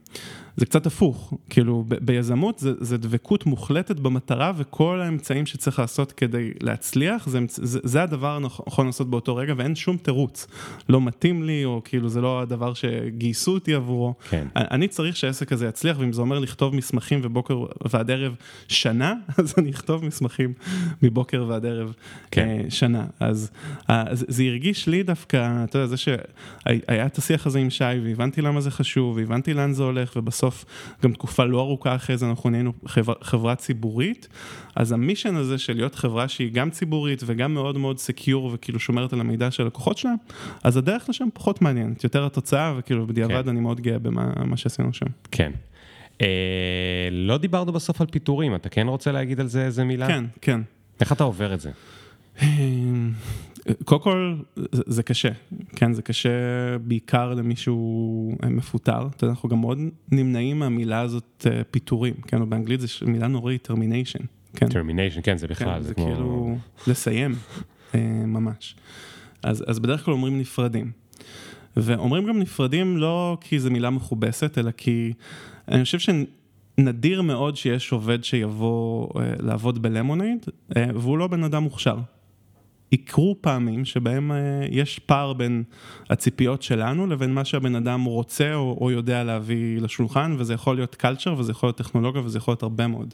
[0.60, 6.12] זה קצת הפוך, כאילו ב- ביזמות זה, זה דבקות מוחלטת במטרה וכל האמצעים שצריך לעשות
[6.12, 10.48] כדי להצליח, זה, זה, זה הדבר הנכון לעשות באותו רגע ואין שום תירוץ.
[10.90, 14.14] לא מתאים לי, או כאילו זה לא הדבר שגייסו אותי עבורו.
[14.30, 14.48] כן.
[14.56, 18.36] אני צריך שהעסק הזה יצליח, ואם זה אומר לכתוב מסמכים ובוקר ועד ערב
[18.68, 20.54] שנה, אז אני אכתוב מסמכים
[21.02, 21.94] מבוקר ועד ערב
[22.32, 22.48] כן.
[22.48, 23.06] אה, שנה.
[23.20, 23.52] אז
[24.12, 28.42] זה, זה הרגיש לי דווקא, אתה יודע, זה שהיה את השיח הזה עם שי, והבנתי
[28.42, 30.49] למה זה חשוב, והבנתי לאן זה הולך, ובסוף
[31.04, 34.28] גם תקופה לא ארוכה אחרי זה אנחנו נהיינו חבר, חברה ציבורית,
[34.76, 39.14] אז המישן הזה של להיות חברה שהיא גם ציבורית וגם מאוד מאוד סקיור וכאילו שומרת
[39.14, 40.14] על של הלקוחות שלה,
[40.64, 43.50] אז הדרך לשם פחות מעניינת, יותר התוצאה, וכאילו בדיעבד כן.
[43.50, 45.06] אני מאוד גאה במה שעשינו שם.
[45.32, 45.52] כן.
[46.22, 46.28] אה,
[47.12, 50.08] לא דיברנו בסוף על פיטורים, אתה כן רוצה להגיד על זה איזה מילה?
[50.08, 50.62] כן, כן.
[51.00, 51.72] איך אתה עובר את זה?
[53.70, 55.30] אה, קודם כל, זה, זה קשה,
[55.76, 56.30] כן, זה קשה
[56.82, 59.78] בעיקר למישהו מפוטר, אתה יודע, אנחנו גם מאוד
[60.12, 64.24] נמנעים מהמילה הזאת פיטורים, כן, או באנגלית זו מילה נוראית, termination.
[64.56, 64.68] כן.
[64.68, 66.06] termination, כן, זה בכלל, כן, זה, זה כמו...
[66.06, 66.58] כאילו
[66.88, 67.36] לסיים,
[68.28, 68.76] ממש.
[69.44, 70.92] אז, אז בדרך כלל אומרים נפרדים.
[71.78, 75.14] ואומרים גם נפרדים לא כי זו מילה מכובסת, אלא כי
[75.68, 80.46] אני חושב שנדיר מאוד שיש עובד שיבוא אה, לעבוד בלמונייד,
[80.78, 81.98] אה, והוא לא בן אדם מוכשר.
[82.92, 84.38] יקרו פעמים שבהם אה,
[84.70, 85.64] יש פער בין
[86.10, 90.96] הציפיות שלנו לבין מה שהבן אדם רוצה או, או יודע להביא לשולחן, וזה יכול להיות
[90.96, 93.14] קלצ'ר וזה יכול להיות טכנולוגיה וזה יכול להיות הרבה מאוד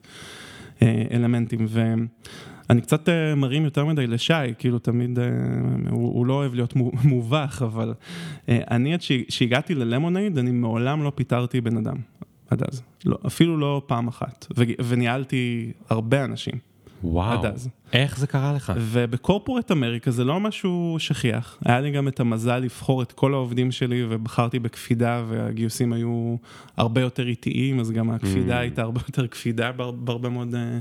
[0.82, 1.66] אה, אלמנטים.
[1.70, 1.94] ו...
[2.70, 5.20] אני קצת uh, מרים יותר מדי לשי, כאילו תמיד,
[5.90, 6.74] הוא, הוא לא אוהב להיות
[7.12, 7.94] מובך, אבל
[8.48, 11.96] אני עד שהגעתי ללמונייד, אני מעולם לא פיטרתי בן אדם
[12.50, 16.54] עד אז, לא, אפילו לא פעם אחת, ו, וניהלתי הרבה אנשים.
[17.04, 17.70] וואו, עד אז.
[17.94, 18.74] איך זה קרה לך?
[18.78, 21.58] ובקורפורט אמריקה זה לא משהו שכיח.
[21.66, 26.36] היה לי גם את המזל לבחור את כל העובדים שלי ובחרתי בקפידה והגיוסים היו
[26.78, 28.60] הרבה יותר איטיים, אז גם הקפידה mm.
[28.60, 30.78] הייתה הרבה יותר קפידה בהרבה מאוד אה,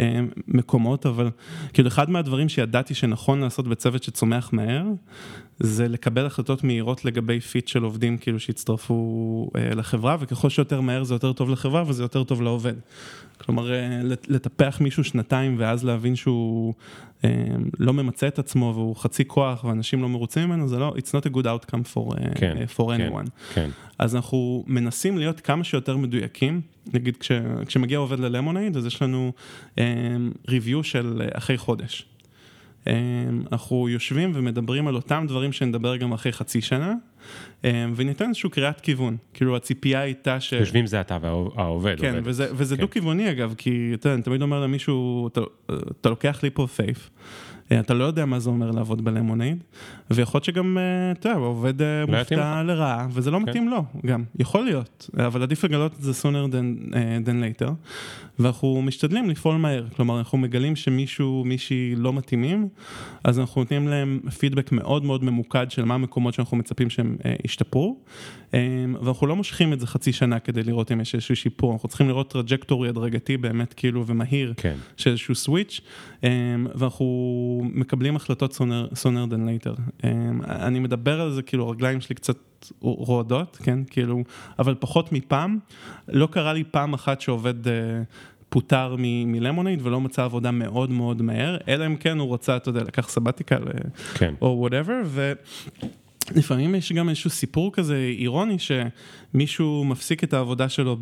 [0.00, 1.30] אה, מקומות, אבל
[1.72, 4.84] כאילו אחד מהדברים שידעתי שנכון לעשות בצוות שצומח מהר,
[5.58, 11.04] זה לקבל החלטות מהירות לגבי fit של עובדים כאילו שהצטרפו אה, לחברה, וככל שיותר מהר
[11.04, 12.74] זה יותר טוב לחברה וזה יותר טוב לעובד.
[13.44, 16.31] כלומר, אה, לטפח מישהו שנתיים ואז להבין שהוא
[17.24, 17.30] אה,
[17.78, 21.30] לא ממצה את עצמו והוא חצי כוח ואנשים לא מרוצים ממנו, זה לא, it's not
[21.30, 23.28] a good outcome for, אה, כן, for כן, anyone.
[23.54, 23.70] כן.
[23.98, 26.60] אז אנחנו מנסים להיות כמה שיותר מדויקים,
[26.92, 27.32] נגיד כש,
[27.66, 29.32] כשמגיע עובד ללמונייד, אז יש לנו
[30.48, 32.11] review של אחרי חודש.
[33.52, 36.94] אנחנו יושבים ומדברים על אותם דברים שנדבר גם אחרי חצי שנה,
[37.64, 39.16] וניתן איזשהו קריאת כיוון.
[39.34, 40.52] כאילו הציפייה הייתה ש...
[40.52, 42.00] יושבים זה אתה והעובד.
[42.00, 42.22] כן, עובד.
[42.24, 42.82] וזה, וזה כן.
[42.82, 45.40] דו-כיווני אגב, כי אתה יודע, אני תמיד אומר למישהו, אתה,
[46.00, 47.10] אתה לוקח לי פה פייף.
[47.72, 49.64] אה, אתה לא יודע מה זה אומר לעבוד בלמונייד,
[50.10, 53.42] ויכול להיות שגם, אה, אתה יודע, עובד אה, לא מופתע לרעה, וזה לא כן.
[53.42, 56.94] מתאים לו גם, יכול להיות, אבל עדיף לגלות את זה sooner than,
[57.26, 57.70] than later,
[58.38, 62.68] ואנחנו משתדלים לפעול מהר, כלומר אנחנו מגלים שמישהו, מישהי לא מתאימים,
[63.24, 67.96] אז אנחנו נותנים להם פידבק מאוד מאוד ממוקד של מה המקומות שאנחנו מצפים שהם השתפרו,
[69.02, 72.08] ואנחנו לא מושכים את זה חצי שנה כדי לראות אם יש איזשהו שיפור, אנחנו צריכים
[72.08, 74.76] לראות trajectory הדרגתי באמת כאילו ומהיר, כן.
[74.96, 75.80] של איזשהו switch,
[76.74, 78.60] ואנחנו מקבלים החלטות
[78.92, 79.80] sooner than later.
[80.04, 82.36] אמ, אני מדבר על זה, כאילו הרגליים שלי קצת
[82.80, 84.22] רועדות, כן, כאילו,
[84.58, 85.58] אבל פחות מפעם.
[86.08, 87.68] לא קרה לי פעם אחת שעובד...
[87.68, 88.02] אה,
[88.52, 92.82] פוטר מלמונייד ולא מצא עבודה מאוד מאוד מהר, אלא אם כן הוא רצה, אתה יודע,
[92.82, 93.62] לקח sabbatical
[94.14, 94.34] כן.
[94.42, 95.00] או whatever,
[96.36, 100.96] לפעמים יש גם איזשהו סיפור כזה אירוני שמישהו מפסיק את העבודה שלו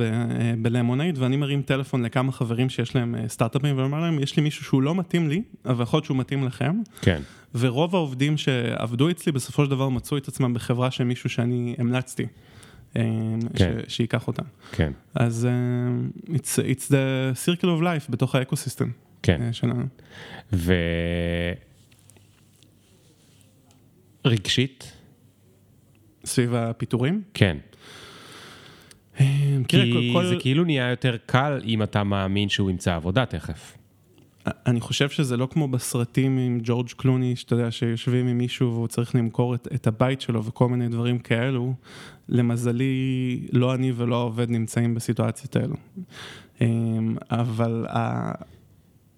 [0.63, 4.65] בלמונייד ואני מרים טלפון לכמה חברים שיש להם אה, סטארט-אפים ואומר להם יש לי מישהו
[4.65, 6.73] שהוא לא מתאים לי אבל יכול להיות שהוא מתאים לכם.
[7.01, 7.23] כן.
[7.55, 12.27] ורוב העובדים שעבדו אצלי בסופו של דבר מצאו את עצמם בחברה של מישהו שאני המלצתי.
[12.97, 13.03] אה,
[13.57, 13.75] כן.
[13.89, 14.43] ש- שייקח אותם.
[14.73, 14.93] כן.
[15.15, 16.95] אז uh, it's, it's the
[17.47, 18.91] circle of life בתוך האקוסיסטם
[19.23, 19.53] כן.
[19.53, 19.85] שלנו.
[24.25, 24.93] ורגשית?
[26.25, 27.23] סביב הפיטורים?
[27.35, 27.57] כן.
[29.21, 30.27] אה, כי כל...
[30.27, 33.77] זה כאילו נהיה יותר קל אם אתה מאמין שהוא ימצא עבודה תכף.
[34.47, 38.89] אני חושב שזה לא כמו בסרטים עם ג'ורג' קלוני, שאתה יודע, שיושבים עם מישהו והוא
[38.89, 41.75] צריך למכור את, את הבית שלו וכל מיני דברים כאלו.
[42.29, 45.75] למזלי, לא אני ולא העובד נמצאים בסיטואציות האלו.
[46.61, 46.69] אה,
[47.31, 47.87] אבל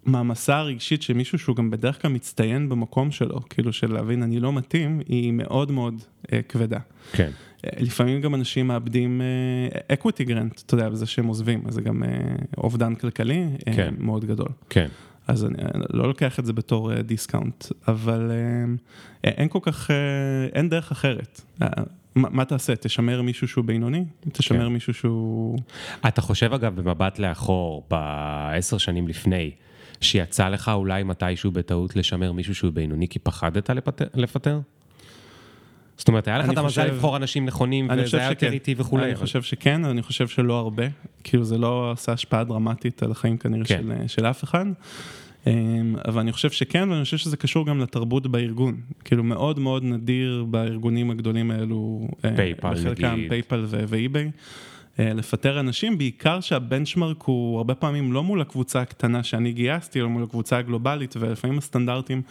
[0.05, 4.39] המעמסה הרגשית של מישהו שהוא גם בדרך כלל מצטיין במקום שלו, כאילו של להבין אני
[4.39, 6.01] לא מתאים, היא מאוד מאוד
[6.33, 6.79] אה, כבדה.
[7.11, 7.29] כן.
[7.65, 9.21] אה, לפעמים גם אנשים מאבדים
[9.87, 12.07] equity uh, grant, אתה יודע, בזה שהם עוזבים, אז זה גם uh,
[12.57, 13.93] אובדן כלכלי uh, כן.
[13.97, 14.49] מאוד גדול.
[14.69, 14.87] כן.
[15.27, 15.55] אז אני
[15.89, 19.93] לא לוקח את זה בתור discount, אבל uh, אין כל כך, uh,
[20.55, 21.41] אין דרך אחרת.
[21.61, 21.65] Uh,
[22.15, 22.75] מה, מה תעשה?
[22.75, 24.05] תשמר מישהו שהוא בינוני?
[24.31, 24.73] תשמר כן.
[24.73, 25.59] מישהו שהוא...
[26.07, 29.51] אתה חושב אגב במבט לאחור, בעשר שנים לפני,
[30.03, 34.59] שיצא לך אולי מתישהו בטעות לשמר מישהו שהוא בינוני כי פחדת לפטר, לפטר?
[35.97, 39.05] זאת אומרת, היה לך את המזל לבחור אנשים נכונים וזה היה יותר איטי וכולי.
[39.05, 40.83] אני חושב שכן, אני חושב שלא הרבה.
[41.23, 43.83] כאילו זה לא עשה השפעה דרמטית על החיים כנראה כן.
[44.01, 44.65] של, של אף אחד.
[45.47, 48.77] אמ, אבל אני חושב שכן, ואני חושב שזה קשור גם לתרבות בארגון.
[49.03, 52.07] כאילו מאוד מאוד נדיר בארגונים הגדולים האלו.
[52.35, 52.83] PayPal נגיד.
[52.83, 54.31] בחלקם PayPal ו eBay.
[54.99, 59.99] אה, לפטר אנשים, בעיקר שה benchmark הוא הרבה פעמים לא מול הקבוצה הקטנה שאני גייסתי,
[59.99, 62.21] אלא מול הקבוצה הגלובלית, ולפעמים הסטנדרטים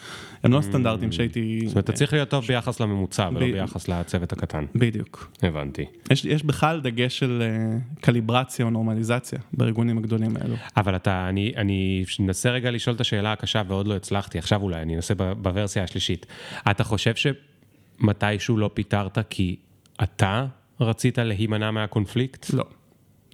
[0.45, 1.61] הם לא הסטנדרטים שהייתי...
[1.65, 4.65] זאת אומרת, אתה צריך להיות טוב ביחס לממוצע ולא ביחס לצוות הקטן.
[4.75, 5.31] בדיוק.
[5.43, 5.85] הבנתי.
[6.11, 10.55] יש, בכלל דגש של אה, קליברציה או נורמליזציה בארגונים הגדולים האלו.
[10.77, 14.97] אבל אתה, אני אנסה רגע לשאול את השאלה הקשה ועוד לא הצלחתי, עכשיו אולי, אני
[14.97, 16.27] אנסה בוורסיה השלישית.
[16.71, 19.57] אתה חושב שמתישהו לא פיטרת כי
[20.03, 20.47] אתה
[20.81, 22.51] רצית להימנע מהקונפליקט?
[22.55, 22.65] לא,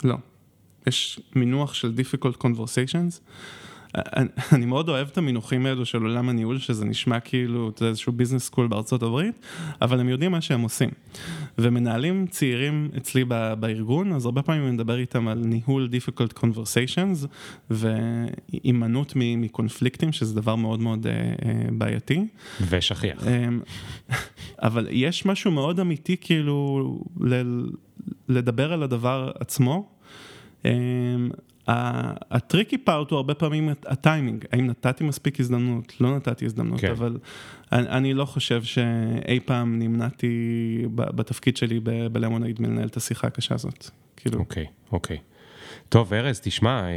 [0.05, 0.16] לא.
[0.86, 3.20] יש מינוח של difficult conversations.
[4.53, 8.44] אני, מאוד אוהב את המינוחים האלו של עולם הניהול, שזה נשמע כאילו, יודע, איזשהו business
[8.44, 9.34] school בארצות הברית,
[9.82, 10.91] אבל הם יודעים מה שהם עושים.
[11.59, 13.24] ומנהלים צעירים אצלי
[13.61, 17.26] בארגון, אז הרבה פעמים אני מדבר איתם על ניהול difficult conversations,
[17.70, 22.26] והימנעות מקונפליקטים, שזה דבר מאוד מאוד אה, אה, בעייתי.
[22.68, 23.22] ושכיח.
[23.22, 23.24] Um,
[24.62, 26.99] אבל יש משהו מאוד אמיתי כאילו
[28.28, 29.89] לדבר על הדבר עצמו.
[31.68, 36.90] הטריקי פארט הוא הרבה פעמים הטיימינג, האם נתתי מספיק הזדמנות, לא נתתי הזדמנות, כן.
[36.90, 37.18] אבל
[37.72, 40.28] אני, אני לא חושב שאי פעם נמנעתי
[40.94, 41.80] בתפקיד שלי
[42.12, 43.90] בלמונייד מלנהל את השיחה הקשה הזאת.
[44.16, 44.38] כאילו.
[44.38, 45.18] אוקיי, אוקיי.
[45.88, 46.88] טוב, ארז, תשמע, אה,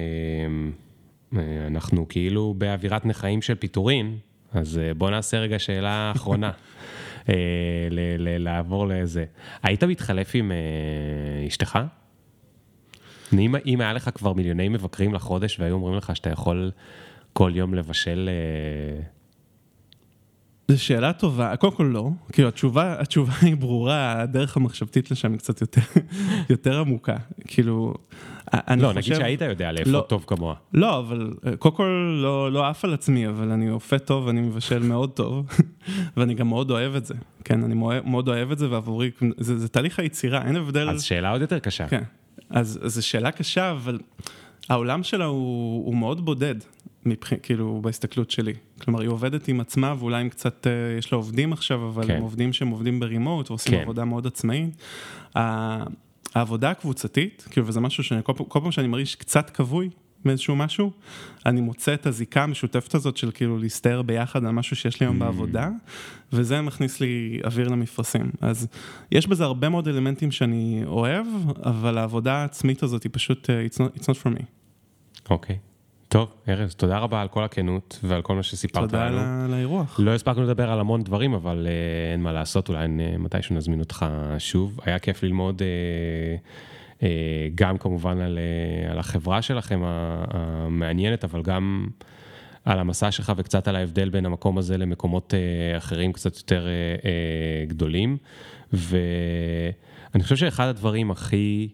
[1.37, 4.17] אה, אנחנו כאילו באווירת נכאים של פיטורין,
[4.51, 6.51] אז אה, בוא נעשה רגע שאלה אחרונה.
[8.39, 9.25] לעבור לזה.
[9.63, 10.51] היית מתחלף עם
[11.47, 11.79] אשתך?
[13.39, 16.71] אם, אם היה לך כבר מיליוני מבקרים לחודש והיו אומרים לך שאתה יכול
[17.33, 18.29] כל יום לבשל...
[18.29, 19.01] אה,
[20.67, 25.39] זו שאלה טובה, קודם כל לא, כאילו התשובה, התשובה היא ברורה, הדרך המחשבתית לשם היא
[25.39, 25.81] קצת יותר,
[26.49, 27.17] יותר עמוקה,
[27.47, 27.93] כאילו,
[28.53, 28.95] אני לא, חושב...
[28.95, 30.55] לא, נגיד שהיית יודע לאפות לא, טוב כמוה.
[30.73, 34.41] לא, אבל אה, קודם כל לא, לא עף על עצמי, אבל אני אופה טוב, אני
[34.41, 35.45] מבשל מאוד טוב,
[36.17, 37.13] ואני גם מאוד אוהב את זה,
[37.43, 37.75] כן, אני
[38.05, 40.89] מאוד אוהב את זה, ועבורי, זה, זה תהליך היצירה, אין הבדל...
[40.89, 41.87] אז שאלה עוד יותר קשה.
[41.87, 42.03] כן.
[42.53, 43.99] אז זו שאלה קשה, אבל
[44.69, 46.55] העולם שלה הוא, הוא מאוד בודד,
[47.05, 47.29] מבח...
[47.43, 48.53] כאילו, בהסתכלות שלי.
[48.81, 52.15] כלומר, היא עובדת עם עצמה, ואולי עם קצת, אה, יש לה עובדים עכשיו, אבל כן.
[52.15, 53.81] הם עובדים שהם עובדים ברימוט, ועושים כן.
[53.81, 54.75] עבודה מאוד עצמאית.
[56.35, 59.89] העבודה הקבוצתית, כאילו, וזה משהו שאני, כל פעם שאני מרגיש קצת כבוי
[60.25, 60.91] מאיזשהו משהו,
[61.45, 65.17] אני מוצא את הזיקה המשותפת הזאת של כאילו להסתער ביחד על משהו שיש לי היום
[65.17, 65.19] mm.
[65.19, 65.69] בעבודה,
[66.33, 68.31] וזה מכניס לי אוויר למפרשים.
[68.41, 68.67] אז
[69.11, 71.25] יש בזה הרבה מאוד אלמנטים שאני אוהב,
[71.63, 74.43] אבל העבודה העצמית הזאת היא פשוט, uh, it's not, it's not for me.
[75.29, 75.55] אוקיי.
[75.55, 75.59] Okay.
[76.07, 79.09] טוב, ארז, תודה רבה על כל הכנות ועל כל מה שסיפרת לנו.
[79.09, 79.99] תודה על האירוח.
[79.99, 83.79] לא הספקנו לדבר על המון דברים, אבל uh, אין מה לעשות, אולי uh, מתישהו נזמין
[83.79, 84.05] אותך
[84.37, 84.79] שוב.
[84.85, 85.61] היה כיף ללמוד...
[85.61, 86.37] אה,
[87.55, 91.87] גם כמובן על, אה, על החברה שלכם המעניינת, אבל גם
[92.65, 96.67] על המסע שלך וקצת על ההבדל בין המקום הזה למקומות אה, אחרים קצת יותר
[97.67, 98.17] גדולים.
[98.73, 101.69] ואני חושב שאחד הדברים הכי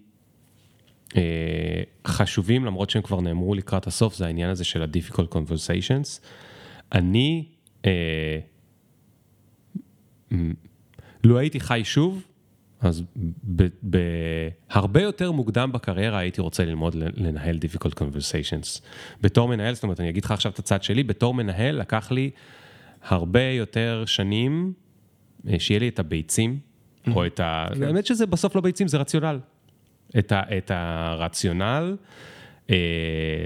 [2.07, 6.25] חשובים, למרות שהם כבר נאמרו לקראת הסוף, זה העניין הזה של ה-difficult conversations.
[6.91, 7.45] אני,
[11.23, 12.27] לו הייתי חי שוב,
[12.81, 13.03] אז
[13.81, 18.81] בהרבה יותר מוקדם בקריירה הייתי רוצה ללמוד לנהל difficult conversations.
[19.21, 22.29] בתור מנהל, זאת אומרת, אני אגיד לך עכשיו את הצד שלי, בתור מנהל לקח לי
[23.03, 24.73] הרבה יותר שנים
[25.47, 27.11] אה, שיהיה לי את הביצים, mm-hmm.
[27.15, 27.67] או את ה...
[27.73, 27.83] כן.
[27.83, 29.39] האמת שזה בסוף לא ביצים, זה רציונל.
[30.19, 31.95] את, ה, את הרציונל
[32.69, 32.75] אה,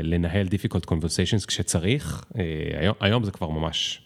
[0.03, 2.43] לנהל difficult conversations כשצריך, אה,
[2.79, 4.01] היום, היום זה כבר ממש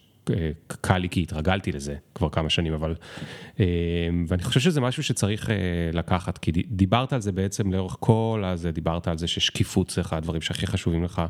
[0.80, 2.94] קל לי כי התרגלתי לזה כבר כמה שנים, אבל...
[3.60, 3.64] אה,
[4.26, 5.56] ואני חושב שזה משהו שצריך אה,
[5.92, 10.16] לקחת, כי דיברת על זה בעצם לאורך כל הזה, דיברת על זה ששקיפות זה אחד
[10.16, 11.22] הדברים שהכי חשובים לך,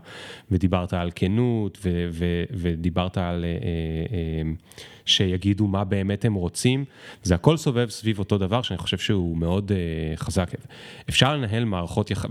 [0.50, 4.52] ודיברת על כנות, ו- ו- ודיברת על אה,
[5.04, 6.84] שיגידו מה באמת הם רוצים,
[7.22, 9.72] זה הכל סובב סביב אותו דבר שאני חושב שהוא מאוד
[10.16, 10.50] חזק.
[11.08, 12.26] אפשר לנהל מערכות, יח...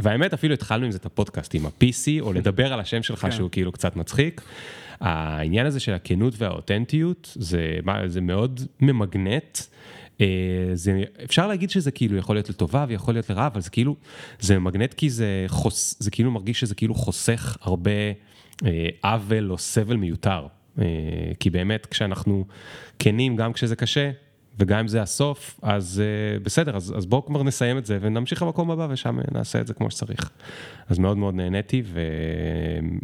[0.00, 3.30] והאמת אפילו התחלנו עם זה את הפודקאסט, עם ה-PC, או לדבר על השם שלך כן.
[3.30, 4.42] שהוא כאילו קצת מצחיק.
[5.00, 9.58] העניין הזה של הכנות והאותנטיות, זה, זה מאוד ממגנט.
[10.20, 10.26] אה,
[10.74, 13.96] זה, אפשר להגיד שזה כאילו יכול להיות לטובה ויכול להיות לרע, אבל זה כאילו,
[14.40, 17.90] זה מגנט כי זה חוס, זה כאילו מרגיש שזה כאילו חוסך הרבה
[18.66, 20.46] אה, עוול או סבל מיותר.
[20.78, 20.84] אה,
[21.40, 22.44] כי באמת כשאנחנו
[22.98, 24.10] כנים, גם כשזה קשה,
[24.58, 28.42] וגם אם זה הסוף, אז uh, בסדר, אז, אז בואו כבר נסיים את זה ונמשיך
[28.42, 30.30] למקום הבא ושם נעשה את זה כמו שצריך.
[30.88, 31.82] אז מאוד מאוד נהניתי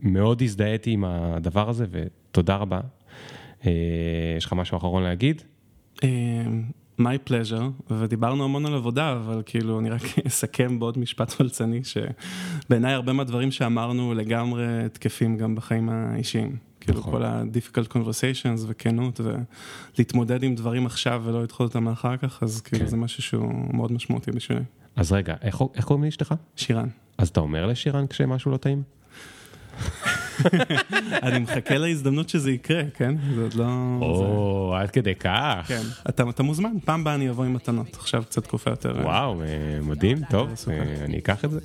[0.02, 2.80] ומאוד הזדהיתי עם הדבר הזה ותודה רבה.
[3.60, 3.66] Uh,
[4.36, 5.42] יש לך משהו אחרון להגיד?
[5.96, 6.04] Uh,
[7.00, 12.92] my pleasure, ודיברנו המון על עבודה, אבל כאילו אני רק אסכם בעוד משפט פלצני, שבעיניי
[12.92, 16.56] הרבה מהדברים שאמרנו לגמרי תקפים גם בחיים האישיים.
[16.84, 17.12] כאילו נכון.
[17.12, 22.84] כל ה-difficult conversations וכנות ולהתמודד עם דברים עכשיו ולא לדחות אותם אחר כך, אז כאילו
[22.84, 22.90] כן.
[22.90, 24.64] זה משהו שהוא מאוד משמעותי בשבילי.
[24.96, 26.34] אז רגע, איך איך קוראים לאשתך?
[26.56, 26.88] שירן.
[27.18, 28.82] אז אתה אומר לשירן כשמשהו לא טעים?
[31.22, 33.14] אני מחכה להזדמנות שזה יקרה, כן?
[33.34, 33.64] זה עוד לא...
[34.00, 35.64] או, עד כדי כך.
[35.66, 38.98] כן, אתה, אתה מוזמן, פעם באה אני אבוא עם מתנות, עכשיו קצת תקופה יותר...
[38.98, 39.46] אה, וואו, אה,
[39.82, 41.60] מדהים, טוב, אה, אני אקח את זה.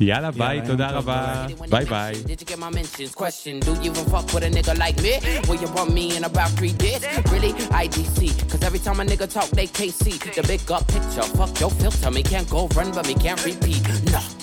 [0.00, 2.14] יאללה, ביי, תודה רבה, ביי ביי.
[2.14, 3.14] Did you get my mentions?
[3.14, 5.14] Question, do you even fuck with a nigga like me?
[5.48, 7.02] Will you want me in about three days?
[7.32, 7.52] Really?
[7.84, 8.18] IDC.
[8.50, 11.26] Cause every time a nigga talk, they can't see the big up picture.
[11.38, 13.82] Fuck your filter, me can't go run, but me can't repeat.
[14.12, 14.37] Nah.